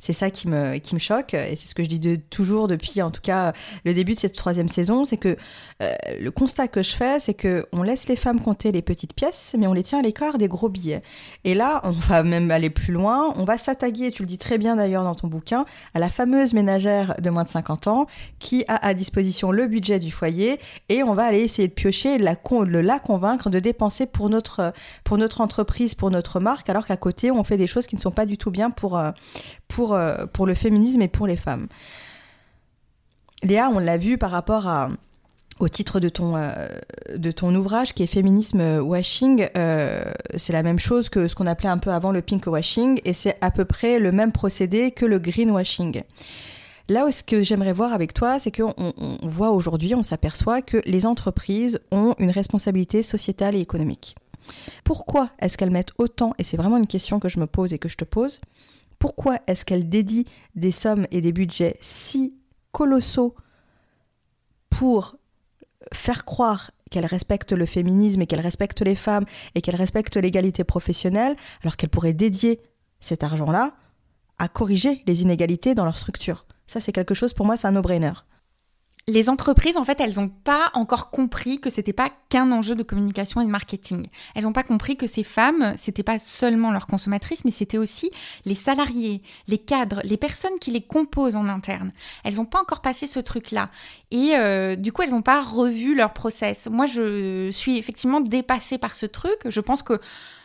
C'est 0.02 0.14
ça 0.14 0.30
qui 0.30 0.48
me, 0.48 0.78
qui 0.78 0.96
me 0.96 1.00
choque, 1.00 1.34
et 1.34 1.56
c'est 1.56 1.68
ce 1.68 1.76
que 1.76 1.84
je 1.84 1.88
dis 1.88 2.00
de, 2.00 2.16
toujours 2.16 2.68
depuis, 2.68 3.02
en 3.02 3.12
tout 3.12 3.22
cas, 3.22 3.54
le 3.86 3.94
début 3.94 4.16
de 4.16 4.20
cette 4.20 4.36
troisième 4.36 4.68
saison, 4.68 5.06
c'est 5.06 5.18
que 5.18 5.38
euh, 5.82 5.94
le 6.20 6.32
constat 6.32 6.68
que 6.68 6.84
je 6.84 6.96
fais, 6.96 7.20
c'est 7.20 7.34
que 7.34 7.66
on 7.72 7.84
laisse 7.84 8.08
les 8.08 8.16
femmes 8.16 8.42
compter 8.42 8.72
les 8.72 8.82
petites 8.82 9.14
pièces, 9.14 9.56
mais 9.58 9.68
on 9.68 9.74
les 9.74 9.84
tient 9.84 10.00
à 10.00 10.02
l'écart 10.02 10.38
des 10.38 10.48
gros 10.48 10.70
billets. 10.70 11.04
Et 11.44 11.54
là, 11.54 11.82
on 11.84 11.92
va 11.92 12.24
même 12.24 12.52
aller 12.52 12.70
plus 12.70 12.94
loin, 12.94 13.34
on 13.38 13.46
va 13.46 13.58
s'attaquer, 13.58 14.12
tu 14.12 14.24
le 14.24 14.28
dis 14.28 14.38
très 14.38 14.58
bien 14.58 14.76
d'ailleurs 14.76 15.04
dans 15.04 15.16
ton 15.16 15.28
bouquin, 15.28 15.66
à 15.94 16.00
la 16.00 16.10
fameuse 16.10 16.54
ménagère 16.54 17.16
de 17.22 17.30
moins 17.30 17.44
de 17.44 17.50
50 17.50 17.88
ans 17.88 18.08
qui 18.40 18.66
a 18.68 18.76
à 18.86 18.94
disposition 18.94 19.52
le 19.52 19.68
budget 19.68 20.00
du 20.00 20.12
foyer, 20.12 20.60
et 20.90 21.04
on 21.04 21.14
va 21.14 21.26
aller 21.26 21.42
essayer 21.42 21.68
de 21.68 21.74
piocher, 21.74 22.18
la, 22.18 22.34
de 22.34 22.78
la 22.80 23.00
convaincre 23.00 23.50
de 23.50 23.60
dépenser 23.60 24.06
pour 24.06 24.30
notre, 24.30 24.74
pour 25.04 25.18
notre 25.18 25.42
entreprise, 25.42 25.96
pour 25.96 26.12
notre 26.12 26.40
marque, 26.40 26.70
alors 26.70 26.88
qu'à 26.88 26.98
côté, 26.98 27.32
on 27.32 27.44
fait 27.44 27.58
des 27.58 27.68
choses 27.68 27.88
qui 27.88 27.96
ne 27.96 28.02
sont 28.02 28.12
pas 28.12 28.26
du 28.26 28.38
tout 28.38 28.52
bien 28.52 28.72
pour, 28.72 28.98
euh, 28.98 29.12
pour, 29.74 29.94
euh, 29.94 30.26
pour 30.32 30.46
le 30.46 30.54
féminisme 30.54 31.02
et 31.02 31.08
pour 31.08 31.28
les 31.28 31.38
femmes. 31.38 31.68
Léa, 33.44 33.70
on 33.70 33.80
l'a 33.80 33.98
vu 33.98 34.18
par 34.18 34.32
rapport 34.32 34.68
à, 34.68 34.90
au 35.60 35.68
titre 35.68 36.00
de 36.00 36.10
ton, 36.10 36.34
de 37.16 37.32
ton 37.32 37.56
ouvrage 37.56 37.94
qui 37.94 38.04
est 38.04 38.08
Féminisme 38.08 38.80
Washing, 38.80 39.48
c'est 40.36 40.54
la 40.54 40.62
même 40.62 40.78
chose 40.78 41.10
que 41.10 41.28
ce 41.28 41.34
qu'on 41.34 41.48
appelait 41.48 41.70
un 41.70 41.80
peu 41.80 41.92
avant 41.92 42.12
le 42.12 42.22
pink 42.22 42.46
washing 42.46 43.02
et 43.04 43.14
c'est 43.14 43.38
à 43.42 43.50
peu 43.50 43.66
près 43.66 43.98
le 43.98 44.12
même 44.12 44.32
procédé 44.32 44.92
que 44.92 45.06
le 45.08 45.18
green 45.18 45.50
washing. 45.50 46.04
Là 46.88 47.06
où 47.06 47.12
ce 47.12 47.24
que 47.24 47.42
j'aimerais 47.42 47.74
voir 47.74 47.94
avec 47.94 48.14
toi, 48.14 48.38
c'est 48.38 48.52
qu'on 48.52 48.74
on 48.78 49.28
voit 49.28 49.52
aujourd'hui, 49.52 49.96
on 49.96 50.04
s'aperçoit 50.04 50.62
que 50.62 50.82
les 50.86 51.06
entreprises 51.06 51.80
ont 51.92 52.16
une 52.20 52.32
responsabilité 52.32 53.02
sociétale 53.02 53.56
et 53.56 53.60
économique. 53.60 54.16
Pourquoi 54.84 55.30
est-ce 55.40 55.58
qu'elles 55.58 55.72
mettent 55.72 55.94
autant, 55.98 56.34
et 56.38 56.44
c'est 56.44 56.58
vraiment 56.58 56.78
une 56.78 56.88
question 56.88 57.20
que 57.20 57.30
je 57.30 57.40
me 57.40 57.48
pose 57.48 57.74
et 57.74 57.80
que 57.80 57.90
je 57.90 57.96
te 57.96 58.04
pose, 58.04 58.42
pourquoi 59.02 59.40
est-ce 59.48 59.66
qu'elles 59.66 59.90
dédient 59.90 60.26
des 60.54 60.72
sommes 60.72 61.08
et 61.10 61.22
des 61.22 61.34
budgets 61.34 61.76
si 61.82 62.36
colossaux 62.72 63.36
pour 64.70 65.18
faire 65.92 66.24
croire 66.24 66.70
qu'elles 66.92 67.08
respectent 67.08 67.54
le 67.54 67.66
féminisme 67.66 68.22
et 68.22 68.28
qu'elles 68.28 68.42
respectent 68.42 68.84
les 68.84 68.96
femmes 68.96 69.26
et 69.56 69.62
qu'elles 69.62 69.76
respectent 69.76 70.18
l'égalité 70.18 70.64
professionnelle, 70.64 71.36
alors 71.64 71.78
qu'elles 71.78 71.90
pourraient 71.90 72.14
dédier 72.14 72.62
cet 73.00 73.24
argent-là 73.24 73.74
à 74.38 74.48
corriger 74.48 75.02
les 75.08 75.24
inégalités 75.24 75.74
dans 75.74 75.86
leur 75.86 75.98
structure? 75.98 76.46
Ça, 76.68 76.80
c'est 76.80 76.92
quelque 76.92 77.16
chose, 77.16 77.34
pour 77.34 77.48
moi, 77.48 77.58
c'est 77.58 77.66
un 77.66 77.72
no-brainer 77.72 78.14
les 79.08 79.30
entreprises, 79.30 79.78
en 79.78 79.84
fait, 79.84 80.00
elles 80.00 80.16
n'ont 80.18 80.30
pas 80.30 80.70
encore 80.74 81.10
compris 81.10 81.60
que 81.60 81.70
c'était 81.70 81.94
pas 81.94 82.10
qu'un 82.30 82.52
enjeu 82.52 82.76
de 82.76 82.84
communication 82.84 83.42
et 83.42 83.46
de 83.46 83.50
marketing. 83.50 84.08
Elles 84.36 84.44
n'ont 84.44 84.54
pas 84.54 84.64
compris 84.64 84.96
que 84.96 85.08
ces 85.08 85.24
femmes, 85.24 85.74
c'était 85.76 86.04
pas 86.04 86.20
seulement 86.20 86.72
leurs 86.72 86.86
consommatrices, 86.86 87.44
mais 87.44 87.52
c'était 87.52 87.80
aussi 87.80 88.12
les 88.46 88.54
salariés, 88.54 89.24
les 89.48 89.58
cadres, 89.58 90.02
les 90.04 90.18
personnes 90.18 90.60
qui 90.60 90.70
les 90.70 90.82
composent 90.82 91.36
en 91.36 91.48
interne. 91.48 91.92
Elles 92.24 92.36
n'ont 92.36 92.46
pas 92.46 92.62
encore 92.62 92.82
passé 92.82 93.08
ce 93.08 93.20
truc-là. 93.20 93.72
Et 94.12 94.36
euh, 94.36 94.76
du 94.76 94.92
coup, 94.92 95.02
elles 95.02 95.12
n'ont 95.12 95.24
pas 95.24 95.42
revu 95.42 95.96
leur 95.96 96.14
process. 96.14 96.68
Moi, 96.70 96.86
je 96.86 97.50
suis 97.50 97.78
effectivement 97.78 98.22
dépassée 98.22 98.78
par 98.78 98.94
ce 98.94 99.08
truc. 99.08 99.40
Je 99.46 99.60
pense 99.62 99.82
que, 99.82 100.00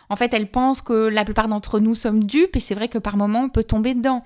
en 0.09 0.17
fait, 0.17 0.33
elles 0.33 0.51
pensent 0.51 0.81
que 0.81 1.09
la 1.09 1.25
plupart 1.25 1.49
d'entre 1.49 1.79
nous 1.79 1.95
sommes 1.95 2.25
dupes, 2.25 2.57
et 2.57 2.61
c'est 2.61 2.75
vrai 2.75 2.89
que 2.89 2.99
par 2.99 3.19
moments, 3.19 3.43
on 3.43 3.49
peut 3.51 3.65
tomber 3.65 3.93
dedans. 3.93 4.25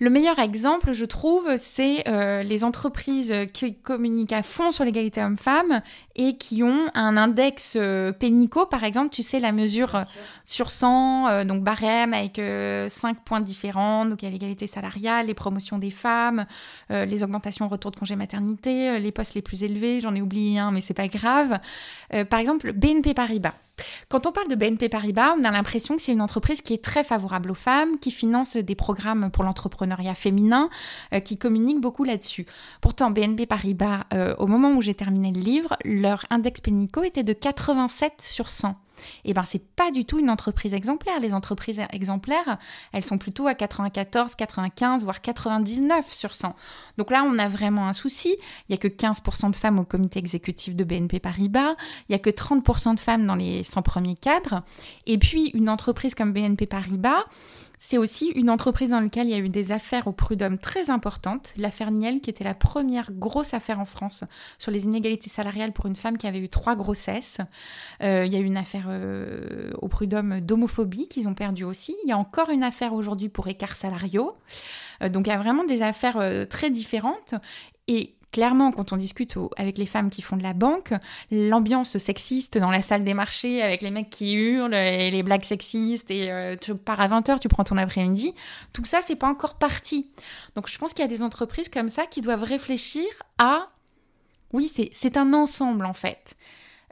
Le 0.00 0.10
meilleur 0.10 0.40
exemple, 0.40 0.92
je 0.92 1.04
trouve, 1.04 1.56
c'est 1.56 2.08
euh, 2.08 2.42
les 2.42 2.64
entreprises 2.64 3.32
qui 3.52 3.76
communiquent 3.76 4.32
à 4.32 4.42
fond 4.42 4.72
sur 4.72 4.84
l'égalité 4.84 5.22
homme-femme 5.22 5.82
et 6.16 6.36
qui 6.36 6.62
ont 6.62 6.86
un 6.94 7.16
index 7.16 7.74
euh, 7.76 8.12
pénico, 8.12 8.66
par 8.66 8.84
exemple, 8.84 9.10
tu 9.10 9.22
sais, 9.22 9.40
la 9.40 9.52
mesure 9.52 10.04
sur 10.44 10.70
100, 10.70 11.28
euh, 11.28 11.44
donc 11.44 11.62
barème 11.62 12.14
avec 12.14 12.36
5 12.36 13.24
points 13.24 13.40
différents, 13.40 14.06
donc 14.06 14.22
il 14.22 14.26
y 14.26 14.28
a 14.28 14.30
l'égalité 14.30 14.66
salariale, 14.66 15.26
les 15.26 15.34
promotions 15.34 15.78
des 15.78 15.90
femmes, 15.90 16.46
les 16.90 17.24
augmentations 17.24 17.66
au 17.66 17.68
retour 17.68 17.90
de 17.90 17.96
congé 17.96 18.16
maternité, 18.16 18.98
les 18.98 19.12
postes 19.12 19.34
les 19.34 19.42
plus 19.42 19.64
élevés, 19.64 20.00
j'en 20.00 20.14
ai 20.14 20.22
oublié 20.22 20.58
un, 20.58 20.70
mais 20.70 20.80
c'est 20.80 20.94
pas 20.94 21.08
grave. 21.08 21.58
par 22.28 22.40
exemple, 22.40 22.72
BNP 22.72 23.14
Paribas. 23.14 23.54
Quand 24.08 24.26
on 24.26 24.32
parle 24.32 24.48
de 24.48 24.54
BNP 24.54 24.88
Paribas, 24.88 25.34
on 25.36 25.44
a 25.44 25.50
l'impression 25.50 25.96
que 25.96 26.02
c'est 26.02 26.12
une 26.12 26.20
entreprise 26.20 26.60
qui 26.60 26.74
est 26.74 26.82
très 26.82 27.02
favorable 27.02 27.50
aux 27.50 27.56
femmes, 27.56 27.98
qui 27.98 28.10
finance 28.10 28.56
des 28.56 28.74
programmes 28.74 29.30
pour 29.30 29.44
l'entrepreneuriat 29.44 30.14
féminin, 30.14 30.70
euh, 31.12 31.20
qui 31.20 31.36
communique 31.36 31.80
beaucoup 31.80 32.04
là-dessus. 32.04 32.46
Pourtant, 32.80 33.10
BNP 33.10 33.46
Paribas, 33.46 34.04
euh, 34.12 34.34
au 34.38 34.46
moment 34.46 34.72
où 34.72 34.82
j'ai 34.82 34.94
terminé 34.94 35.32
le 35.32 35.40
livre, 35.40 35.76
leur 36.04 36.26
index 36.28 36.60
Pénico 36.60 37.02
était 37.02 37.24
de 37.24 37.32
87 37.32 38.20
sur 38.20 38.50
100 38.50 38.76
et 39.24 39.30
eh 39.30 39.34
ben 39.34 39.44
c'est 39.44 39.62
pas 39.74 39.90
du 39.90 40.04
tout 40.04 40.20
une 40.20 40.30
entreprise 40.30 40.72
exemplaire. 40.72 41.18
Les 41.18 41.34
entreprises 41.34 41.82
exemplaires, 41.92 42.58
elles 42.92 43.04
sont 43.04 43.18
plutôt 43.18 43.48
à 43.48 43.54
94, 43.54 44.36
95, 44.36 45.02
voire 45.02 45.20
99 45.20 46.12
sur 46.12 46.32
100. 46.32 46.54
Donc 46.96 47.10
là, 47.10 47.24
on 47.26 47.36
a 47.40 47.48
vraiment 47.48 47.88
un 47.88 47.92
souci. 47.92 48.36
Il 48.68 48.72
y 48.72 48.74
a 48.74 48.78
que 48.78 48.86
15% 48.86 49.50
de 49.50 49.56
femmes 49.56 49.80
au 49.80 49.84
comité 49.84 50.20
exécutif 50.20 50.76
de 50.76 50.84
BNP 50.84 51.18
Paribas, 51.18 51.74
il 52.08 52.12
y 52.12 52.14
a 52.14 52.20
que 52.20 52.30
30% 52.30 52.94
de 52.94 53.00
femmes 53.00 53.26
dans 53.26 53.34
les 53.34 53.64
100 53.64 53.82
premiers 53.82 54.16
cadres. 54.16 54.62
Et 55.06 55.18
puis 55.18 55.50
une 55.54 55.68
entreprise 55.68 56.14
comme 56.14 56.32
BNP 56.32 56.66
Paribas, 56.66 57.24
c'est 57.86 57.98
aussi 57.98 58.28
une 58.28 58.48
entreprise 58.48 58.88
dans 58.88 59.00
laquelle 59.00 59.26
il 59.26 59.32
y 59.32 59.34
a 59.34 59.38
eu 59.38 59.50
des 59.50 59.70
affaires 59.70 60.06
au 60.06 60.12
prud'homme 60.12 60.56
très 60.56 60.88
importantes. 60.88 61.52
L'affaire 61.58 61.90
Niel, 61.90 62.22
qui 62.22 62.30
était 62.30 62.42
la 62.42 62.54
première 62.54 63.12
grosse 63.12 63.52
affaire 63.52 63.78
en 63.78 63.84
France 63.84 64.24
sur 64.56 64.72
les 64.72 64.84
inégalités 64.84 65.28
salariales 65.28 65.72
pour 65.72 65.84
une 65.84 65.94
femme 65.94 66.16
qui 66.16 66.26
avait 66.26 66.38
eu 66.38 66.48
trois 66.48 66.76
grossesses. 66.76 67.42
Euh, 68.02 68.24
il 68.24 68.32
y 68.32 68.36
a 68.36 68.38
eu 68.38 68.44
une 68.44 68.56
affaire 68.56 68.86
euh, 68.88 69.70
au 69.82 69.88
prud'homme 69.88 70.40
d'homophobie 70.40 71.08
qu'ils 71.08 71.28
ont 71.28 71.34
perdu 71.34 71.64
aussi. 71.64 71.94
Il 72.04 72.08
y 72.08 72.12
a 72.12 72.16
encore 72.16 72.48
une 72.48 72.62
affaire 72.62 72.94
aujourd'hui 72.94 73.28
pour 73.28 73.48
écarts 73.48 73.76
salariaux. 73.76 74.34
Euh, 75.02 75.10
donc 75.10 75.26
il 75.26 75.30
y 75.30 75.34
a 75.34 75.38
vraiment 75.38 75.64
des 75.64 75.82
affaires 75.82 76.48
très 76.48 76.70
différentes. 76.70 77.34
Et 77.86 78.14
clairement, 78.34 78.72
quand 78.72 78.92
on 78.92 78.96
discute 78.96 79.36
avec 79.56 79.78
les 79.78 79.86
femmes 79.86 80.10
qui 80.10 80.20
font 80.20 80.36
de 80.36 80.42
la 80.42 80.54
banque, 80.54 80.92
l'ambiance 81.30 81.98
sexiste 81.98 82.58
dans 82.58 82.72
la 82.72 82.82
salle 82.82 83.04
des 83.04 83.14
marchés 83.14 83.62
avec 83.62 83.80
les 83.80 83.92
mecs 83.92 84.10
qui 84.10 84.34
hurlent 84.34 84.74
et 84.74 85.12
les 85.12 85.22
blagues 85.22 85.44
sexistes 85.44 86.10
et 86.10 86.32
euh, 86.32 86.56
tu 86.60 86.74
pars 86.74 87.00
à 87.00 87.06
20h, 87.06 87.38
tu 87.38 87.48
prends 87.48 87.62
ton 87.62 87.76
après-midi, 87.76 88.34
tout 88.72 88.84
ça, 88.84 89.02
c'est 89.02 89.14
pas 89.14 89.28
encore 89.28 89.54
parti. 89.54 90.10
Donc 90.56 90.68
je 90.68 90.76
pense 90.76 90.94
qu'il 90.94 91.02
y 91.02 91.06
a 91.06 91.08
des 91.08 91.22
entreprises 91.22 91.68
comme 91.68 91.88
ça 91.88 92.06
qui 92.06 92.22
doivent 92.22 92.42
réfléchir 92.42 93.06
à. 93.38 93.68
Oui, 94.52 94.68
c'est 94.92 95.16
un 95.16 95.32
ensemble 95.32 95.86
en 95.86 95.94
fait. 95.94 96.36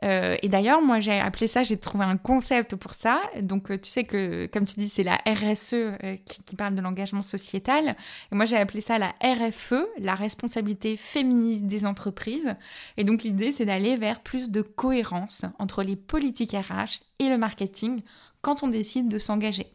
Euh, 0.03 0.37
et 0.43 0.49
d'ailleurs, 0.49 0.83
moi, 0.83 1.01
j'ai 1.01 1.19
appelé 1.19 1.47
ça, 1.47 1.63
j'ai 1.63 1.77
trouvé 1.77 2.05
un 2.05 2.17
concept 2.17 2.77
pour 2.77 2.95
ça. 2.95 3.21
Donc, 3.41 3.71
euh, 3.71 3.79
tu 3.79 3.89
sais 3.89 4.05
que, 4.05 4.47
comme 4.47 4.65
tu 4.65 4.75
dis, 4.77 4.89
c'est 4.89 5.03
la 5.03 5.17
RSE 5.27 5.75
euh, 5.75 6.17
qui, 6.47 6.57
parle 6.57 6.75
de 6.75 6.81
l'engagement 6.81 7.23
sociétal. 7.23 7.97
Et 8.31 8.35
moi, 8.35 8.45
j'ai 8.45 8.57
appelé 8.57 8.81
ça 8.81 8.99
la 8.99 9.15
RFE, 9.23 9.87
la 9.99 10.15
responsabilité 10.15 10.97
féministe 10.97 11.65
des 11.65 11.87
entreprises. 11.87 12.55
Et 12.97 13.05
donc, 13.05 13.23
l'idée, 13.23 13.53
c'est 13.53 13.65
d'aller 13.65 13.97
vers 13.97 14.21
plus 14.21 14.51
de 14.51 14.63
cohérence 14.63 15.43
entre 15.59 15.83
les 15.83 15.97
politiques 15.97 16.53
RH 16.53 17.03
et 17.19 17.29
le 17.29 17.39
marketing 17.39 18.03
quand 18.41 18.63
on 18.63 18.69
décide 18.69 19.09
de 19.09 19.19
s'engager. 19.19 19.67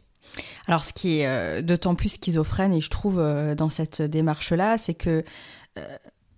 Alors, 0.66 0.84
ce 0.84 0.92
qui 0.92 1.20
est 1.20 1.62
d'autant 1.62 1.94
plus 1.94 2.10
schizophrène, 2.10 2.74
et 2.74 2.82
je 2.82 2.90
trouve 2.90 3.16
dans 3.56 3.70
cette 3.70 4.02
démarche-là, 4.02 4.76
c'est 4.76 4.92
que 4.92 5.24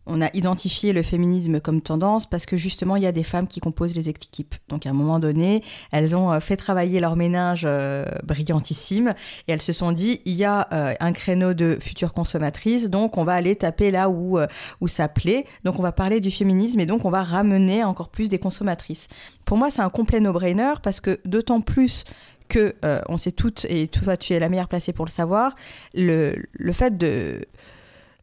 on 0.07 0.21
a 0.21 0.29
identifié 0.35 0.93
le 0.93 1.03
féminisme 1.03 1.61
comme 1.61 1.83
tendance 1.83 2.29
parce 2.29 2.47
que 2.47 2.57
justement 2.57 2.97
il 2.97 3.03
y 3.03 3.07
a 3.07 3.13
des 3.13 3.23
femmes 3.23 3.47
qui 3.47 3.61
composent 3.61 3.95
les 3.95 4.09
équipes. 4.09 4.55
Donc 4.69 4.87
à 4.87 4.91
un 4.91 4.93
moment 4.93 5.19
donné, 5.19 5.63
elles 5.93 6.17
ont 6.17 6.33
euh, 6.33 6.41
fait 6.41 6.57
travailler 6.57 7.01
leur 7.01 7.17
ménage 7.17 7.63
euh, 7.65 8.05
brillantissime 8.25 9.15
et 9.47 9.53
elles 9.53 9.63
se 9.63 9.73
sont 9.73 9.93
dit 9.93 10.21
il 10.25 10.35
y 10.35 10.45
a 10.45 10.69
euh, 10.73 10.95
un 11.01 11.13
créneau 11.13 11.55
de 11.55 11.79
futures 11.81 12.13
consommatrices, 12.13 12.89
donc 12.89 13.19
on 13.19 13.25
va 13.25 13.35
aller 13.35 13.57
taper 13.57 13.91
là 13.91 14.09
où 14.11 14.39
où 14.81 14.89
ça 14.89 15.09
plaît. 15.09 15.45
Donc 15.65 15.79
on 15.79 15.83
va 15.83 15.93
parler 15.93 16.21
du 16.21 16.31
féminisme 16.31 16.81
et 16.81 16.87
donc 16.87 17.05
on 17.05 17.11
va 17.11 17.23
ramener 17.23 17.85
encore 17.85 18.09
plus 18.09 18.29
des 18.29 18.39
consommatrices. 18.39 19.09
Pour 19.45 19.57
moi, 19.59 19.71
c'est 19.71 19.83
un 19.83 19.91
complet 19.91 20.21
no-brainer 20.21 20.75
parce 20.83 21.01
que 21.01 21.21
d'autant 21.25 21.61
plus 21.61 22.05
que 22.49 22.75
on 23.09 23.17
sait 23.17 23.33
toutes 23.33 23.67
et 23.69 23.89
toi 23.89 24.17
tu 24.17 24.33
es 24.33 24.41
la 24.41 24.49
meilleure 24.49 24.69
placée 24.69 24.93
pour 24.93 25.05
le 25.05 25.11
savoir, 25.11 25.55
le, 25.95 26.35
le 26.53 26.73
fait 26.73 26.97
de 26.97 27.47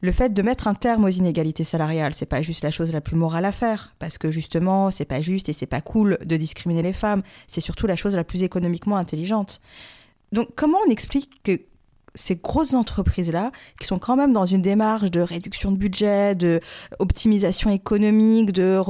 le 0.01 0.11
fait 0.11 0.33
de 0.33 0.41
mettre 0.41 0.67
un 0.67 0.73
terme 0.73 1.05
aux 1.05 1.09
inégalités 1.09 1.63
salariales, 1.63 2.13
c'est 2.13 2.25
pas 2.25 2.41
juste 2.41 2.63
la 2.63 2.71
chose 2.71 2.93
la 2.93 3.01
plus 3.01 3.15
morale 3.15 3.45
à 3.45 3.51
faire, 3.51 3.95
parce 3.99 4.17
que 4.17 4.31
justement, 4.31 4.91
c'est 4.91 5.05
pas 5.05 5.21
juste 5.21 5.49
et 5.49 5.53
c'est 5.53 5.65
pas 5.65 5.81
cool 5.81 6.17
de 6.23 6.37
discriminer 6.37 6.81
les 6.81 6.93
femmes, 6.93 7.23
c'est 7.47 7.61
surtout 7.61 7.87
la 7.87 7.95
chose 7.95 8.15
la 8.15 8.23
plus 8.23 8.43
économiquement 8.43 8.97
intelligente. 8.97 9.59
Donc, 10.31 10.49
comment 10.55 10.77
on 10.85 10.91
explique 10.91 11.41
que 11.43 11.61
ces 12.15 12.35
grosses 12.35 12.73
entreprises-là, 12.73 13.51
qui 13.79 13.87
sont 13.87 13.99
quand 13.99 14.15
même 14.15 14.33
dans 14.33 14.45
une 14.45 14.61
démarche 14.61 15.11
de 15.11 15.21
réduction 15.21 15.71
de 15.71 15.77
budget, 15.77 16.35
de 16.35 16.59
optimisation 16.99 17.69
économique, 17.69 18.51
de, 18.51 18.81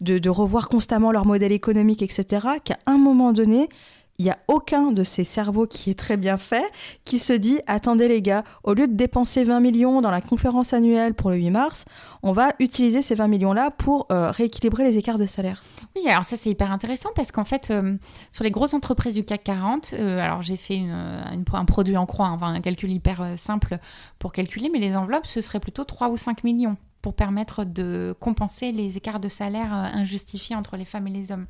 de, 0.00 0.18
de 0.18 0.28
revoir 0.28 0.68
constamment 0.68 1.12
leur 1.12 1.24
modèle 1.24 1.52
économique, 1.52 2.02
etc., 2.02 2.46
qu'à 2.64 2.78
un 2.86 2.98
moment 2.98 3.32
donné, 3.32 3.68
il 4.18 4.24
n'y 4.24 4.30
a 4.30 4.38
aucun 4.48 4.92
de 4.92 5.02
ces 5.02 5.24
cerveaux 5.24 5.66
qui 5.66 5.90
est 5.90 5.98
très 5.98 6.16
bien 6.16 6.36
fait 6.36 6.64
qui 7.04 7.18
se 7.18 7.32
dit 7.32 7.60
attendez 7.66 8.08
les 8.08 8.22
gars, 8.22 8.44
au 8.62 8.74
lieu 8.74 8.86
de 8.86 8.94
dépenser 8.94 9.44
20 9.44 9.60
millions 9.60 10.00
dans 10.00 10.10
la 10.10 10.20
conférence 10.20 10.72
annuelle 10.72 11.14
pour 11.14 11.30
le 11.30 11.36
8 11.36 11.50
mars, 11.50 11.84
on 12.22 12.32
va 12.32 12.52
utiliser 12.60 13.02
ces 13.02 13.14
20 13.14 13.28
millions-là 13.28 13.70
pour 13.70 14.06
euh, 14.12 14.30
rééquilibrer 14.30 14.84
les 14.84 14.98
écarts 14.98 15.18
de 15.18 15.26
salaire. 15.26 15.62
Oui, 15.96 16.08
alors 16.08 16.24
ça 16.24 16.36
c'est 16.36 16.50
hyper 16.50 16.70
intéressant 16.70 17.10
parce 17.14 17.32
qu'en 17.32 17.44
fait, 17.44 17.70
euh, 17.70 17.96
sur 18.32 18.44
les 18.44 18.50
grosses 18.50 18.74
entreprises 18.74 19.14
du 19.14 19.24
CAC 19.24 19.44
40, 19.44 19.94
euh, 19.94 20.20
alors 20.20 20.42
j'ai 20.42 20.56
fait 20.56 20.80
un 20.80 21.64
produit 21.64 21.96
en 21.96 22.06
croix, 22.06 22.28
enfin 22.28 22.54
un 22.54 22.60
calcul 22.60 22.92
hyper 22.92 23.34
simple 23.36 23.78
pour 24.18 24.32
calculer, 24.32 24.70
mais 24.72 24.78
les 24.78 24.96
enveloppes, 24.96 25.26
ce 25.26 25.40
serait 25.40 25.60
plutôt 25.60 25.84
3 25.84 26.08
ou 26.08 26.16
5 26.16 26.44
millions 26.44 26.76
pour 27.02 27.14
permettre 27.14 27.64
de 27.64 28.14
compenser 28.18 28.72
les 28.72 28.96
écarts 28.96 29.20
de 29.20 29.28
salaire 29.28 29.72
injustifiés 29.72 30.56
entre 30.56 30.76
les 30.76 30.84
femmes 30.84 31.06
et 31.06 31.10
les 31.10 31.32
hommes. 31.32 31.46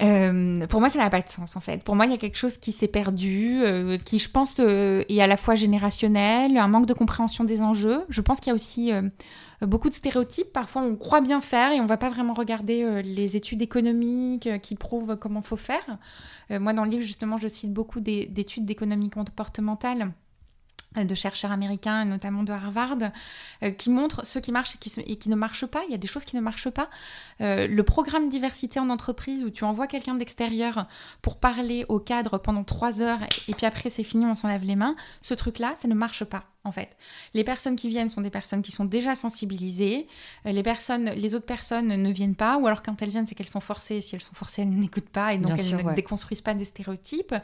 Euh, 0.00 0.66
pour 0.68 0.80
moi, 0.80 0.88
ça 0.88 0.98
n'a 0.98 1.10
pas 1.10 1.20
de 1.20 1.28
sens 1.28 1.56
en 1.56 1.60
fait. 1.60 1.82
Pour 1.84 1.96
moi, 1.96 2.06
il 2.06 2.12
y 2.12 2.14
a 2.14 2.18
quelque 2.18 2.38
chose 2.38 2.56
qui 2.56 2.72
s'est 2.72 2.88
perdu, 2.88 3.62
euh, 3.62 3.98
qui, 3.98 4.18
je 4.18 4.30
pense, 4.30 4.56
euh, 4.58 5.04
est 5.08 5.20
à 5.20 5.26
la 5.26 5.36
fois 5.36 5.54
générationnel, 5.54 6.56
un 6.56 6.68
manque 6.68 6.86
de 6.86 6.94
compréhension 6.94 7.44
des 7.44 7.62
enjeux. 7.62 8.04
Je 8.08 8.20
pense 8.20 8.40
qu'il 8.40 8.48
y 8.48 8.52
a 8.52 8.54
aussi 8.54 8.90
beaucoup 9.60 9.88
de 9.88 9.94
stéréotypes. 9.94 10.52
Parfois, 10.52 10.82
on 10.82 10.96
croit 10.96 11.20
bien 11.20 11.40
faire 11.40 11.72
et 11.72 11.80
on 11.80 11.84
ne 11.84 11.88
va 11.88 11.98
pas 11.98 12.10
vraiment 12.10 12.34
regarder 12.34 13.02
les 13.02 13.36
études 13.36 13.62
économiques 13.62 14.48
qui 14.62 14.74
prouvent 14.76 15.16
comment 15.16 15.42
faut 15.42 15.56
faire. 15.56 15.98
moi, 16.50 16.72
dans 16.72 16.84
le 16.84 16.90
livre, 16.90 17.02
justement, 17.02 17.36
je 17.36 17.48
cite 17.48 17.72
beaucoup 17.72 18.00
d'études 18.00 18.64
d'économie 18.64 19.10
comportementale 19.10 20.12
de 20.96 21.14
chercheurs 21.14 21.52
américains, 21.52 22.04
notamment 22.04 22.42
de 22.42 22.52
Harvard, 22.52 22.98
euh, 23.62 23.70
qui 23.70 23.90
montrent 23.90 24.24
ce 24.26 24.38
qui 24.38 24.52
marche 24.52 24.74
et 24.74 25.16
qui, 25.16 25.28
ne 25.28 25.34
marche 25.34 25.66
pas. 25.66 25.82
Il 25.88 25.92
y 25.92 25.94
a 25.94 25.98
des 25.98 26.06
choses 26.06 26.24
qui 26.24 26.36
ne 26.36 26.40
marchent 26.40 26.70
pas. 26.70 26.88
Euh, 27.40 27.66
le 27.66 27.82
programme 27.82 28.28
diversité 28.28 28.78
en 28.78 28.90
entreprise 28.90 29.42
où 29.42 29.50
tu 29.50 29.64
envoies 29.64 29.86
quelqu'un 29.86 30.14
d'extérieur 30.14 30.86
pour 31.22 31.36
parler 31.36 31.84
au 31.88 31.98
cadre 31.98 32.38
pendant 32.38 32.64
trois 32.64 33.00
heures 33.00 33.20
et 33.48 33.54
puis 33.54 33.66
après 33.66 33.90
c'est 33.90 34.04
fini, 34.04 34.26
on 34.26 34.34
s'en 34.34 34.48
lave 34.48 34.64
les 34.64 34.76
mains. 34.76 34.96
Ce 35.22 35.34
truc-là, 35.34 35.74
ça 35.76 35.88
ne 35.88 35.94
marche 35.94 36.24
pas 36.24 36.44
en 36.64 36.70
fait. 36.70 36.96
Les 37.34 37.42
personnes 37.42 37.74
qui 37.74 37.88
viennent 37.88 38.08
sont 38.08 38.20
des 38.20 38.30
personnes 38.30 38.62
qui 38.62 38.70
sont 38.70 38.84
déjà 38.84 39.14
sensibilisées. 39.14 40.06
les 40.44 40.62
personnes, 40.62 41.10
les 41.10 41.34
autres 41.34 41.46
personnes 41.46 41.88
ne 41.88 42.12
viennent 42.12 42.36
pas, 42.36 42.56
ou 42.58 42.66
alors 42.66 42.82
quand 42.82 43.02
elles 43.02 43.08
viennent, 43.08 43.26
c'est 43.26 43.34
qu'elles 43.34 43.48
sont 43.48 43.60
forcées. 43.60 44.00
Si 44.00 44.14
elles 44.14 44.22
sont 44.22 44.34
forcées, 44.34 44.62
elles 44.62 44.70
n'écoutent 44.70 45.08
pas 45.08 45.32
et 45.32 45.38
donc 45.38 45.58
elles 45.58 45.84
ne 45.84 45.94
déconstruisent 45.94 46.40
pas 46.40 46.54
des 46.54 46.64
stéréotypes. 46.64 47.34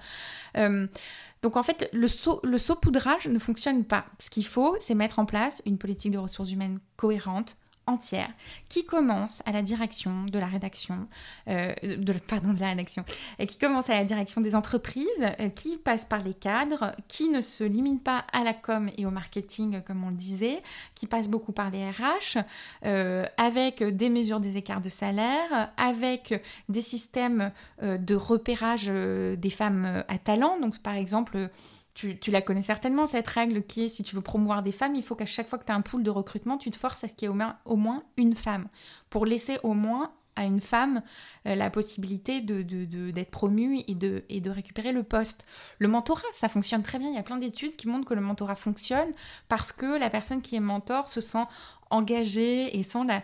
Donc 1.43 1.57
en 1.57 1.63
fait, 1.63 1.89
le, 1.93 2.09
saupoudrage 2.09 3.29
ne 3.29 3.39
fonctionne 3.39 3.85
pas. 3.85 4.07
Ce 4.19 4.31
qu'il 4.31 4.47
faut, 4.47 4.77
c'est 4.81 4.95
mettre 4.95 5.19
en 5.19 5.27
place 5.27 5.63
une 5.67 5.79
politique 5.79 6.13
de 6.13 6.19
ressources 6.19 6.51
humaines 6.51 6.81
cohérente, 6.97 7.57
entière 7.89 8.31
qui 8.69 8.85
commence 8.85 9.43
à 9.47 9.53
la 9.53 9.63
direction 9.63 10.25
de 10.25 10.39
la 10.39 10.47
rédaction, 10.47 11.09
euh, 11.49 11.73
de, 11.83 12.13
pardon, 12.13 12.53
de 12.53 12.61
la 12.61 12.69
rédaction, 12.69 13.05
qui 13.47 13.57
commence 13.57 13.91
à 13.91 13.95
la 13.95 14.05
direction 14.05 14.41
des 14.41 14.55
entreprises, 14.55 15.07
euh, 15.41 15.49
qui 15.49 15.77
passe 15.77 16.05
par 16.05 16.23
les 16.23 16.35
cadres, 16.35 16.93
qui 17.09 17.29
ne 17.29 17.41
se 17.41 17.65
limite 17.65 18.05
pas 18.05 18.25
à 18.33 18.45
la 18.45 18.55
com 18.55 18.91
et 18.97 19.07
au 19.07 19.11
marketing, 19.11 19.83
comme 19.83 20.05
on 20.05 20.11
le 20.11 20.17
disait, 20.17 20.61
qui 20.95 21.07
passe 21.07 21.29
beaucoup 21.29 21.53
par 21.53 21.71
les 21.71 21.91
RH, 21.91 22.39
euh, 22.85 23.25
avec 23.37 23.83
des 23.83 24.11
mesures 24.11 24.41
des 24.41 24.57
écarts 24.57 24.81
de 24.81 24.89
salaire, 24.89 25.73
avec 25.77 26.43
des 26.69 26.81
systèmes 26.81 27.53
de 27.83 28.15
repérage 28.15 28.87
des 28.87 29.51
femmes 29.51 30.05
à 30.09 30.19
talent. 30.19 30.59
Donc, 30.61 30.79
par 30.79 30.95
exemple, 30.95 31.51
tu, 31.99 32.31
la 32.31 32.43
connais 32.43 32.63
certainement, 32.63 33.07
cette 33.07 33.27
règle 33.27 33.65
qui 33.65 33.85
est 33.85 33.89
si 33.89 34.05
tu 34.05 34.15
veux 34.15 34.23
promouvoir 34.23 34.63
des 34.63 34.71
femmes, 34.71 34.95
il 34.95 35.03
faut 35.03 35.17
qu'à 35.17 35.27
chaque 35.27 35.49
fois 35.49 35.59
que 35.59 35.65
tu 35.65 35.73
as 35.73 35.75
un 35.75 35.81
pool 35.81 36.05
de 36.05 36.11
recrutement, 36.11 36.57
tu 36.57 36.71
te 36.71 36.77
forces 36.77 37.03
à 37.03 37.09
ce 37.09 37.13
qu'il 37.13 37.29
y 37.29 37.33
ait 37.33 37.35
au 37.65 37.77
moins, 37.77 38.05
une 38.17 38.37
femme. 38.37 38.69
Pour 39.11 39.27
laisser 39.27 39.59
au 39.65 39.75
moins 39.75 40.13
à 40.37 40.45
une 40.45 40.61
femme 40.61 41.03
euh, 41.47 41.57
la 41.57 41.71
possibilité 41.71 42.41
d'être 42.41 42.67
de, 42.69 43.11
de, 43.11 43.25
promue 43.25 43.83
et 43.89 43.97
de, 43.97 44.23
et 44.29 44.41
de 44.41 44.51
récupérer 44.51 44.93
le 44.93 45.03
poste. 45.03 45.45
Le 45.81 45.89
mentorat, 45.89 46.23
ça 46.33 46.49
fonctionne 46.49 46.85
très 46.85 47.01
bien. 47.01 47.09
Il 47.09 47.17
y 47.17 47.19
a 47.19 47.25
plein 47.25 47.39
d'études 47.39 47.75
qui 47.75 47.89
montrent 47.89 48.07
que 48.07 48.15
le 48.15 48.21
mentorat 48.21 48.55
fonctionne 48.55 49.09
parce 49.49 49.73
que 49.73 49.99
la 49.99 50.09
personne 50.09 50.41
qui 50.41 50.55
est 50.55 50.61
mentor 50.61 51.09
se 51.09 51.21
sent 51.21 51.45
engagée 51.91 52.79
et 52.79 52.85
sent 52.85 53.05
la, 53.09 53.23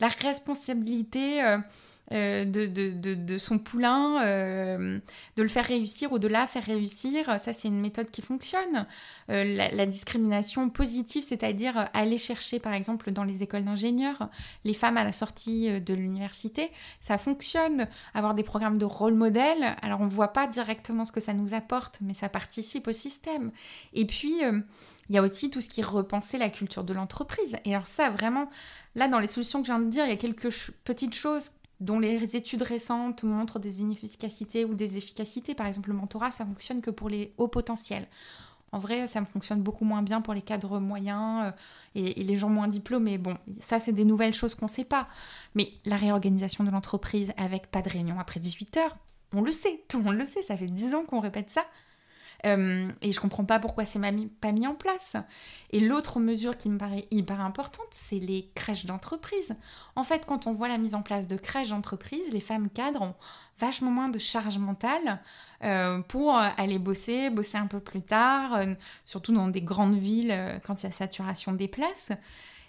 la 0.00 0.08
responsabilité. 0.08 1.44
Euh, 1.44 1.58
euh, 2.12 2.44
de, 2.44 3.38
son 3.38 3.58
poulain, 3.58 4.22
euh, 4.24 4.98
de 5.36 5.42
le 5.42 5.48
faire 5.48 5.64
réussir 5.64 6.12
ou 6.12 6.18
de 6.18 6.28
la 6.28 6.46
faire 6.46 6.64
réussir. 6.64 7.38
Ça, 7.40 7.52
c'est 7.52 7.68
une 7.68 7.80
méthode 7.80 8.10
qui 8.10 8.22
fonctionne. 8.22 8.86
Euh, 9.30 9.70
la, 9.72 9.86
discrimination 9.86 10.68
positive, 10.68 11.24
c'est-à-dire 11.24 11.88
aller 11.94 12.18
chercher, 12.18 12.60
par 12.60 12.74
exemple, 12.74 13.10
dans 13.10 13.24
les 13.24 13.42
écoles 13.42 13.64
d'ingénieurs, 13.64 14.28
les 14.64 14.74
femmes 14.74 14.96
à 14.96 15.04
la 15.04 15.12
sortie 15.12 15.80
de 15.80 15.94
l'université, 15.94 16.70
ça 17.00 17.18
fonctionne. 17.18 17.88
Avoir 18.14 18.34
des 18.34 18.42
programmes 18.42 18.78
de 18.78 18.84
rôle 18.84 19.14
modèle, 19.14 19.76
alors 19.82 20.00
on 20.00 20.06
ne 20.06 20.10
voit 20.10 20.32
pas 20.32 20.46
directement 20.46 21.04
ce 21.04 21.12
que 21.12 21.20
ça 21.20 21.32
nous 21.32 21.54
apporte, 21.54 21.98
mais 22.00 22.14
ça 22.14 22.28
participe 22.28 22.86
au 22.88 22.92
système. 22.92 23.50
Et 23.94 24.06
puis, 24.06 24.42
il 25.08 25.14
y 25.14 25.18
a 25.18 25.22
aussi 25.22 25.50
tout 25.50 25.60
ce 25.60 25.68
qui 25.68 25.82
repenser 25.82 26.38
la 26.38 26.48
culture 26.48 26.84
de 26.84 26.92
l'entreprise. 26.92 27.56
Et 27.64 27.74
alors 27.74 27.88
ça, 27.88 28.10
vraiment, 28.10 28.48
là, 28.94 29.08
dans 29.08 29.18
les 29.18 29.28
solutions 29.28 29.60
que 29.60 29.68
je 29.68 29.72
viens 29.72 29.80
de 29.80 29.90
dire, 29.90 30.04
il 30.04 30.10
y 30.10 30.12
a 30.12 30.16
quelques 30.16 30.72
petites 30.84 31.14
choses 31.14 31.50
dont 31.80 31.98
les 31.98 32.36
études 32.36 32.62
récentes 32.62 33.22
montrent 33.22 33.58
des 33.58 33.80
inefficacités 33.80 34.64
ou 34.64 34.74
des 34.74 34.96
efficacités. 34.96 35.54
Par 35.54 35.66
exemple, 35.66 35.90
le 35.90 35.96
mentorat, 35.96 36.30
ça 36.30 36.44
fonctionne 36.44 36.80
que 36.80 36.90
pour 36.90 37.08
les 37.08 37.32
hauts 37.38 37.48
potentiels. 37.48 38.06
En 38.72 38.78
vrai, 38.78 39.06
ça 39.06 39.20
me 39.20 39.26
fonctionne 39.26 39.62
beaucoup 39.62 39.84
moins 39.84 40.02
bien 40.02 40.20
pour 40.20 40.34
les 40.34 40.42
cadres 40.42 40.78
moyens 40.80 41.46
euh, 41.46 41.50
et, 41.94 42.22
les 42.22 42.36
gens 42.36 42.48
moins 42.48 42.68
diplômés. 42.68 43.16
Bon, 43.16 43.36
ça, 43.60 43.78
c'est 43.78 43.92
des 43.92 44.04
nouvelles 44.04 44.34
choses 44.34 44.54
qu'on 44.54 44.66
ne 44.66 44.70
sait 44.70 44.84
pas. 44.84 45.08
Mais 45.54 45.72
la 45.84 45.96
réorganisation 45.96 46.64
de 46.64 46.70
l'entreprise 46.70 47.32
avec 47.36 47.70
pas 47.70 47.82
de 47.82 47.88
réunion 47.88 48.18
après 48.18 48.40
18 48.40 48.76
heures, 48.78 48.96
on 49.32 49.42
le 49.42 49.52
sait, 49.52 49.82
tout 49.88 49.98
le 49.98 50.04
monde 50.04 50.16
le 50.16 50.24
sait, 50.24 50.42
ça 50.42 50.56
fait 50.56 50.66
10 50.66 50.94
ans 50.94 51.04
qu'on 51.04 51.20
répète 51.20 51.50
ça. 51.50 51.64
Euh, 52.44 52.90
et 53.00 53.12
je 53.12 53.20
comprends 53.20 53.44
pas 53.44 53.58
pourquoi 53.58 53.84
c'est 53.84 54.00
pas 54.40 54.52
mis 54.52 54.66
en 54.66 54.74
place. 54.74 55.16
Et 55.70 55.80
l'autre 55.80 56.20
mesure 56.20 56.56
qui 56.56 56.68
me 56.68 56.78
paraît 56.78 57.06
hyper 57.10 57.40
importante, 57.40 57.86
c'est 57.90 58.18
les 58.18 58.50
crèches 58.54 58.86
d'entreprise. 58.86 59.56
En 59.94 60.04
fait, 60.04 60.26
quand 60.26 60.46
on 60.46 60.52
voit 60.52 60.68
la 60.68 60.78
mise 60.78 60.94
en 60.94 61.02
place 61.02 61.26
de 61.26 61.36
crèches 61.36 61.70
d'entreprise, 61.70 62.30
les 62.32 62.40
femmes 62.40 62.68
cadres 62.68 63.02
ont 63.02 63.14
vachement 63.58 63.90
moins 63.90 64.08
de 64.08 64.18
charge 64.18 64.58
mentale 64.58 65.20
euh, 65.64 66.00
pour 66.02 66.36
aller 66.36 66.78
bosser, 66.78 67.30
bosser 67.30 67.56
un 67.56 67.66
peu 67.66 67.80
plus 67.80 68.02
tard, 68.02 68.54
euh, 68.54 68.74
surtout 69.04 69.32
dans 69.32 69.48
des 69.48 69.62
grandes 69.62 69.96
villes 69.96 70.60
quand 70.64 70.82
il 70.82 70.86
y 70.86 70.88
a 70.88 70.92
saturation 70.92 71.52
des 71.52 71.68
places. 71.68 72.10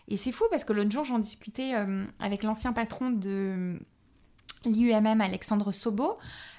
Et 0.08 0.16
c'est 0.16 0.32
fou 0.32 0.46
parce 0.50 0.64
que 0.64 0.72
l'autre 0.72 0.92
jour, 0.92 1.04
j'en 1.04 1.20
discutais 1.20 1.74
avec 2.20 2.44
l'ancien 2.44 2.72
patron 2.72 3.10
de 3.10 3.78
l'IUMM 4.66 5.22
Alexandre 5.22 5.72
Sobo, 5.72 6.18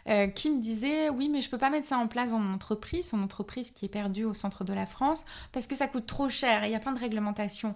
euh, 0.09 0.27
qui 0.29 0.51
me 0.51 0.61
disait 0.61 1.11
oui 1.11 1.29
mais 1.29 1.43
je 1.43 1.51
peux 1.51 1.59
pas 1.59 1.71
mettre 1.71 1.87
ça 1.87 1.99
en 1.99 2.09
place 2.09 2.31
dans 2.31 2.39
mon 2.39 2.55
entreprise, 2.55 3.09
son 3.09 3.23
entreprise 3.23 3.71
qui 3.71 3.85
est 3.85 3.91
perdue 3.91 4.25
au 4.25 4.35
centre 4.35 4.65
de 4.65 4.73
la 4.73 4.87
France, 4.87 5.25
parce 5.53 5.67
que 5.67 5.77
ça 5.77 5.87
coûte 5.89 6.07
trop 6.07 6.29
cher 6.29 6.65
et 6.65 6.69
il 6.69 6.73
y 6.73 6.77
a 6.77 6.81
plein 6.81 6.93
de 6.93 7.01
réglementations. 7.01 7.75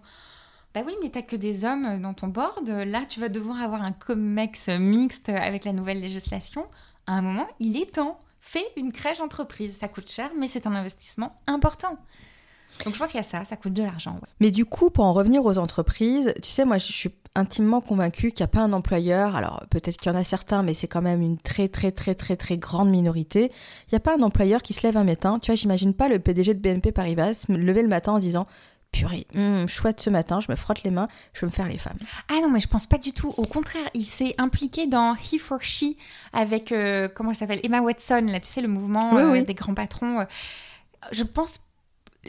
Bah 0.74 0.80
oui, 0.86 0.94
mais 1.02 1.10
t'as 1.10 1.22
que 1.22 1.36
des 1.36 1.64
hommes 1.64 2.00
dans 2.00 2.14
ton 2.14 2.28
board. 2.28 2.66
Là, 2.66 3.04
tu 3.06 3.20
vas 3.20 3.28
devoir 3.28 3.60
avoir 3.60 3.82
un 3.82 3.92
COMEX 3.92 4.68
mixte 4.68 5.28
avec 5.28 5.66
la 5.66 5.74
nouvelle 5.74 6.00
législation. 6.00 6.66
À 7.06 7.12
un 7.12 7.20
moment, 7.20 7.46
il 7.60 7.76
est 7.76 7.96
temps. 7.96 8.18
Fais 8.40 8.64
une 8.76 8.90
crèche 8.90 9.20
entreprise. 9.20 9.76
Ça 9.76 9.88
coûte 9.88 10.10
cher, 10.10 10.30
mais 10.38 10.48
c'est 10.48 10.66
un 10.66 10.74
investissement 10.74 11.38
important. 11.46 11.98
Donc 12.84 12.94
je 12.94 12.98
pense 12.98 13.10
qu'il 13.10 13.18
y 13.18 13.20
a 13.20 13.24
ça, 13.24 13.44
ça 13.44 13.56
coûte 13.56 13.74
de 13.74 13.82
l'argent. 13.82 14.18
Mais 14.40 14.50
du 14.50 14.64
coup, 14.64 14.90
pour 14.90 15.04
en 15.04 15.12
revenir 15.12 15.44
aux 15.44 15.58
entreprises, 15.58 16.32
tu 16.42 16.50
sais, 16.50 16.64
moi 16.64 16.78
je 16.78 16.92
suis 16.92 17.10
intimement 17.34 17.80
convaincue 17.80 18.30
qu'il 18.32 18.44
n'y 18.44 18.50
a 18.50 18.52
pas 18.52 18.60
un 18.60 18.72
employeur, 18.72 19.36
alors 19.36 19.64
peut-être 19.70 19.96
qu'il 19.96 20.12
y 20.12 20.14
en 20.14 20.18
a 20.18 20.24
certains, 20.24 20.62
mais 20.62 20.74
c'est 20.74 20.88
quand 20.88 21.02
même 21.02 21.22
une 21.22 21.38
très 21.38 21.68
très 21.68 21.92
très 21.92 22.14
très 22.14 22.36
très 22.36 22.58
grande 22.58 22.90
minorité, 22.90 23.50
il 23.86 23.94
n'y 23.94 23.96
a 23.96 24.00
pas 24.00 24.16
un 24.16 24.22
employeur 24.22 24.62
qui 24.62 24.72
se 24.72 24.86
lève 24.86 24.96
un 24.96 25.04
matin, 25.04 25.38
tu 25.38 25.50
vois, 25.50 25.56
j'imagine 25.56 25.94
pas 25.94 26.08
le 26.08 26.18
PDG 26.18 26.54
de 26.54 26.60
BNP 26.60 26.92
Paribas 26.92 27.34
se 27.34 27.52
lever 27.52 27.82
le 27.82 27.88
matin 27.88 28.12
en 28.12 28.18
disant 28.18 28.46
purée, 28.90 29.26
hum, 29.34 29.66
chouette 29.68 30.00
ce 30.00 30.10
matin, 30.10 30.40
je 30.40 30.50
me 30.50 30.56
frotte 30.56 30.82
les 30.82 30.90
mains, 30.90 31.08
je 31.32 31.40
vais 31.40 31.46
me 31.46 31.52
faire 31.52 31.68
les 31.68 31.78
femmes. 31.78 31.96
Ah 32.28 32.40
non, 32.42 32.50
mais 32.50 32.60
je 32.60 32.68
pense 32.68 32.86
pas 32.86 32.98
du 32.98 33.14
tout. 33.14 33.32
Au 33.38 33.46
contraire, 33.46 33.88
il 33.94 34.04
s'est 34.04 34.34
impliqué 34.36 34.86
dans 34.86 35.14
He 35.14 35.38
for 35.38 35.62
She 35.62 35.96
avec, 36.34 36.72
euh, 36.72 37.08
comment 37.08 37.32
ça 37.32 37.40
s'appelle, 37.40 37.60
Emma 37.62 37.80
Watson, 37.80 38.26
là, 38.26 38.38
tu 38.38 38.50
sais, 38.50 38.60
le 38.60 38.68
mouvement 38.68 39.16
euh, 39.16 39.42
des 39.42 39.54
grands 39.54 39.72
patrons. 39.72 40.26
Je 41.10 41.22
pense 41.24 41.58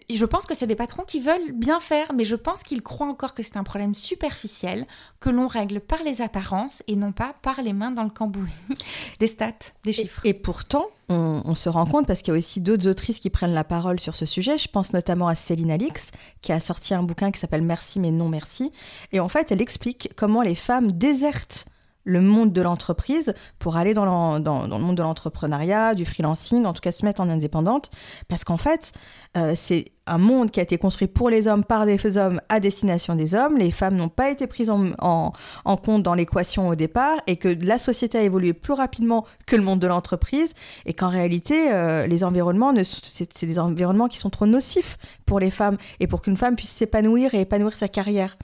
je 0.10 0.26
pense 0.26 0.46
que 0.46 0.56
c'est 0.56 0.68
des 0.68 0.76
patrons 0.76 1.04
qui 1.04 1.20
veulent 1.20 1.52
bien 1.54 1.80
faire, 1.80 2.14
mais 2.14 2.24
je 2.24 2.36
pense 2.36 2.64
qu'ils 2.64 2.82
croient 2.82 3.08
encore 3.08 3.34
que 3.34 3.44
c'est 3.44 3.58
un 3.58 3.64
problème 3.64 3.94
superficiel 3.94 4.86
que 5.20 5.30
l'on 5.30 5.48
règle 5.48 5.80
par 5.80 6.02
les 6.04 6.22
apparences 6.22 6.84
et 6.88 6.96
non 6.96 7.12
pas 7.12 7.36
par 7.42 7.62
les 7.62 7.74
mains 7.74 7.92
dans 7.92 8.04
le 8.04 8.10
cambouis. 8.10 8.50
Des 9.20 9.28
stats, 9.28 9.54
des 9.84 9.94
chiffres. 9.94 10.22
Et, 10.24 10.34
pourtant, 10.34 10.86
on, 11.10 11.56
se 11.56 11.70
rend 11.70 11.86
compte, 11.86 12.08
parce 12.08 12.22
qu'il 12.22 12.34
y 12.34 12.36
a 12.36 12.38
aussi 12.38 12.60
d'autres 12.60 12.88
autrices 12.88 13.20
qui 13.20 13.30
prennent 13.30 13.54
la 13.54 13.64
parole 13.64 14.00
sur 14.00 14.16
ce 14.16 14.26
sujet, 14.26 14.58
je 14.58 14.68
pense 14.68 14.94
notamment 14.94 15.28
à 15.28 15.36
Céline 15.36 15.72
Alix, 15.72 16.10
qui 16.42 16.52
a 16.52 16.60
sorti 16.60 16.94
un 16.94 17.04
bouquin 17.04 17.32
qui 17.32 17.40
s'appelle 17.40 17.62
Merci 17.62 18.00
mais 18.00 18.12
non 18.12 18.30
merci, 18.30 18.72
et 19.12 19.20
en 19.20 19.30
fait 19.30 19.52
elle 19.52 19.62
explique 19.62 20.10
comment 20.16 20.42
les 20.42 20.56
femmes 20.56 20.92
désertent 20.92 21.66
le 22.04 22.22
monde 22.22 22.52
de 22.52 22.62
l'entreprise 22.62 23.34
pour 23.60 23.78
aller 23.78 23.94
dans, 23.94 24.40
dans, 24.40 24.68
le 24.68 24.84
monde 24.84 24.98
de 24.98 25.02
l'entrepreneuriat, 25.02 25.96
du 25.96 26.06
freelancing, 26.06 26.66
en 26.66 26.74
tout 26.74 26.82
cas 26.82 26.92
se 26.92 27.06
mettre 27.06 27.22
en 27.22 27.30
indépendante, 27.30 27.92
parce 28.28 28.44
qu'en 28.44 28.58
fait, 28.58 28.92
euh, 29.38 29.54
c'est 29.56 29.92
un 30.06 30.18
monde 30.18 30.52
qui 30.52 30.60
a 30.60 30.64
été 30.64 30.78
construit 30.78 31.08
pour 31.08 31.30
les 31.30 31.48
hommes, 31.48 31.64
par 31.64 31.86
des 31.86 32.18
hommes, 32.18 32.42
à 32.50 32.60
destination 32.60 33.16
des 33.16 33.36
hommes. 33.36 33.58
Les 33.58 33.72
femmes 33.72 33.96
n'ont 33.96 34.10
pas 34.10 34.30
été 34.30 34.48
prises 34.48 34.70
en, 34.70 34.92
en, 35.00 35.78
compte 35.78 36.04
dans 36.04 36.14
l'équation 36.14 36.68
au 36.68 36.76
départ, 36.76 37.18
et 37.26 37.38
que 37.38 37.48
la 37.48 37.78
société 37.78 38.18
a 38.18 38.22
évolué 38.22 38.54
plus 38.54 38.74
rapidement 38.74 39.26
que 39.46 39.56
le 39.56 39.64
monde 39.64 39.80
de 39.80 39.88
l'entreprise, 39.88 40.52
et 40.86 40.94
qu'en 40.94 41.10
réalité, 41.10 41.72
euh, 41.72 42.06
les 42.06 42.24
environnements, 42.24 42.74
c'est 42.84 43.46
des 43.46 43.60
environnements 43.60 44.08
qui 44.08 44.18
sont 44.18 44.30
trop 44.30 44.46
nocifs 44.46 44.98
pour 45.26 45.40
les 45.40 45.52
femmes, 45.52 45.78
et 46.02 46.08
pour 46.08 46.22
qu'une 46.22 46.38
femme 46.38 46.56
puisse 46.56 46.72
s'épanouir 46.72 47.34
et 47.34 47.42
épanouir 47.42 47.76
sa 47.76 47.88
carrière. 47.88 48.38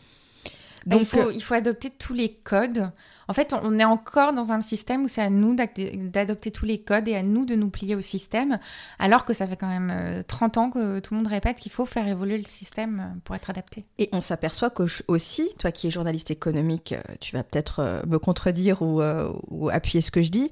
Donc, 0.86 1.02
il, 1.02 1.06
faut, 1.06 1.32
il 1.32 1.43
faut 1.43 1.56
adopter 1.56 1.89
tous 1.89 2.13
les 2.13 2.34
codes 2.34 2.89
en 3.30 3.34
fait, 3.34 3.54
on 3.62 3.78
est 3.78 3.86
encore 3.86 4.34
dans 4.34 4.52
un 4.52 4.63
système 4.63 5.04
où 5.04 5.08
c'est 5.08 5.22
à 5.22 5.30
nous 5.30 5.56
d'adopter 5.56 6.50
tous 6.50 6.65
les 6.65 6.82
codes 6.82 7.08
et 7.08 7.15
à 7.15 7.22
nous 7.22 7.46
de 7.46 7.54
nous 7.54 7.70
plier 7.70 7.96
au 7.96 8.02
système, 8.02 8.58
alors 8.98 9.24
que 9.24 9.34
ça 9.34 9.48
fait 9.48 9.56
quand 9.56 9.70
même 9.70 10.24
30 10.28 10.58
euh, 10.58 10.60
ans 10.60 10.70
que 10.72 11.00
tout 11.00 11.13
le 11.13 11.20
monde 11.20 11.28
répète 11.28 11.58
qu'il 11.58 11.72
faut 11.72 11.86
faire 11.86 12.08
évoluer 12.08 12.39
le 12.39 12.46
système 12.46 13.00
euh, 13.00 13.20
pour 13.24 13.36
être 13.36 13.52
adapté. 13.52 13.86
Et 14.00 14.10
on 14.13 14.22
s'aperçoit 14.22 14.74
aussi, 15.08 15.52
toi 15.60 15.72
qui 15.72 15.86
es 15.86 15.92
journaliste 15.92 16.32
économique, 16.32 16.94
euh, 16.94 17.02
tu 17.20 17.36
vas 17.36 17.44
peut-être 17.44 18.02
me 18.08 18.18
contredire 18.18 18.82
ou 18.82 19.70
appuyer 19.70 20.02
ce 20.02 20.10
que 20.10 20.24
je 20.24 20.32
dis, 20.32 20.50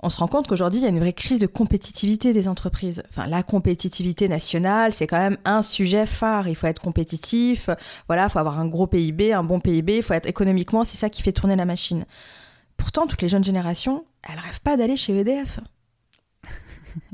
on 0.00 0.10
se 0.10 0.16
rend 0.16 0.28
compte 0.28 0.46
qu'aujourd'hui, 0.46 0.80
il 0.80 0.82
y 0.84 0.86
a 0.86 0.90
une 0.90 1.00
vraie 1.00 1.12
crise 1.12 1.38
de 1.38 1.46
compétitivité 1.46 2.32
des 2.32 2.48
entreprises. 2.48 3.02
Enfin, 3.10 3.26
la 3.26 3.42
compétitivité 3.42 4.28
nationale, 4.28 4.92
c'est 4.92 5.06
quand 5.06 5.18
même 5.18 5.38
un 5.44 5.62
sujet 5.62 6.06
phare. 6.06 6.48
Il 6.48 6.54
faut 6.54 6.66
être 6.66 6.80
compétitif, 6.80 7.68
voilà, 8.06 8.24
il 8.26 8.30
faut 8.30 8.38
avoir 8.38 8.60
un 8.60 8.66
gros 8.66 8.86
PIB, 8.86 9.32
un 9.32 9.42
bon 9.42 9.60
PIB, 9.60 9.96
il 9.96 10.02
faut 10.02 10.14
être 10.14 10.28
économiquement, 10.28 10.84
c'est 10.84 10.96
ça 10.96 11.10
qui 11.10 11.22
fait 11.22 11.32
tourner 11.32 11.56
la 11.56 11.64
machine. 11.64 12.04
Pourtant, 12.76 13.06
toutes 13.06 13.22
les 13.22 13.28
jeunes 13.28 13.44
générations, 13.44 14.04
elles 14.22 14.38
rêvent 14.38 14.60
pas 14.60 14.76
d'aller 14.76 14.96
chez 14.96 15.18
EDF. 15.18 15.60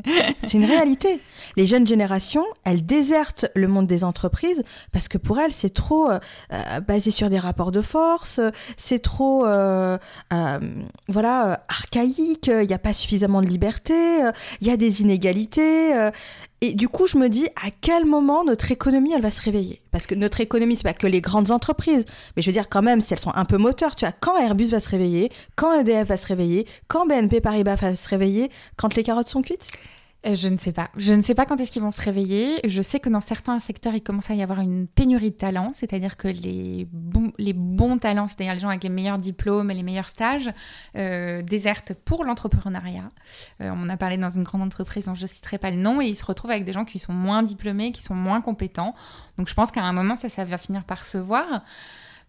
c'est 0.42 0.54
une 0.54 0.64
réalité. 0.64 1.20
Les 1.56 1.66
jeunes 1.66 1.86
générations, 1.86 2.44
elles 2.64 2.84
désertent 2.84 3.46
le 3.54 3.68
monde 3.68 3.86
des 3.86 4.04
entreprises 4.04 4.62
parce 4.92 5.08
que 5.08 5.18
pour 5.18 5.38
elles, 5.38 5.52
c'est 5.52 5.72
trop 5.72 6.10
euh, 6.10 6.18
euh, 6.52 6.80
basé 6.80 7.10
sur 7.10 7.28
des 7.28 7.38
rapports 7.38 7.72
de 7.72 7.80
force, 7.80 8.40
c'est 8.76 9.00
trop, 9.00 9.46
euh, 9.46 9.98
voilà, 11.08 11.64
archaïque. 11.68 12.48
Il 12.48 12.66
n'y 12.66 12.74
a 12.74 12.78
pas 12.78 12.92
suffisamment 12.92 13.42
de 13.42 13.46
liberté, 13.46 13.94
il 14.60 14.66
y 14.66 14.70
a 14.70 14.76
des 14.76 15.02
inégalités. 15.02 16.10
Et 16.66 16.72
du 16.72 16.88
coup, 16.88 17.06
je 17.06 17.18
me 17.18 17.28
dis 17.28 17.46
à 17.56 17.68
quel 17.82 18.06
moment 18.06 18.42
notre 18.42 18.72
économie 18.72 19.12
elle 19.12 19.20
va 19.20 19.30
se 19.30 19.42
réveiller? 19.42 19.82
Parce 19.90 20.06
que 20.06 20.14
notre 20.14 20.40
économie, 20.40 20.76
c'est 20.76 20.82
pas 20.82 20.94
que 20.94 21.06
les 21.06 21.20
grandes 21.20 21.50
entreprises, 21.50 22.06
mais 22.34 22.42
je 22.42 22.48
veux 22.48 22.54
dire 22.54 22.70
quand 22.70 22.80
même, 22.80 23.02
si 23.02 23.12
elles 23.12 23.20
sont 23.20 23.34
un 23.34 23.44
peu 23.44 23.58
moteurs, 23.58 23.94
tu 23.94 24.06
vois, 24.06 24.14
quand 24.18 24.38
Airbus 24.38 24.68
va 24.68 24.80
se 24.80 24.88
réveiller, 24.88 25.30
quand 25.56 25.78
EDF 25.78 26.08
va 26.08 26.16
se 26.16 26.26
réveiller, 26.26 26.66
quand 26.88 27.04
BNP 27.04 27.42
Paribas 27.42 27.74
va 27.74 27.94
se 27.94 28.08
réveiller, 28.08 28.50
quand 28.78 28.94
les 28.94 29.02
carottes 29.02 29.28
sont 29.28 29.42
cuites? 29.42 29.72
Je 30.32 30.48
ne 30.48 30.56
sais 30.56 30.72
pas. 30.72 30.90
Je 30.96 31.12
ne 31.12 31.20
sais 31.20 31.34
pas 31.34 31.44
quand 31.44 31.60
est-ce 31.60 31.70
qu'ils 31.70 31.82
vont 31.82 31.90
se 31.90 32.00
réveiller. 32.00 32.60
Je 32.64 32.80
sais 32.80 32.98
que 32.98 33.08
dans 33.10 33.20
certains 33.20 33.58
secteurs, 33.58 33.94
il 33.94 34.02
commence 34.02 34.30
à 34.30 34.34
y 34.34 34.42
avoir 34.42 34.60
une 34.60 34.86
pénurie 34.86 35.30
de 35.30 35.36
talents, 35.36 35.72
c'est-à-dire 35.72 36.16
que 36.16 36.28
les 36.28 36.86
bons, 36.92 37.98
talents, 37.98 38.26
c'est-à-dire 38.26 38.54
les 38.54 38.60
gens 38.60 38.68
avec 38.68 38.82
les 38.82 38.88
meilleurs 38.88 39.18
diplômes 39.18 39.70
et 39.70 39.74
les 39.74 39.82
meilleurs 39.82 40.08
stages, 40.08 40.50
euh, 40.96 41.42
désertent 41.42 41.92
pour 41.92 42.24
l'entrepreneuriat. 42.24 43.08
Euh, 43.60 43.70
on 43.74 43.88
a 43.88 43.96
parlé 43.96 44.16
dans 44.16 44.30
une 44.30 44.44
grande 44.44 44.62
entreprise 44.62 45.06
dont 45.06 45.14
je 45.14 45.22
ne 45.22 45.26
citerai 45.26 45.58
pas 45.58 45.70
le 45.70 45.76
nom, 45.76 46.00
et 46.00 46.06
ils 46.06 46.16
se 46.16 46.24
retrouvent 46.24 46.52
avec 46.52 46.64
des 46.64 46.72
gens 46.72 46.84
qui 46.84 46.98
sont 46.98 47.12
moins 47.12 47.42
diplômés, 47.42 47.92
qui 47.92 48.02
sont 48.02 48.14
moins 48.14 48.40
compétents. 48.40 48.94
Donc 49.36 49.48
je 49.48 49.54
pense 49.54 49.70
qu'à 49.70 49.82
un 49.82 49.92
moment, 49.92 50.16
ça 50.16 50.44
va 50.44 50.58
finir 50.58 50.84
par 50.84 51.04
se 51.04 51.18
voir. 51.18 51.62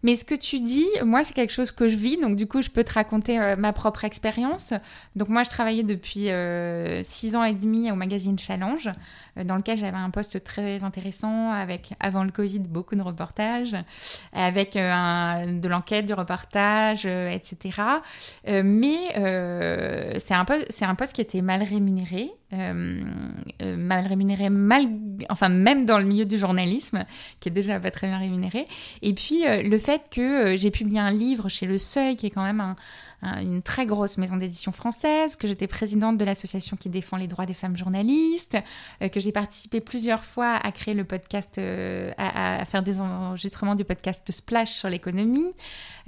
Mais 0.02 0.16
ce 0.16 0.24
que 0.24 0.34
tu 0.34 0.60
dis, 0.60 0.86
moi, 1.04 1.24
c'est 1.24 1.32
quelque 1.32 1.52
chose 1.52 1.72
que 1.72 1.88
je 1.88 1.96
vis. 1.96 2.16
Donc, 2.16 2.36
du 2.36 2.46
coup, 2.46 2.62
je 2.62 2.70
peux 2.70 2.84
te 2.84 2.92
raconter 2.92 3.40
euh, 3.40 3.56
ma 3.56 3.72
propre 3.72 4.04
expérience. 4.04 4.72
Donc, 5.14 5.28
moi, 5.28 5.42
je 5.42 5.50
travaillais 5.50 5.82
depuis 5.82 6.30
euh, 6.30 7.02
six 7.02 7.34
ans 7.34 7.44
et 7.44 7.54
demi 7.54 7.90
au 7.90 7.94
magazine 7.94 8.38
Challenge, 8.38 8.90
euh, 9.38 9.44
dans 9.44 9.56
lequel 9.56 9.78
j'avais 9.78 9.96
un 9.96 10.10
poste 10.10 10.44
très 10.44 10.84
intéressant 10.84 11.50
avec, 11.50 11.90
avant 12.00 12.24
le 12.24 12.30
Covid, 12.30 12.60
beaucoup 12.60 12.94
de 12.94 13.02
reportages, 13.02 13.76
avec 14.32 14.74
de 14.74 15.68
l'enquête, 15.68 16.06
du 16.06 16.14
reportage, 16.14 17.06
etc. 17.06 17.80
mais 18.46 20.18
c'est 20.20 20.34
un, 20.34 20.46
un 20.82 20.94
poste 20.94 21.12
qui 21.12 21.20
était 21.20 21.42
mal 21.42 21.62
rémunéré. 21.62 22.30
Euh, 22.52 23.00
euh, 23.60 23.76
mal 23.76 24.06
rémunéré, 24.06 24.50
mal, 24.50 24.86
enfin 25.30 25.48
même 25.48 25.84
dans 25.84 25.98
le 25.98 26.04
milieu 26.04 26.24
du 26.24 26.38
journalisme, 26.38 27.04
qui 27.40 27.48
est 27.48 27.52
déjà 27.52 27.80
pas 27.80 27.90
très 27.90 28.06
bien 28.06 28.18
rémunéré. 28.18 28.66
Et 29.02 29.14
puis 29.14 29.44
euh, 29.44 29.64
le 29.64 29.78
fait 29.78 30.02
que 30.12 30.56
j'ai 30.56 30.70
publié 30.70 31.00
un 31.00 31.10
livre 31.10 31.48
chez 31.48 31.66
Le 31.66 31.76
Seuil, 31.76 32.14
qui 32.14 32.26
est 32.26 32.30
quand 32.30 32.44
même 32.44 32.60
un, 32.60 32.76
une 33.42 33.62
très 33.62 33.86
grosse 33.86 34.18
maison 34.18 34.36
d'édition 34.36 34.72
française, 34.72 35.36
que 35.36 35.46
j'étais 35.46 35.66
présidente 35.66 36.18
de 36.18 36.24
l'association 36.24 36.76
qui 36.76 36.88
défend 36.88 37.16
les 37.16 37.26
droits 37.26 37.46
des 37.46 37.54
femmes 37.54 37.76
journalistes, 37.76 38.56
euh, 39.02 39.08
que 39.08 39.20
j'ai 39.20 39.32
participé 39.32 39.80
plusieurs 39.80 40.24
fois 40.24 40.54
à 40.54 40.72
créer 40.72 40.94
le 40.94 41.04
podcast, 41.04 41.58
euh, 41.58 42.12
à, 42.16 42.64
faire 42.64 42.82
des 42.82 43.00
enregistrements 43.00 43.74
du 43.74 43.84
podcast 43.84 44.30
Splash 44.30 44.72
sur 44.72 44.88
l'économie, 44.88 45.52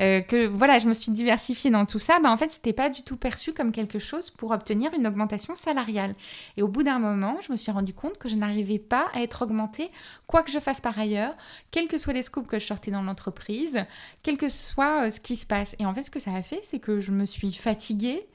euh, 0.01 0.21
que 0.21 0.47
voilà, 0.47 0.79
je 0.79 0.87
me 0.87 0.93
suis 0.93 1.13
diversifiée 1.13 1.71
dans 1.71 1.87
tout 1.87 1.99
ça. 1.99 2.19
Bah, 2.21 2.31
en 2.31 2.37
fait, 2.37 2.51
c'était 2.51 2.73
pas 2.73 2.91
du 2.91 3.03
tout 3.03 3.17
perçu 3.17 3.53
comme 3.53 3.73
quelque 3.73 3.99
chose 3.99 4.31
pour 4.31 4.51
obtenir 4.51 4.93
une 4.95 5.07
augmentation 5.07 5.55
salariale. 5.55 6.15
Et 6.57 6.63
au 6.63 6.69
bout 6.69 6.83
d'un 6.83 6.99
moment, 6.99 7.39
je 7.47 7.53
me 7.53 7.57
suis 7.57 7.73
rendu 7.73 7.93
compte 7.93 8.19
que 8.19 8.29
je 8.29 8.37
n'arrivais 8.37 8.79
pas 8.79 9.07
à 9.15 9.23
être 9.23 9.43
augmentée, 9.43 9.91
quoi 10.27 10.43
que 10.43 10.51
je 10.51 10.59
fasse 10.59 10.81
par 10.81 10.99
ailleurs, 10.99 11.35
quels 11.71 11.89
que 11.89 11.99
soient 11.99 12.13
les 12.13 12.23
scoops 12.23 12.49
que 12.49 12.59
je 12.59 12.67
sortais 12.67 12.91
dans 12.91 13.03
l'entreprise, 13.03 13.85
quel 14.23 14.37
que 14.37 14.49
soit 14.49 15.11
ce 15.11 15.21
qui 15.21 15.37
se 15.37 15.47
passe. 15.47 15.75
Et 15.79 15.87
en 15.87 15.95
fait, 15.95 16.03
ce 16.03 16.11
que 16.11 16.21
ça 16.21 16.33
a 16.35 16.43
fait, 16.43 16.61
c'est 16.63 16.79
que 16.79 17.01
je 17.01 17.08
me 17.13 17.27
suis 17.27 17.53
fatiguée, 17.53 18.27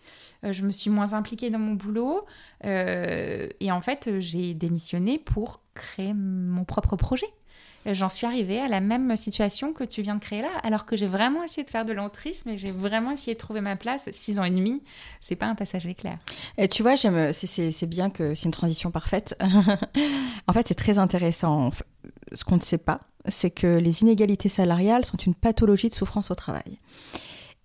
euh, 0.44 0.54
je 0.54 0.64
me 0.64 0.72
suis 0.72 0.90
moins 0.90 1.14
impliquée 1.14 1.50
dans 1.50 1.60
mon 1.60 1.74
boulot 1.74 2.26
euh, 2.66 3.48
et 3.60 3.72
en 3.72 3.82
fait 3.82 4.20
j'ai 4.20 4.54
démissionné 4.54 5.18
pour 5.18 5.62
créer 5.74 6.14
mon 6.14 6.66
propre 6.66 6.96
projet. 6.96 7.28
J'en 7.86 8.08
suis 8.08 8.26
arrivée 8.26 8.62
à 8.62 8.70
la 8.70 8.80
même 8.80 9.14
situation 9.18 9.74
que 9.74 9.84
tu 9.84 10.02
viens 10.02 10.16
de 10.16 10.22
créer 10.22 10.42
là, 10.42 10.52
alors 10.64 10.86
que 10.86 10.96
j'ai 10.96 11.06
vraiment 11.06 11.44
essayé 11.44 11.66
de 11.66 11.70
faire 11.70 11.84
de 11.84 11.92
l'entrisme 11.92 12.48
et 12.50 12.58
j'ai 12.58 12.72
vraiment 12.72 13.12
essayé 13.12 13.34
de 13.34 13.40
trouver 13.40 13.60
ma 13.60 13.76
place. 13.76 14.10
Six 14.12 14.40
ans 14.40 14.46
et 14.46 14.52
demi, 14.52 14.82
c'est 15.20 15.36
pas 15.36 15.48
un 15.48 15.56
passage 15.56 15.86
éclair. 15.86 16.18
Et 16.58 16.70
tu 16.70 16.82
vois, 16.82 16.96
c'est 16.96 17.86
bien 17.86 18.10
que 18.10 18.36
c'est 18.36 18.46
une 18.46 18.52
transition 18.52 18.90
parfaite. 18.90 19.38
en 20.48 20.54
fait, 20.54 20.70
c'est 20.70 20.76
très 20.76 20.98
intéressant. 20.98 21.72
Ce 22.34 22.46
qu'on 22.46 22.56
ne 22.56 22.62
sait 22.62 22.78
pas, 22.78 23.02
c'est 23.28 23.52
que 23.52 23.78
les 23.78 24.02
inégalités 24.02 24.50
salariales 24.50 25.04
sont 25.04 25.18
une 25.18 25.36
pathologie 25.36 25.90
de 25.90 25.96
souffrance 25.96 26.32
au 26.32 26.36
travail. 26.36 26.80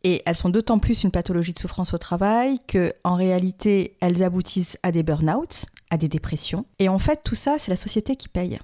Et 0.04 0.22
elles 0.26 0.36
sont 0.36 0.48
d'autant 0.48 0.78
plus 0.78 1.02
une 1.02 1.10
pathologie 1.10 1.52
de 1.52 1.58
souffrance 1.58 1.92
au 1.92 1.98
travail 1.98 2.60
que, 2.66 2.92
en 3.04 3.16
réalité, 3.16 3.96
elles 4.00 4.22
aboutissent 4.22 4.78
à 4.82 4.92
des 4.92 5.02
burn-out, 5.02 5.66
à 5.90 5.96
des 5.96 6.08
dépressions. 6.08 6.66
Et 6.78 6.88
en 6.88 6.98
fait, 6.98 7.20
tout 7.24 7.34
ça, 7.34 7.56
c'est 7.58 7.70
la 7.70 7.76
société 7.76 8.16
qui 8.16 8.28
paye. 8.28 8.58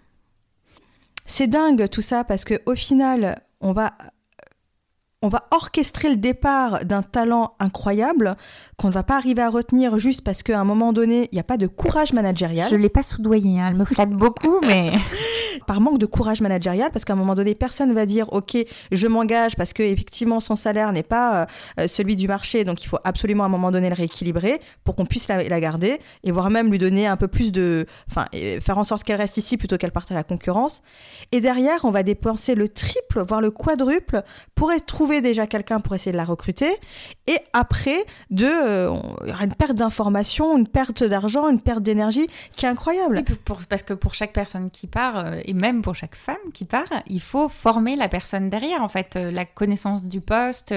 C'est 1.26 1.46
dingue 1.46 1.88
tout 1.88 2.02
ça 2.02 2.22
parce 2.22 2.44
que 2.44 2.60
au 2.66 2.74
final, 2.74 3.40
on 3.60 3.72
va 3.72 3.94
on 5.24 5.28
va 5.28 5.48
orchestrer 5.52 6.10
le 6.10 6.16
départ 6.16 6.84
d'un 6.84 7.02
talent 7.02 7.54
incroyable 7.58 8.36
qu'on 8.76 8.88
ne 8.88 8.92
va 8.92 9.02
pas 9.02 9.16
arriver 9.16 9.40
à 9.40 9.48
retenir 9.48 9.98
juste 9.98 10.20
parce 10.20 10.42
qu'à 10.42 10.60
un 10.60 10.64
moment 10.64 10.92
donné, 10.92 11.30
il 11.32 11.36
n'y 11.36 11.40
a 11.40 11.44
pas 11.44 11.56
de 11.56 11.66
courage 11.66 12.12
managérial. 12.12 12.68
Je 12.68 12.76
ne 12.76 12.82
l'ai 12.82 12.90
pas 12.90 13.02
soudoyé, 13.02 13.58
hein. 13.58 13.68
elle 13.70 13.76
me 13.76 13.86
flatte 13.86 14.10
beaucoup, 14.10 14.60
mais... 14.60 14.92
Par 15.66 15.80
manque 15.80 15.98
de 15.98 16.06
courage 16.06 16.40
managérial, 16.40 16.90
parce 16.92 17.04
qu'à 17.04 17.12
un 17.12 17.16
moment 17.16 17.34
donné, 17.34 17.54
personne 17.54 17.90
ne 17.90 17.94
va 17.94 18.06
dire, 18.06 18.32
OK, 18.32 18.56
je 18.92 19.06
m'engage 19.06 19.56
parce 19.56 19.72
que 19.72 19.82
effectivement 19.82 20.40
son 20.40 20.56
salaire 20.56 20.92
n'est 20.92 21.02
pas 21.02 21.42
euh, 21.42 21.46
euh, 21.80 21.88
celui 21.88 22.16
du 22.16 22.28
marché, 22.28 22.64
donc 22.64 22.82
il 22.82 22.86
faut 22.86 22.98
absolument 23.04 23.44
à 23.44 23.46
un 23.46 23.50
moment 23.50 23.70
donné 23.70 23.88
le 23.88 23.94
rééquilibrer 23.94 24.60
pour 24.84 24.96
qu'on 24.96 25.06
puisse 25.06 25.28
la, 25.28 25.60
garder 25.60 26.00
et 26.24 26.32
voire 26.32 26.50
même 26.50 26.70
lui 26.70 26.78
donner 26.78 27.06
un 27.06 27.16
peu 27.16 27.28
plus 27.28 27.52
de... 27.52 27.86
Enfin, 28.10 28.26
faire 28.60 28.78
en 28.78 28.84
sorte 28.84 29.04
qu'elle 29.04 29.20
reste 29.20 29.36
ici 29.36 29.56
plutôt 29.56 29.76
qu'elle 29.78 29.92
parte 29.92 30.10
à 30.10 30.14
la 30.14 30.24
concurrence. 30.24 30.82
Et 31.32 31.40
derrière, 31.40 31.84
on 31.84 31.90
va 31.90 32.02
dépenser 32.02 32.54
le 32.54 32.68
triple, 32.68 33.22
voire 33.22 33.40
le 33.40 33.50
quadruple 33.50 34.22
pour 34.54 34.72
trouver 34.86 35.20
déjà 35.20 35.46
quelqu'un 35.46 35.80
pour 35.80 35.94
essayer 35.94 36.12
de 36.12 36.16
la 36.16 36.24
recruter. 36.24 36.68
Et 37.26 37.38
après, 37.52 38.04
de, 38.30 38.46
euh, 38.46 38.94
il 39.22 39.28
y 39.28 39.32
aura 39.32 39.44
une 39.44 39.54
perte 39.54 39.74
d'informations, 39.74 40.56
une 40.56 40.68
perte 40.68 41.04
d'argent, 41.04 41.48
une 41.48 41.60
perte 41.60 41.82
d'énergie 41.82 42.26
qui 42.56 42.66
est 42.66 42.68
incroyable. 42.68 43.22
parce 43.68 43.82
que 43.82 43.94
pour 43.94 44.14
chaque 44.14 44.32
personne 44.32 44.70
qui 44.70 44.86
part, 44.86 45.24
et 45.44 45.52
même 45.52 45.82
pour 45.82 45.94
chaque 45.94 46.16
femme 46.16 46.36
qui 46.52 46.64
part, 46.64 46.88
il 47.06 47.20
faut 47.20 47.48
former 47.48 47.96
la 47.96 48.08
personne 48.08 48.48
derrière. 48.50 48.82
En 48.82 48.88
fait, 48.88 49.16
euh, 49.16 49.30
la 49.30 49.44
connaissance 49.44 50.04
du 50.04 50.20
poste, 50.20 50.74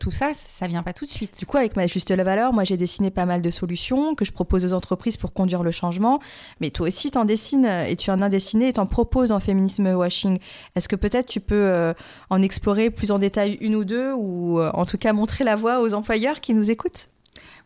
tout 0.00 0.10
ça, 0.10 0.32
ça 0.34 0.66
vient 0.66 0.82
pas 0.82 0.92
tout 0.92 1.04
de 1.04 1.10
suite. 1.10 1.38
Du 1.38 1.46
coup, 1.46 1.56
avec 1.56 1.76
ma 1.76 1.86
juste 1.86 2.10
la 2.10 2.24
valeur, 2.24 2.52
moi 2.52 2.64
j'ai 2.64 2.76
dessiné 2.76 3.10
pas 3.10 3.26
mal 3.26 3.42
de 3.42 3.50
solutions 3.50 4.14
que 4.14 4.24
je 4.24 4.32
propose 4.32 4.64
aux 4.64 4.72
entreprises 4.72 5.16
pour 5.16 5.32
conduire 5.32 5.62
le 5.62 5.70
changement. 5.70 6.20
Mais 6.60 6.70
toi 6.70 6.88
aussi, 6.88 7.10
tu 7.10 7.18
en 7.18 7.24
dessines 7.24 7.66
et 7.66 7.96
tu 7.96 8.10
en 8.10 8.20
as 8.20 8.28
dessiné 8.28 8.68
et 8.68 8.72
t'en 8.74 8.86
proposes 8.86 9.32
en 9.32 9.40
féminisme 9.40 9.86
washing. 9.94 10.38
Est-ce 10.74 10.88
que 10.88 10.96
peut-être 10.96 11.26
tu 11.26 11.40
peux 11.40 11.94
en 12.30 12.42
explorer 12.42 12.90
plus 12.90 13.10
en 13.10 13.18
détail 13.18 13.58
une 13.60 13.76
ou 13.76 13.84
deux, 13.84 14.12
ou 14.12 14.60
euh, 14.60 14.70
en 14.74 14.86
tout 14.86 14.98
cas 14.98 15.12
montrer 15.12 15.44
la 15.44 15.56
voie 15.56 15.80
aux 15.80 15.94
employeurs 15.94 16.40
qui 16.40 16.54
nous 16.54 16.70
écoutent? 16.70 17.08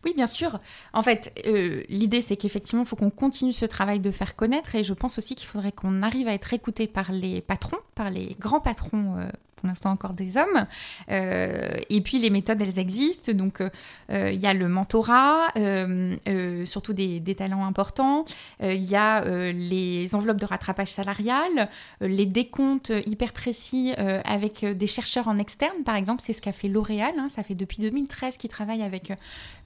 Oui, 0.05 0.13
bien 0.15 0.27
sûr. 0.27 0.59
En 0.93 1.01
fait, 1.01 1.37
euh, 1.45 1.83
l'idée, 1.89 2.21
c'est 2.21 2.37
qu'effectivement, 2.37 2.83
il 2.83 2.87
faut 2.87 2.95
qu'on 2.95 3.09
continue 3.09 3.51
ce 3.51 3.65
travail 3.65 3.99
de 3.99 4.11
faire 4.11 4.35
connaître 4.35 4.75
et 4.75 4.83
je 4.83 4.93
pense 4.93 5.17
aussi 5.17 5.35
qu'il 5.35 5.47
faudrait 5.47 5.73
qu'on 5.73 6.01
arrive 6.03 6.27
à 6.27 6.33
être 6.33 6.53
écouté 6.53 6.87
par 6.87 7.11
les 7.11 7.41
patrons, 7.41 7.79
par 7.95 8.09
les 8.09 8.37
grands 8.39 8.61
patrons 8.61 9.17
euh, 9.17 9.29
pour 9.59 9.67
l'instant 9.67 9.91
encore 9.91 10.13
des 10.13 10.37
hommes. 10.37 10.65
Euh, 11.11 11.77
et 11.89 12.01
puis 12.01 12.19
les 12.19 12.29
méthodes, 12.29 12.61
elles 12.61 12.79
existent. 12.79 13.31
Donc 13.33 13.61
euh, 13.61 14.31
il 14.31 14.39
y 14.39 14.47
a 14.47 14.53
le 14.53 14.67
mentorat, 14.67 15.47
euh, 15.57 16.65
surtout 16.65 16.93
des, 16.93 17.35
talents 17.37 17.65
importants. 17.65 18.25
Il 18.61 18.83
y 18.83 18.95
a 18.95 19.23
les 19.51 20.15
enveloppes 20.15 20.39
de 20.39 20.45
rattrapage 20.45 20.89
salarial, 20.89 21.69
les 22.01 22.25
décomptes 22.25 22.91
hyper 23.05 23.33
précis 23.33 23.93
avec 24.25 24.65
des 24.65 24.87
chercheurs 24.87 25.27
en 25.27 25.37
externe. 25.37 25.83
Par 25.85 25.95
exemple, 25.95 26.21
c'est 26.21 26.33
ce 26.33 26.41
qu'a 26.41 26.51
fait 26.51 26.67
L'Oréal. 26.67 27.13
Hein. 27.17 27.29
ça 27.29 27.43
fait 27.43 27.55
depuis 27.55 27.77
2013 27.77 28.37
qu'ils 28.37 28.49
travaillent 28.49 28.81
avec 28.81 29.13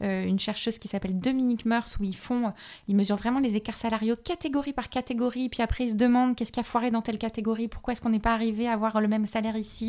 une 0.02 0.40
chercheuse 0.40 0.78
qui 0.78 0.88
s'appelle 0.88 1.20
Dominique 1.20 1.66
Meurs, 1.66 1.88
où 2.00 2.04
ils 2.04 2.16
font, 2.16 2.54
ils 2.88 2.96
mesurent 2.96 3.18
vraiment 3.18 3.40
les 3.40 3.56
écarts 3.56 3.78
salariaux 3.78 4.16
catégorie 4.16 4.74
par 4.74 4.90
catégorie. 4.90 5.50
Puis 5.50 5.64
après, 5.64 5.86
ils 5.86 5.92
se 5.92 5.96
demandent 5.96 6.36
qu'est-ce 6.36 6.52
qui 6.52 6.60
a 6.60 6.64
foiré 6.64 6.92
dans 6.92 7.02
telle 7.02 7.18
catégorie, 7.18 7.68
pourquoi 7.68 7.94
est-ce 7.94 8.02
qu'on 8.02 8.10
n'est 8.10 8.20
pas 8.20 8.34
arrivé 8.34 8.68
à 8.68 8.74
avoir 8.74 9.00
le 9.02 9.08
même 9.08 9.26
salaire 9.26 9.56
ici 9.56 9.83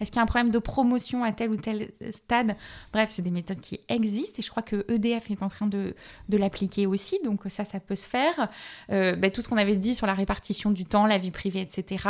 est-ce 0.00 0.10
qu'il 0.10 0.16
y 0.16 0.20
a 0.20 0.22
un 0.22 0.26
problème 0.26 0.50
de 0.50 0.58
promotion 0.58 1.24
à 1.24 1.32
tel 1.32 1.50
ou 1.50 1.56
tel 1.56 1.88
stade? 2.10 2.56
Bref, 2.92 3.10
c'est 3.12 3.22
des 3.22 3.30
méthodes 3.30 3.60
qui 3.60 3.80
existent 3.88 4.36
et 4.38 4.42
je 4.42 4.50
crois 4.50 4.62
que 4.62 4.84
EDF 4.88 5.30
est 5.30 5.42
en 5.42 5.48
train 5.48 5.66
de, 5.66 5.94
l'appliquer 6.30 6.86
aussi. 6.86 7.18
Donc 7.24 7.42
ça, 7.48 7.64
ça 7.64 7.80
peut 7.80 7.96
se 7.96 8.08
faire. 8.08 8.48
Euh, 8.90 9.16
ben, 9.16 9.30
tout 9.30 9.42
ce 9.42 9.48
qu'on 9.48 9.56
avait 9.56 9.76
dit 9.76 9.94
sur 9.94 10.06
la 10.06 10.14
répartition 10.14 10.70
du 10.70 10.84
temps, 10.84 11.06
la 11.06 11.18
vie 11.18 11.30
privée, 11.30 11.60
etc. 11.60 12.04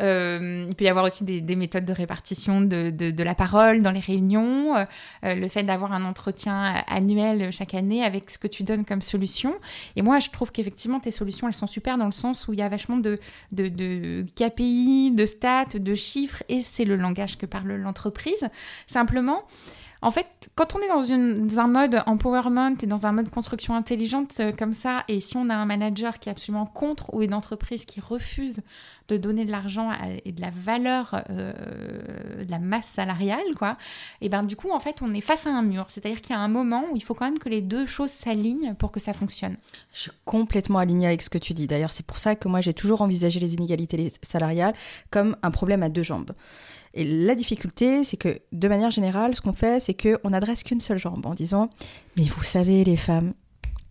Euh, 0.00 0.66
il 0.68 0.74
peut 0.74 0.84
y 0.84 0.88
avoir 0.88 1.04
aussi 1.04 1.24
des, 1.24 1.56
méthodes 1.56 1.84
de 1.84 1.92
répartition 1.92 2.60
de, 2.60 3.22
la 3.22 3.34
parole 3.34 3.82
dans 3.82 3.92
les 3.92 4.00
réunions. 4.00 4.76
Euh, 4.76 4.84
le 5.22 5.48
fait 5.48 5.62
d'avoir 5.62 5.92
un 5.92 6.04
entretien 6.04 6.82
annuel 6.88 7.52
chaque 7.52 7.74
année 7.74 8.02
avec 8.02 8.30
ce 8.30 8.38
que 8.38 8.48
tu 8.48 8.64
donnes 8.64 8.84
comme 8.84 9.02
solution. 9.02 9.54
Et 9.96 10.02
moi, 10.02 10.20
je 10.20 10.30
trouve 10.30 10.50
qu'effectivement, 10.50 11.00
tes 11.00 11.10
solutions, 11.10 11.46
elles 11.48 11.54
sont 11.54 11.66
super 11.66 11.96
dans 11.96 12.06
le 12.06 12.12
sens 12.12 12.48
où 12.48 12.52
il 12.52 12.58
y 12.58 12.62
a 12.62 12.68
vachement 12.68 12.96
de 12.96 13.18
KPI, 14.36 15.12
de 15.12 15.26
stats, 15.26 15.78
de 15.78 15.94
chiffres 15.94 16.42
c'est 16.62 16.84
le 16.84 16.96
langage 16.96 17.38
que 17.38 17.46
parle 17.46 17.72
l'entreprise. 17.72 18.48
Simplement, 18.86 19.44
En 20.02 20.10
fait, 20.10 20.50
quand 20.54 20.74
on 20.74 20.80
est 20.80 20.88
dans, 20.88 21.58
un 21.60 21.66
mode 21.66 22.02
empowerment 22.04 22.76
et 22.82 22.86
dans 22.86 23.06
un 23.06 23.12
mode 23.12 23.30
construction 23.30 23.74
intelligente 23.74 24.34
euh, 24.38 24.52
comme 24.52 24.74
ça, 24.74 25.02
et 25.08 25.18
si 25.18 25.38
on 25.38 25.48
a 25.48 25.54
un 25.54 25.64
manager 25.64 26.18
qui 26.18 26.28
est 26.28 26.32
absolument 26.32 26.66
contre 26.66 27.14
ou 27.14 27.22
une 27.22 27.32
entreprise 27.32 27.86
qui 27.86 28.00
refuse 28.00 28.60
de 29.08 29.16
donner 29.16 29.44
de 29.44 29.50
l'argent 29.50 29.90
et 30.24 30.32
de 30.32 30.40
la 30.40 30.50
valeur 30.50 31.22
euh, 31.30 31.52
de 32.44 32.50
la 32.50 32.58
masse 32.58 32.86
salariale, 32.86 33.54
quoi, 33.56 33.76
et 34.20 34.28
ben 34.28 34.42
du 34.42 34.56
coup, 34.56 34.70
en 34.70 34.80
fait, 34.80 34.96
on 35.02 35.12
est 35.12 35.20
face 35.20 35.46
à 35.46 35.50
un 35.50 35.62
mur. 35.62 35.86
C'est-à-dire 35.88 36.22
qu'il 36.22 36.34
y 36.34 36.38
a 36.38 36.40
un 36.40 36.48
moment 36.48 36.84
où 36.90 36.96
il 36.96 37.02
faut 37.02 37.14
quand 37.14 37.26
même 37.26 37.38
que 37.38 37.48
les 37.48 37.60
deux 37.60 37.86
choses 37.86 38.10
s'alignent 38.10 38.74
pour 38.74 38.92
que 38.92 39.00
ça 39.00 39.12
fonctionne. 39.12 39.56
Je 39.92 40.00
suis 40.00 40.10
complètement 40.24 40.78
alignée 40.78 41.06
avec 41.06 41.22
ce 41.22 41.30
que 41.30 41.38
tu 41.38 41.54
dis. 41.54 41.66
D'ailleurs, 41.66 41.92
c'est 41.92 42.06
pour 42.06 42.18
ça 42.18 42.34
que 42.34 42.48
moi, 42.48 42.60
j'ai 42.60 42.74
toujours 42.74 43.02
envisagé 43.02 43.40
les 43.40 43.54
inégalités 43.54 44.12
salariales 44.22 44.74
comme 45.10 45.36
un 45.42 45.50
problème 45.50 45.82
à 45.82 45.88
deux 45.88 46.02
jambes. 46.02 46.32
Et 46.94 47.04
la 47.04 47.34
difficulté, 47.34 48.04
c'est 48.04 48.16
que 48.16 48.40
de 48.52 48.68
manière 48.68 48.90
générale, 48.90 49.34
ce 49.34 49.40
qu'on 49.40 49.52
fait, 49.52 49.80
c'est 49.80 49.94
qu'on 49.94 50.30
n'adresse 50.30 50.62
qu'une 50.62 50.80
seule 50.80 50.98
jambe 50.98 51.26
en 51.26 51.34
disant 51.34 51.68
Mais 52.16 52.24
vous 52.24 52.44
savez, 52.44 52.84
les 52.84 52.96
femmes, 52.96 53.34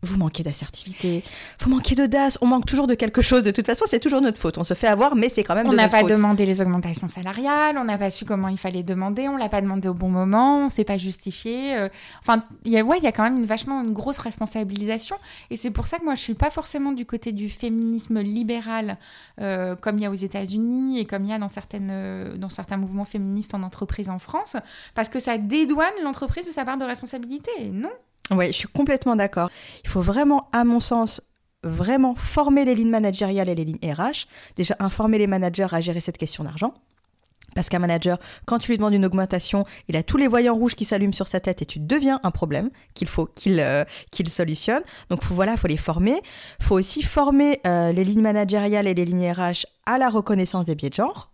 vous 0.03 0.17
manquez 0.17 0.43
d'assertivité, 0.43 1.23
vous 1.59 1.69
manquez 1.69 1.95
d'audace, 1.95 2.37
on 2.41 2.47
manque 2.47 2.65
toujours 2.65 2.87
de 2.87 2.93
quelque 2.93 3.21
chose. 3.21 3.41
De 3.41 3.51
toute 3.51 3.65
façon, 3.65 3.85
c'est 3.87 3.99
toujours 3.99 4.21
notre 4.21 4.37
faute. 4.37 4.57
On 4.57 4.63
se 4.63 4.73
fait 4.73 4.87
avoir, 4.87 5.15
mais 5.15 5.29
c'est 5.29 5.43
quand 5.43 5.55
même 5.55 5.67
on 5.67 5.71
de 5.71 5.75
notre 5.75 5.89
faute. 5.89 5.93
On 5.93 6.03
n'a 6.03 6.09
pas 6.09 6.15
demandé 6.15 6.45
les 6.45 6.61
augmentations 6.61 7.07
salariales, 7.07 7.77
on 7.77 7.85
n'a 7.85 7.97
pas 7.97 8.11
su 8.11 8.25
comment 8.25 8.49
il 8.49 8.57
fallait 8.57 8.83
demander, 8.83 9.27
on 9.29 9.37
l'a 9.37 9.49
pas 9.49 9.61
demandé 9.61 9.87
au 9.87 9.93
bon 9.93 10.09
moment, 10.09 10.65
on 10.65 10.69
s'est 10.69 10.83
pas 10.83 10.97
justifié. 10.97 11.75
Euh. 11.75 11.89
Enfin, 12.21 12.43
il 12.65 12.71
y 12.73 12.77
a, 12.77 12.83
ouais, 12.83 12.97
il 12.97 13.03
y 13.03 13.07
a 13.07 13.11
quand 13.11 13.23
même 13.23 13.37
une, 13.37 13.45
vachement 13.45 13.81
une 13.81 13.93
grosse 13.93 14.17
responsabilisation. 14.17 15.17
Et 15.49 15.57
c'est 15.57 15.71
pour 15.71 15.87
ça 15.87 15.99
que 15.99 16.03
moi, 16.03 16.15
je 16.15 16.21
suis 16.21 16.33
pas 16.33 16.49
forcément 16.49 16.91
du 16.91 17.05
côté 17.05 17.31
du 17.31 17.49
féminisme 17.49 18.19
libéral, 18.19 18.97
euh, 19.39 19.75
comme 19.75 19.97
il 19.97 20.03
y 20.03 20.05
a 20.05 20.11
aux 20.11 20.15
États-Unis 20.15 20.99
et 20.99 21.05
comme 21.05 21.23
il 21.23 21.29
y 21.29 21.33
a 21.33 21.39
dans, 21.39 21.49
certaines, 21.49 21.89
euh, 21.91 22.37
dans 22.37 22.49
certains 22.49 22.77
mouvements 22.77 23.05
féministes 23.05 23.53
en 23.53 23.63
entreprise 23.63 24.09
en 24.09 24.19
France, 24.19 24.57
parce 24.95 25.09
que 25.09 25.19
ça 25.19 25.37
dédouane 25.37 25.93
l'entreprise 26.03 26.45
de 26.45 26.51
sa 26.51 26.65
part 26.65 26.77
de 26.77 26.85
responsabilité. 26.85 27.51
Non, 27.71 27.91
oui, 28.31 28.47
je 28.47 28.53
suis 28.53 28.67
complètement 28.67 29.15
d'accord. 29.15 29.49
Il 29.83 29.89
faut 29.89 30.01
vraiment, 30.01 30.47
à 30.51 30.63
mon 30.63 30.79
sens, 30.79 31.21
vraiment 31.63 32.15
former 32.15 32.65
les 32.65 32.75
lignes 32.75 32.89
managériales 32.89 33.49
et 33.49 33.55
les 33.55 33.65
lignes 33.65 33.79
RH. 33.83 34.27
Déjà, 34.55 34.75
informer 34.79 35.17
les 35.17 35.27
managers 35.27 35.67
à 35.71 35.81
gérer 35.81 36.01
cette 36.01 36.17
question 36.17 36.43
d'argent. 36.43 36.73
Parce 37.55 37.69
qu'un 37.69 37.79
manager, 37.79 38.17
quand 38.45 38.57
tu 38.59 38.71
lui 38.71 38.77
demandes 38.77 38.93
une 38.93 39.05
augmentation, 39.05 39.65
il 39.87 39.95
a 39.95 40.03
tous 40.03 40.17
les 40.17 40.27
voyants 40.27 40.55
rouges 40.55 40.75
qui 40.75 40.85
s'allument 40.85 41.13
sur 41.13 41.27
sa 41.27 41.39
tête 41.39 41.61
et 41.61 41.65
tu 41.65 41.79
deviens 41.79 42.19
un 42.23 42.31
problème 42.31 42.71
qu'il 42.95 43.07
faut 43.07 43.25
qu'il 43.27 43.59
euh, 43.59 43.83
solutionne. 44.27 44.81
Donc 45.09 45.23
faut, 45.23 45.35
voilà, 45.35 45.55
faut 45.55 45.67
les 45.67 45.77
former. 45.77 46.21
faut 46.59 46.75
aussi 46.75 47.03
former 47.03 47.59
euh, 47.67 47.91
les 47.91 48.03
lignes 48.03 48.21
managériales 48.21 48.87
et 48.87 48.93
les 48.93 49.05
lignes 49.05 49.31
RH 49.31 49.65
à 49.85 49.97
la 49.97 50.09
reconnaissance 50.09 50.65
des 50.65 50.75
biais 50.75 50.89
de 50.89 50.95
genre. 50.95 51.32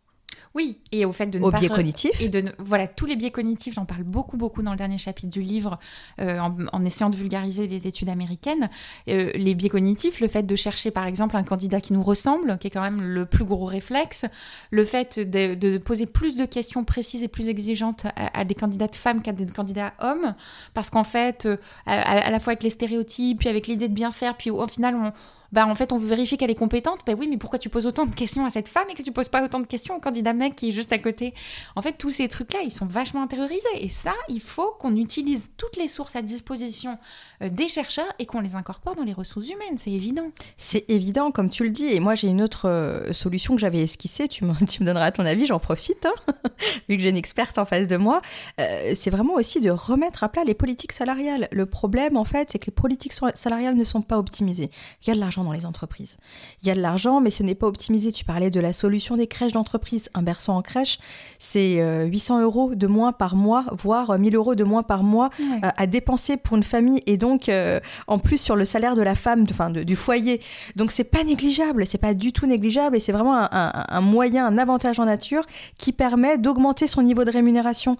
Oui, 0.55 0.79
et 0.91 1.05
au 1.05 1.11
fait 1.11 1.27
de 1.27 1.37
ne 1.37 1.43
au 1.43 1.51
biais 1.51 1.69
cognitif. 1.69 2.19
Et 2.21 2.27
de 2.27 2.43
voilà, 2.57 2.87
tous 2.87 3.05
les 3.05 3.15
biais 3.15 3.29
cognitifs, 3.29 3.75
j'en 3.75 3.85
parle 3.85 4.03
beaucoup, 4.03 4.35
beaucoup 4.35 4.63
dans 4.63 4.71
le 4.71 4.77
dernier 4.77 4.97
chapitre 4.97 5.29
du 5.29 5.41
livre, 5.41 5.79
euh, 6.19 6.39
en, 6.39 6.85
essayant 6.85 7.09
de 7.09 7.15
vulgariser 7.15 7.67
les 7.67 7.87
études 7.87 8.09
américaines. 8.09 8.69
Euh, 9.07 9.31
les 9.35 9.53
biais 9.53 9.69
cognitifs, 9.69 10.19
le 10.19 10.27
fait 10.27 10.43
de 10.43 10.55
chercher 10.55 10.89
par 10.89 11.05
exemple 11.05 11.35
un 11.37 11.43
candidat 11.43 11.81
qui 11.81 11.93
nous 11.93 12.03
ressemble, 12.03 12.57
qui 12.57 12.67
est 12.67 12.71
quand 12.71 12.81
même 12.81 13.01
le 13.01 13.25
plus 13.25 13.45
gros 13.45 13.65
réflexe, 13.65 14.25
le 14.71 14.85
fait 14.85 15.19
de, 15.19 15.77
poser 15.77 16.07
plus 16.07 16.35
de 16.35 16.45
questions 16.45 16.83
précises 16.83 17.21
et 17.21 17.27
plus 17.27 17.47
exigeantes 17.47 18.07
à, 18.15 18.43
des 18.43 18.55
candidats 18.55 18.87
femmes 18.91 19.21
qu'à 19.21 19.31
des 19.31 19.45
candidats 19.45 19.93
hommes, 19.99 20.33
parce 20.73 20.89
qu'en 20.89 21.03
fait, 21.03 21.45
euh, 21.45 21.57
à, 21.85 22.29
la 22.29 22.39
fois 22.39 22.51
avec 22.51 22.63
les 22.63 22.69
stéréotypes, 22.71 23.39
puis 23.39 23.49
avec 23.49 23.67
l'idée 23.67 23.87
de 23.87 23.93
bien 23.93 24.11
faire, 24.11 24.35
puis 24.35 24.49
au 24.49 24.67
final, 24.67 24.95
on 24.95 25.13
bah 25.51 25.65
en 25.65 25.75
fait 25.75 25.91
on 25.91 25.97
veut 25.97 26.07
vérifier 26.07 26.37
qu'elle 26.37 26.51
est 26.51 26.55
compétente. 26.55 26.99
Bah 27.05 27.13
oui, 27.17 27.27
mais 27.27 27.37
pourquoi 27.37 27.59
tu 27.59 27.69
poses 27.69 27.85
autant 27.85 28.05
de 28.05 28.13
questions 28.13 28.45
à 28.45 28.49
cette 28.49 28.67
femme 28.67 28.85
et 28.89 28.93
que 28.93 29.03
tu 29.03 29.11
poses 29.11 29.29
pas 29.29 29.43
autant 29.43 29.59
de 29.59 29.67
questions 29.67 29.95
au 29.95 29.99
candidat 29.99 30.33
mec 30.33 30.55
qui 30.55 30.69
est 30.69 30.71
juste 30.71 30.91
à 30.91 30.97
côté? 30.97 31.33
En 31.75 31.81
fait, 31.81 31.93
tous 31.93 32.11
ces 32.11 32.27
trucs-là, 32.27 32.59
ils 32.63 32.71
sont 32.71 32.85
vachement 32.85 33.21
intériorisés. 33.21 33.67
Et 33.79 33.89
ça, 33.89 34.13
il 34.27 34.41
faut 34.41 34.75
qu'on 34.79 34.95
utilise 34.95 35.49
toutes 35.57 35.77
les 35.77 35.87
sources 35.87 36.15
à 36.15 36.21
disposition 36.21 36.97
euh, 37.41 37.49
des 37.49 37.67
chercheurs 37.67 38.11
et 38.19 38.25
qu'on 38.25 38.41
les 38.41 38.55
incorpore 38.55 38.95
dans 38.95 39.03
les 39.03 39.13
ressources 39.13 39.49
humaines. 39.49 39.77
C'est 39.77 39.91
évident. 39.91 40.31
C'est 40.57 40.89
évident, 40.89 41.31
comme 41.31 41.49
tu 41.49 41.63
le 41.63 41.69
dis. 41.69 41.87
Et 41.93 41.99
moi, 41.99 42.15
j'ai 42.15 42.27
une 42.27 42.41
autre 42.41 42.67
euh, 42.67 43.13
solution 43.13 43.55
que 43.55 43.61
j'avais 43.61 43.81
esquissée. 43.81 44.27
Tu 44.27 44.45
me, 44.45 44.53
tu 44.67 44.83
me 44.83 44.87
donneras 44.87 45.11
ton 45.11 45.25
avis, 45.25 45.45
j'en 45.45 45.59
profite, 45.59 46.05
hein, 46.05 46.33
vu 46.89 46.97
que 46.97 47.03
j'ai 47.03 47.09
une 47.09 47.17
experte 47.17 47.57
en 47.57 47.65
face 47.65 47.87
de 47.87 47.97
moi. 47.97 48.21
Euh, 48.59 48.93
c'est 48.95 49.09
vraiment 49.09 49.35
aussi 49.35 49.61
de 49.61 49.71
remettre 49.71 50.23
à 50.23 50.29
plat 50.29 50.43
les 50.43 50.53
politiques 50.53 50.91
salariales. 50.91 51.47
Le 51.51 51.65
problème, 51.65 52.17
en 52.17 52.25
fait, 52.25 52.49
c'est 52.51 52.59
que 52.59 52.67
les 52.67 52.73
politiques 52.73 53.13
salariales 53.33 53.75
ne 53.75 53.83
sont 53.83 54.01
pas 54.01 54.17
optimisées. 54.17 54.69
Il 55.03 55.09
y 55.09 55.11
a 55.11 55.15
de 55.15 55.19
l'argent 55.19 55.38
dans 55.43 55.51
les 55.51 55.65
entreprises. 55.65 56.17
Il 56.61 56.67
y 56.67 56.71
a 56.71 56.75
de 56.75 56.81
l'argent, 56.81 57.21
mais 57.21 57.29
ce 57.29 57.43
n'est 57.43 57.55
pas 57.55 57.67
optimisé. 57.67 58.11
Tu 58.11 58.25
parlais 58.25 58.51
de 58.51 58.59
la 58.59 58.73
solution 58.73 59.17
des 59.17 59.27
crèches 59.27 59.53
d'entreprise. 59.53 60.09
Un 60.13 60.21
berceau 60.21 60.51
en 60.51 60.61
crèche, 60.61 60.99
c'est 61.37 61.81
800 62.05 62.37
euh, 62.37 62.43
euros 62.43 62.75
de 62.75 62.87
moins 62.87 63.11
par 63.11 63.35
mois, 63.35 63.65
voire 63.71 64.17
1000 64.17 64.35
euros 64.35 64.55
de 64.55 64.63
moins 64.63 64.83
par 64.83 65.03
mois 65.03 65.29
euh, 65.39 65.69
à 65.75 65.87
dépenser 65.87 66.37
pour 66.37 66.57
une 66.57 66.63
famille 66.63 67.01
et 67.05 67.17
donc 67.17 67.49
euh, 67.49 67.79
en 68.07 68.19
plus 68.19 68.37
sur 68.37 68.55
le 68.55 68.65
salaire 68.65 68.95
de 68.95 69.01
la 69.01 69.15
femme, 69.15 69.45
enfin 69.49 69.69
du 69.69 69.95
foyer. 69.95 70.41
Donc 70.75 70.91
c'est 70.91 71.03
pas 71.03 71.23
négligeable, 71.23 71.85
c'est 71.87 71.97
pas 71.97 72.13
du 72.13 72.31
tout 72.31 72.45
négligeable 72.45 72.95
et 72.95 72.99
c'est 72.99 73.11
vraiment 73.11 73.37
un, 73.37 73.49
un 73.51 74.01
moyen, 74.01 74.45
un 74.45 74.57
avantage 74.57 74.99
en 74.99 75.05
nature 75.05 75.43
qui 75.77 75.91
permet 75.91 76.37
d'augmenter 76.37 76.87
son 76.87 77.01
niveau 77.01 77.23
de 77.23 77.31
rémunération. 77.31 77.97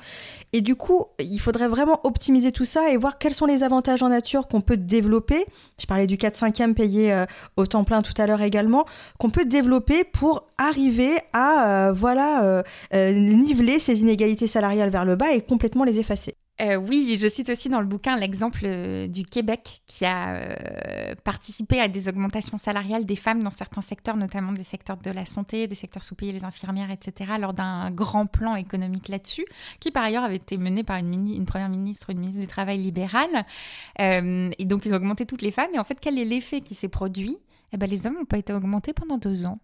Et 0.51 0.61
du 0.61 0.75
coup, 0.75 1.05
il 1.19 1.39
faudrait 1.39 1.67
vraiment 1.67 1.99
optimiser 2.03 2.51
tout 2.51 2.65
ça 2.65 2.89
et 2.89 2.97
voir 2.97 3.19
quels 3.19 3.33
sont 3.35 3.45
les 3.45 3.63
avantages 3.63 4.01
en 4.01 4.09
nature 4.09 4.47
qu'on 4.47 4.61
peut 4.61 4.77
développer. 4.77 5.45
Je 5.79 5.85
parlais 5.85 6.07
du 6.07 6.17
4-5e 6.17 6.73
payé 6.73 7.13
euh, 7.13 7.25
au 7.57 7.65
temps 7.65 7.83
plein 7.83 8.01
tout 8.01 8.13
à 8.17 8.27
l'heure 8.27 8.41
également, 8.41 8.85
qu'on 9.17 9.29
peut 9.29 9.45
développer 9.45 10.03
pour 10.03 10.47
arriver 10.57 11.17
à 11.33 11.87
euh, 11.89 11.93
voilà 11.93 12.63
euh, 12.93 13.13
niveler 13.13 13.79
ces 13.79 14.01
inégalités 14.01 14.47
salariales 14.47 14.89
vers 14.89 15.05
le 15.05 15.15
bas 15.15 15.33
et 15.33 15.41
complètement 15.41 15.83
les 15.83 15.99
effacer. 15.99 16.35
Euh, 16.61 16.75
oui, 16.75 17.17
je 17.17 17.27
cite 17.29 17.49
aussi 17.49 17.69
dans 17.69 17.79
le 17.79 17.85
bouquin 17.85 18.17
l'exemple 18.17 18.61
euh, 18.65 19.07
du 19.07 19.23
Québec 19.23 19.81
qui 19.87 20.03
a 20.03 20.35
euh, 20.35 21.15
participé 21.23 21.79
à 21.79 21.87
des 21.87 22.09
augmentations 22.09 22.57
salariales 22.57 23.05
des 23.05 23.15
femmes 23.15 23.41
dans 23.41 23.51
certains 23.51 23.81
secteurs, 23.81 24.17
notamment 24.17 24.51
des 24.51 24.63
secteurs 24.63 24.97
de 24.97 25.09
la 25.09 25.25
santé, 25.25 25.67
des 25.67 25.75
secteurs 25.75 26.03
sous-payés, 26.03 26.33
les 26.33 26.43
infirmières, 26.43 26.91
etc., 26.91 27.31
lors 27.39 27.53
d'un 27.53 27.91
grand 27.91 28.25
plan 28.25 28.55
économique 28.55 29.07
là-dessus, 29.07 29.45
qui 29.79 29.91
par 29.91 30.03
ailleurs 30.03 30.25
avait 30.25 30.35
été 30.35 30.57
mené 30.57 30.83
par 30.83 30.97
une, 30.97 31.45
première 31.45 31.69
ministre, 31.69 32.09
une 32.09 32.19
ministre 32.19 32.41
du 32.41 32.47
Travail 32.47 32.79
libérale. 32.79 33.45
et 33.97 34.65
donc 34.65 34.85
ils 34.85 34.93
ont 34.93 34.97
augmenté 34.97 35.25
toutes 35.25 35.41
les 35.41 35.51
femmes. 35.51 35.71
Et 35.73 35.79
en 35.79 35.83
fait, 35.83 35.97
quel 36.01 36.19
est 36.19 36.25
l'effet 36.25 36.61
qui 36.61 36.73
s'est 36.73 36.89
produit? 36.89 37.37
Eh 37.71 37.77
ben, 37.77 37.89
les 37.89 38.05
hommes 38.05 38.15
n'ont 38.15 38.25
pas 38.25 38.37
été 38.37 38.51
augmentés 38.51 38.93
pendant 38.93 39.17
deux 39.17 39.45
ans. 39.45 39.59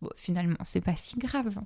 Bon, 0.00 0.10
finalement, 0.16 0.56
c'est 0.64 0.80
pas 0.80 0.96
si 0.96 1.16
grave 1.18 1.58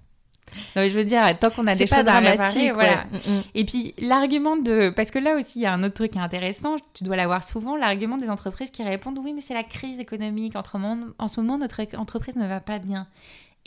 je 0.74 0.88
veux 0.88 1.04
dire, 1.04 1.22
tant 1.38 1.50
qu'on 1.50 1.66
a 1.66 1.74
des 1.74 1.87
choses 1.87 2.06
à 2.06 2.18
réparer, 2.18 2.70
voilà. 2.72 3.04
Mm, 3.04 3.30
mm. 3.30 3.42
Et 3.54 3.64
puis 3.64 3.94
l'argument 3.98 4.56
de, 4.56 4.90
parce 4.90 5.11
que 5.11 5.18
là 5.18 5.37
aussi 5.37 5.61
il 5.61 5.62
y 5.62 5.66
a 5.66 5.72
un 5.72 5.82
autre 5.82 5.94
truc 5.94 6.16
intéressant, 6.16 6.76
tu 6.94 7.04
dois 7.04 7.16
l'avoir 7.16 7.44
souvent, 7.44 7.76
l'argument 7.76 8.18
des 8.18 8.30
entreprises 8.30 8.70
qui 8.70 8.82
répondent 8.82 9.18
oui 9.18 9.32
mais 9.32 9.40
c'est 9.40 9.54
la 9.54 9.64
crise 9.64 9.98
économique, 9.98 10.54
en 10.56 11.28
ce 11.28 11.40
moment 11.40 11.59
notre 11.59 11.80
entreprise 11.96 12.37
ne 12.37 12.46
va 12.46 12.61
pas 12.61 12.78
bien. 12.78 13.06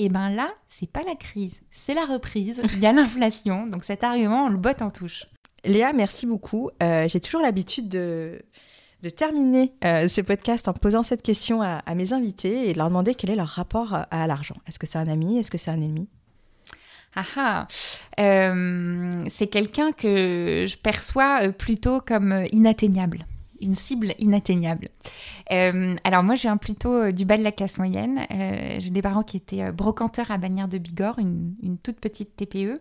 Et 0.02 0.06
eh 0.06 0.10
ben 0.10 0.30
là, 0.30 0.50
c'est 0.70 0.90
pas 0.90 1.04
la 1.04 1.16
crise, 1.16 1.60
c'est 1.72 1.94
la 1.94 2.06
reprise. 2.06 2.62
Il 2.74 2.80
y 2.80 2.86
a 2.86 2.94
l'inflation, 2.94 3.68
donc 3.68 3.84
cet 3.84 4.06
argument 4.06 4.46
on 4.46 4.50
le 4.50 4.58
botte 4.58 4.82
en 4.82 4.92
touche. 4.92 5.26
Léa, 5.66 5.92
merci 5.92 6.26
beaucoup. 6.26 6.70
Euh, 6.82 7.06
j'ai 7.10 7.20
toujours 7.20 7.42
l'habitude 7.42 7.90
de 7.90 8.42
de 9.02 9.10
terminer 9.10 9.74
euh, 9.86 10.10
ce 10.10 10.20
podcast 10.20 10.68
en 10.68 10.74
posant 10.74 11.04
cette 11.04 11.22
question 11.22 11.62
à, 11.62 11.82
à, 11.86 11.96
mes 11.96 12.12
invités 12.12 12.70
et 12.70 12.74
de 12.74 12.78
leur 12.78 12.90
demander 12.90 13.16
quel 13.16 13.30
est 13.30 13.36
leur 13.36 13.48
rapport 13.48 13.98
à 14.12 14.28
l'argent. 14.28 14.56
Est-ce 14.68 14.78
que 14.78 14.86
c'est 14.88 14.98
un 14.98 15.08
ami? 15.08 15.38
Est-ce 15.38 15.50
que 15.50 15.58
c'est 15.58 15.72
un 15.72 15.82
ennemi? 15.82 16.10
Ah, 17.16 17.26
ah. 17.36 17.68
Euh, 18.20 19.26
c'est 19.30 19.48
quelqu'un 19.48 19.92
que 19.92 20.66
je 20.68 20.78
perçois 20.78 21.44
euh, 21.44 21.52
plutôt 21.52 22.02
comme 22.02 22.32
euh, 22.32 22.46
inatteignable 22.52 23.26
une 23.62 23.76
cible 23.76 24.14
inatteignable. 24.20 24.88
Euh, 25.52 25.96
alors 26.04 26.24
moi, 26.24 26.36
je 26.36 26.44
viens 26.44 26.58
plutôt 26.58 26.94
euh, 26.94 27.12
du 27.12 27.26
bas 27.26 27.38
de 27.38 27.44
la 27.44 27.52
classe 27.52 27.78
moyenne. 27.78 28.26
Euh, 28.32 28.76
j'ai 28.80 28.90
des 28.92 29.02
parents 29.02 29.24
qui 29.24 29.38
étaient 29.38 29.72
brocanteurs 29.72 30.32
à 30.32 30.38
Bagnères 30.38 30.68
de 30.68 30.78
Bigorre, 30.78 31.20
une, 31.20 31.78
toute 31.84 32.00
petite 32.00 32.36
TPE. 32.36 32.76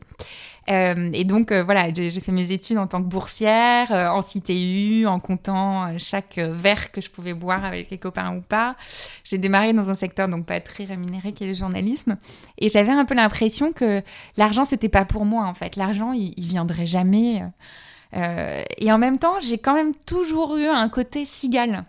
et 0.68 1.24
donc 1.24 1.52
voilà, 1.52 1.92
j'ai 1.94 2.10
fait 2.20 2.32
mes 2.32 2.52
études 2.52 2.78
en 2.78 2.86
tant 2.86 3.02
que 3.02 3.08
boursière, 3.08 3.90
en 3.90 4.22
CTU, 4.22 5.06
en 5.06 5.18
comptant 5.18 5.96
chaque 5.98 6.38
verre 6.38 6.92
que 6.92 7.00
je 7.00 7.10
pouvais 7.10 7.32
boire 7.32 7.64
avec 7.64 7.90
les 7.90 7.98
copains 7.98 8.34
ou 8.36 8.40
pas. 8.40 8.76
J'ai 9.24 9.38
démarré 9.38 9.72
dans 9.72 9.90
un 9.90 9.94
secteur 9.94 10.28
donc 10.28 10.46
pas 10.46 10.60
très 10.60 10.84
rémunéré 10.84 11.32
qui 11.32 11.44
est 11.44 11.46
le 11.46 11.54
journalisme. 11.54 12.16
Et 12.58 12.68
j'avais 12.68 12.92
un 12.92 13.04
peu 13.04 13.14
l'impression 13.14 13.72
que 13.72 14.02
l'argent, 14.36 14.64
c'était 14.64 14.88
pas 14.88 15.04
pour 15.04 15.24
moi 15.24 15.46
en 15.46 15.54
fait. 15.54 15.76
L'argent, 15.76 16.12
il, 16.12 16.34
il 16.36 16.46
viendrait 16.46 16.86
jamais. 16.86 17.42
Euh, 18.14 18.62
et 18.78 18.90
en 18.92 18.98
même 18.98 19.18
temps, 19.18 19.40
j'ai 19.40 19.58
quand 19.58 19.74
même 19.74 19.94
toujours 20.06 20.56
eu 20.56 20.66
un 20.66 20.88
côté 20.88 21.24
cigale. 21.24 21.84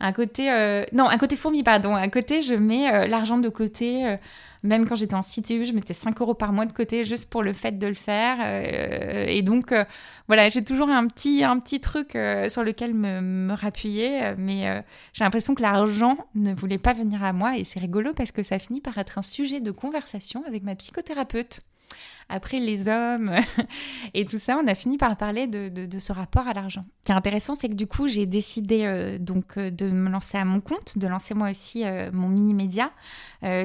Un 0.00 0.12
côté. 0.12 0.50
Euh, 0.50 0.84
non, 0.92 1.08
un 1.08 1.18
côté 1.18 1.36
fourmi, 1.36 1.62
pardon. 1.62 1.94
Un 1.94 2.08
côté, 2.08 2.42
je 2.42 2.54
mets 2.54 2.92
euh, 2.92 3.06
l'argent 3.06 3.38
de 3.38 3.48
côté. 3.48 4.16
même 4.62 4.86
quand 4.86 4.96
j'étais 4.96 5.14
en 5.14 5.22
CTU, 5.22 5.64
je 5.64 5.72
mettais 5.72 5.94
5 5.94 6.20
euros 6.20 6.34
par 6.34 6.52
mois 6.52 6.66
de 6.66 6.72
côté 6.72 7.04
juste 7.04 7.30
pour 7.30 7.42
le 7.42 7.52
fait 7.52 7.78
de 7.78 7.86
le 7.86 7.94
faire. 7.94 8.38
et 9.28 9.40
donc, 9.42 9.72
voilà, 10.26 10.48
j'ai 10.50 10.64
toujours 10.64 10.90
un 10.90 11.06
petit, 11.06 11.44
un 11.44 11.58
petit 11.58 11.80
truc 11.80 12.18
sur 12.48 12.62
lequel 12.62 12.92
me, 12.94 13.20
me 13.20 13.54
rappuyer. 13.54 14.34
mais 14.36 14.84
j'ai 15.12 15.24
l'impression 15.24 15.54
que 15.54 15.62
l'argent 15.62 16.18
ne 16.34 16.52
voulait 16.54 16.78
pas 16.78 16.92
venir 16.92 17.24
à 17.24 17.32
moi. 17.32 17.56
Et 17.56 17.64
c'est 17.64 17.80
rigolo 17.80 18.12
parce 18.12 18.32
que 18.32 18.42
ça 18.42 18.58
finit 18.58 18.80
par 18.80 18.98
être 18.98 19.18
un 19.18 19.22
sujet 19.22 19.60
de 19.60 19.70
conversation 19.70 20.44
avec 20.46 20.62
ma 20.62 20.74
psychothérapeute. 20.74 21.62
Après 22.28 22.58
les 22.58 22.88
hommes 22.88 23.32
et 24.14 24.26
tout 24.26 24.38
ça, 24.38 24.58
on 24.62 24.66
a 24.66 24.74
fini 24.74 24.98
par 24.98 25.16
parler 25.16 25.46
de, 25.46 25.98
ce 25.98 26.12
rapport 26.12 26.46
à 26.48 26.52
l'argent. 26.52 26.84
Ce 27.00 27.04
qui 27.04 27.12
est 27.12 27.14
intéressant, 27.14 27.54
c'est 27.54 27.68
que 27.68 27.74
du 27.74 27.86
coup, 27.86 28.08
j'ai 28.08 28.26
décidé 28.26 28.82
euh, 28.84 29.18
donc 29.18 29.56
euh, 29.56 29.70
de 29.70 29.88
me 29.88 30.10
lancer 30.10 30.36
à 30.36 30.44
mon 30.44 30.60
compte, 30.60 30.98
de 30.98 31.06
lancer 31.06 31.34
moi 31.34 31.50
aussi 31.50 31.84
euh, 31.84 32.10
mon 32.12 32.28
mini-média, 32.28 32.90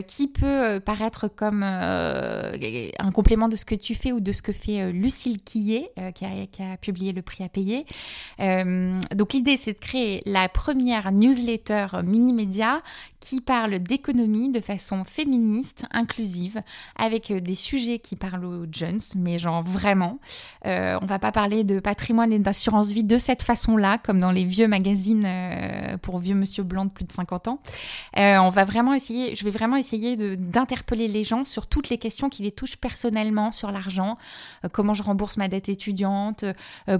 qui 0.05 0.27
peut 0.27 0.79
paraître 0.79 1.27
comme 1.27 1.63
un 1.63 3.11
complément 3.15 3.49
de 3.49 3.55
ce 3.55 3.65
que 3.65 3.73
tu 3.73 3.95
fais 3.95 4.11
ou 4.11 4.19
de 4.19 4.31
ce 4.31 4.43
que 4.43 4.51
fait 4.51 4.91
Lucille 4.91 5.41
Quillet, 5.41 5.91
qui 6.13 6.23
a, 6.23 6.45
qui, 6.45 6.61
a, 6.61 6.77
publié 6.77 7.13
Le 7.13 7.23
Prix 7.23 7.43
à 7.43 7.49
payer. 7.49 7.87
donc 8.37 9.33
l'idée, 9.33 9.57
c'est 9.57 9.73
de 9.73 9.79
créer 9.79 10.21
la 10.27 10.49
première 10.49 11.11
newsletter 11.11 11.87
mini-média 12.03 12.79
qui 13.19 13.41
parle 13.41 13.79
d'économie 13.79 14.51
de 14.51 14.59
façon 14.59 15.03
féministe, 15.03 15.85
inclusive, 15.89 16.61
avec 16.95 17.33
des 17.33 17.55
sujets 17.55 17.97
qui 17.97 18.10
parlent 18.15 18.45
aux 18.45 18.65
jeunes, 18.71 18.99
mais 19.15 19.37
genre 19.37 19.63
vraiment. 19.63 20.19
Euh, 20.65 20.97
on 21.01 21.05
va 21.05 21.19
pas 21.19 21.31
parler 21.31 21.63
de 21.63 21.79
patrimoine 21.79 22.31
et 22.31 22.39
d'assurance 22.39 22.89
vie 22.91 23.03
de 23.03 23.17
cette 23.17 23.43
façon-là, 23.43 23.97
comme 23.97 24.19
dans 24.19 24.31
les 24.31 24.43
vieux 24.43 24.67
magazines 24.67 25.25
euh, 25.25 25.97
pour 25.97 26.19
vieux 26.19 26.35
monsieur 26.35 26.63
blanc 26.63 26.85
de 26.85 26.91
plus 26.91 27.05
de 27.05 27.11
50 27.11 27.47
ans. 27.47 27.59
Euh, 28.17 28.37
on 28.37 28.49
va 28.49 28.65
vraiment 28.65 28.93
essayer, 28.93 29.35
je 29.35 29.43
vais 29.43 29.51
vraiment 29.51 29.75
essayer 29.75 30.15
d'interpeller 30.37 31.07
les 31.07 31.23
gens 31.23 31.45
sur 31.45 31.67
toutes 31.67 31.89
les 31.89 31.97
questions 31.97 32.29
qui 32.29 32.43
les 32.43 32.51
touchent 32.51 32.77
personnellement 32.77 33.51
sur 33.51 33.71
l'argent, 33.71 34.17
comment 34.71 34.93
je 34.93 35.03
rembourse 35.03 35.37
ma 35.37 35.47
dette 35.47 35.69
étudiante, 35.69 36.45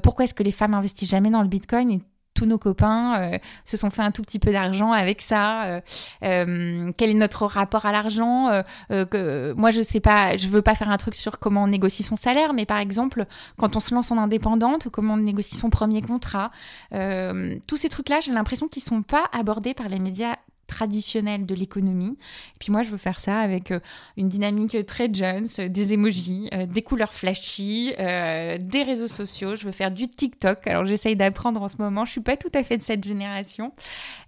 pourquoi 0.04 0.26
est-ce 0.26 0.34
que 0.34 0.44
les 0.44 0.52
femmes 0.52 0.74
investissent 0.74 1.10
jamais 1.10 1.30
dans 1.30 1.42
le 1.42 1.48
bitcoin? 1.48 1.92
Et 1.92 2.02
tous 2.34 2.46
nos 2.46 2.58
copains 2.58 3.22
euh, 3.22 3.38
se 3.66 3.78
sont 3.78 3.90
fait 3.90 4.02
un 4.02 4.12
tout 4.12 4.22
petit 4.22 4.40
peu 4.40 4.52
d'argent 4.52 4.92
avec 4.92 5.22
ça. 5.22 5.64
Euh, 5.64 5.82
euh, 6.24 6.92
quel 6.98 7.10
est 7.10 7.16
notre 7.16 7.46
rapport 7.46 7.86
à 7.86 7.92
l'argent 7.92 8.50
Moi, 8.90 9.72
je 9.72 9.82
sais 9.84 10.00
pas, 10.00 10.38
je 10.38 10.48
veux 10.48 10.62
pas 10.62 10.76
faire 10.76 10.90
un 10.90 10.98
truc 10.98 11.16
sur 11.16 11.40
comment 11.40 11.64
on 11.64 11.68
négocie 11.68 12.04
son 12.04 12.16
salaire, 12.16 12.54
mais 12.54 12.66
par 12.66 12.80
exemple, 12.80 13.26
quand 13.58 13.76
on 13.76 13.80
se 13.80 13.94
lance 13.94 14.12
en 14.12 14.18
indépendante, 14.18 14.90
comment 14.90 15.16
on 15.16 15.18
négocie 15.18 15.56
son 15.56 15.70
premier 15.70 16.02
contrat. 16.02 16.52
tous 16.92 17.78
ces 17.78 17.90
trucs-là, 17.90 18.20
j'ai 18.22 18.32
l'impression 18.32 18.68
qu'ils 18.68 18.84
sont 18.84 19.02
pas 19.02 19.26
abordés 19.32 19.74
par 19.74 19.90
les 19.90 20.00
médias 20.00 20.36
traditionnelle 20.72 21.46
de 21.46 21.54
l'économie. 21.54 22.18
Et 22.56 22.58
puis 22.60 22.72
moi, 22.72 22.82
je 22.82 22.90
veux 22.90 22.98
faire 22.98 23.20
ça 23.20 23.40
avec 23.40 23.72
euh, 23.72 23.80
une 24.18 24.30
dynamique 24.30 24.86
très 24.86 25.14
jeune, 25.14 25.48
euh, 25.60 25.68
des 25.68 25.94
emojis, 25.94 26.50
euh, 26.54 26.66
des 26.66 26.82
couleurs 26.82 27.14
flashy, 27.14 27.94
des 27.98 28.84
réseaux 28.84 29.10
sociaux. 29.10 29.56
Je 29.56 29.66
veux 29.66 29.72
faire 29.72 29.92
du 29.92 30.08
TikTok. 30.08 30.66
Alors 30.66 30.86
j'essaye 30.86 31.16
d'apprendre 31.16 31.62
en 31.62 31.68
ce 31.68 31.76
moment. 31.78 32.06
Je 32.06 32.12
suis 32.12 32.22
pas 32.22 32.38
tout 32.38 32.52
à 32.54 32.64
fait 32.64 32.78
de 32.78 32.84
cette 32.84 33.04
génération, 33.04 33.74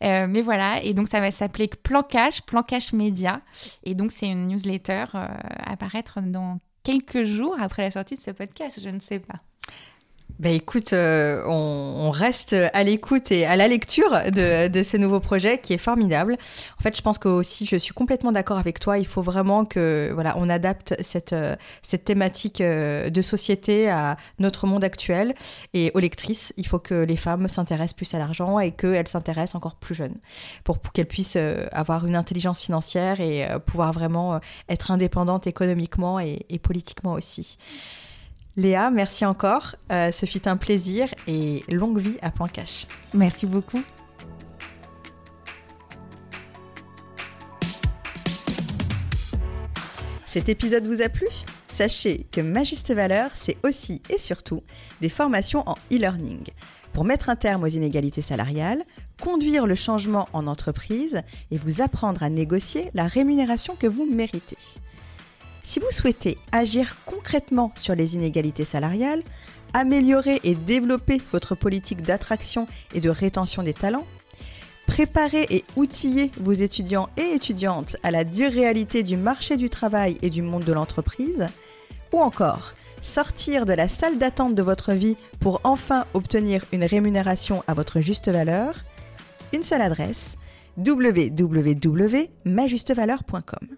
mais 0.02 0.42
voilà. 0.42 0.84
Et 0.84 0.94
donc 0.94 1.08
ça 1.08 1.20
va 1.20 1.32
s'appeler 1.32 1.68
Plan 1.68 2.04
Cash, 2.04 2.42
Plan 2.42 2.64
Cash 2.64 2.94
Média. 2.94 3.42
Et 3.84 3.96
donc 3.96 4.12
c'est 4.12 4.28
une 4.28 4.48
newsletter 4.48 5.06
à 5.14 5.78
paraître 5.78 6.22
dans 6.22 6.60
quelques 6.84 7.24
jours 7.24 7.56
après 7.60 7.84
la 7.84 7.92
sortie 7.92 8.16
de 8.16 8.22
ce 8.22 8.32
podcast. 8.32 8.80
Je 8.84 8.90
ne 8.90 9.00
sais 9.00 9.20
pas. 9.20 9.40
Bah 10.40 10.50
écoute, 10.50 10.94
euh, 10.94 11.44
on, 11.46 12.10
reste 12.10 12.54
à 12.74 12.84
l'écoute 12.84 13.32
et 13.32 13.46
à 13.46 13.56
la 13.56 13.68
lecture 13.68 14.10
de, 14.32 14.84
ce 14.84 14.98
nouveau 14.98 15.20
projet 15.20 15.60
qui 15.60 15.74
est 15.74 15.78
formidable. 15.78 16.38
En 16.80 16.82
fait, 16.82 16.98
je 16.98 17.04
pense 17.04 17.20
que 17.20 17.28
aussi, 17.28 17.68
je 17.68 17.76
suis 17.76 17.94
complètement 17.94 18.32
d'accord 18.32 18.58
avec 18.58 18.80
toi. 18.80 18.98
Il 18.98 19.06
faut 19.06 19.22
vraiment 19.22 19.64
que 19.64 20.10
voilà, 20.14 20.36
on 20.38 20.50
adapte 20.50 20.96
cette 21.02 21.34
euh, 21.34 21.56
cette 21.84 22.06
thématique 22.06 22.62
euh, 22.62 23.12
de 23.12 23.22
société 23.22 23.90
à 23.90 24.18
notre 24.40 24.66
monde 24.66 24.84
actuel 24.84 25.36
et 25.76 25.92
aux 25.94 26.00
lectrices. 26.00 26.52
Il 26.58 26.66
faut 26.66 26.80
que 26.80 26.96
les 26.96 27.18
femmes 27.18 27.48
s'intéressent 27.48 27.94
plus 27.94 28.14
à 28.16 28.18
l'argent 28.18 28.60
et 28.60 28.72
qu'elles 28.72 29.08
s'intéressent 29.08 29.56
encore 29.56 29.76
plus 29.76 29.94
jeunes 29.94 30.18
pour, 30.64 30.82
qu'elles 30.82 31.08
puissent 31.08 31.38
avoir 31.72 32.08
une 32.08 32.16
intelligence 32.16 32.60
financière 32.60 33.22
et 33.22 33.48
pouvoir 33.68 33.94
vraiment 33.94 34.40
être 34.68 34.90
indépendantes 34.90 35.46
économiquement 35.48 36.20
et 36.20 36.60
politiquement 36.62 37.14
aussi. 37.14 37.58
Léa, 38.56 38.92
merci 38.92 39.26
encore. 39.26 39.76
Euh, 39.92 40.12
ce 40.12 40.28
fut 40.28 40.48
un 40.48 40.58
plaisir 40.58 41.08
et 41.28 41.64
longue 41.70 41.98
vie 41.98 42.18
à 42.22 42.30
Point 42.30 42.48
Cash. 42.48 42.86
Merci 43.14 43.48
beaucoup. 43.48 43.82
Cet 50.28 50.50
épisode 50.50 50.86
vous 50.86 51.02
a 51.02 51.10
plu? 51.10 51.28
Sachez 51.68 52.28
que 52.32 52.42
Ma 52.42 52.64
Juste 52.64 52.94
Valeur, 52.94 53.32
c'est 53.34 53.58
aussi 53.64 54.04
et 54.12 54.20
surtout 54.20 54.62
des 55.02 55.10
formations 55.10 55.64
en 55.68 55.76
e-learning 55.92 56.46
pour 56.94 57.06
mettre 57.06 57.30
un 57.30 57.36
terme 57.36 57.64
aux 57.64 57.68
inégalités 57.68 58.22
salariales, 58.22 58.84
conduire 59.20 59.66
le 59.66 59.74
changement 59.74 60.30
en 60.32 60.46
entreprise 60.46 61.22
et 61.50 61.58
vous 61.58 61.82
apprendre 61.82 62.22
à 62.22 62.30
négocier 62.30 62.92
la 62.94 63.08
rémunération 63.08 63.76
que 63.76 63.88
vous 63.88 64.06
méritez. 64.06 64.58
Si 65.64 65.80
vous 65.80 65.92
souhaitez 65.92 66.38
agir 66.52 66.98
concrètement 67.06 67.72
sur 67.76 67.96
les 67.96 68.16
inégalités 68.16 68.66
salariales, 68.66 69.24
améliorer 69.74 70.42
et 70.44 70.56
développer 70.56 71.22
votre 71.32 71.56
politique 71.56 72.02
d'attraction 72.04 72.68
et 72.94 73.00
de 73.00 73.10
rétention 73.10 73.64
des 73.64 73.74
talents, 73.74 74.06
préparer 74.86 75.48
et 75.50 75.64
outiller 75.76 76.30
vos 76.40 76.52
étudiants 76.52 77.10
et 77.18 77.34
étudiantes 77.34 77.96
à 78.04 78.12
la 78.12 78.24
dure 78.24 78.52
réalité 78.52 79.02
du 79.02 79.18
marché 79.18 79.58
du 79.58 79.70
travail 79.70 80.20
et 80.22 80.30
du 80.30 80.44
monde 80.44 80.64
de 80.64 80.74
l'entreprise, 80.74 81.48
ou 82.12 82.20
encore 82.20 82.74
sortir 83.02 83.66
de 83.66 83.74
la 83.74 83.90
salle 83.90 84.20
d'attente 84.20 84.56
de 84.56 84.62
votre 84.62 84.94
vie 84.94 85.18
pour 85.40 85.62
enfin 85.64 86.06
obtenir 86.14 86.64
une 86.72 86.84
rémunération 86.84 87.64
à 87.68 87.74
votre 87.74 88.02
juste 88.02 88.30
valeur, 88.30 88.76
une 89.52 89.64
seule 89.64 89.82
adresse 89.82 90.36
www.majustevaleur.com. 90.78 93.78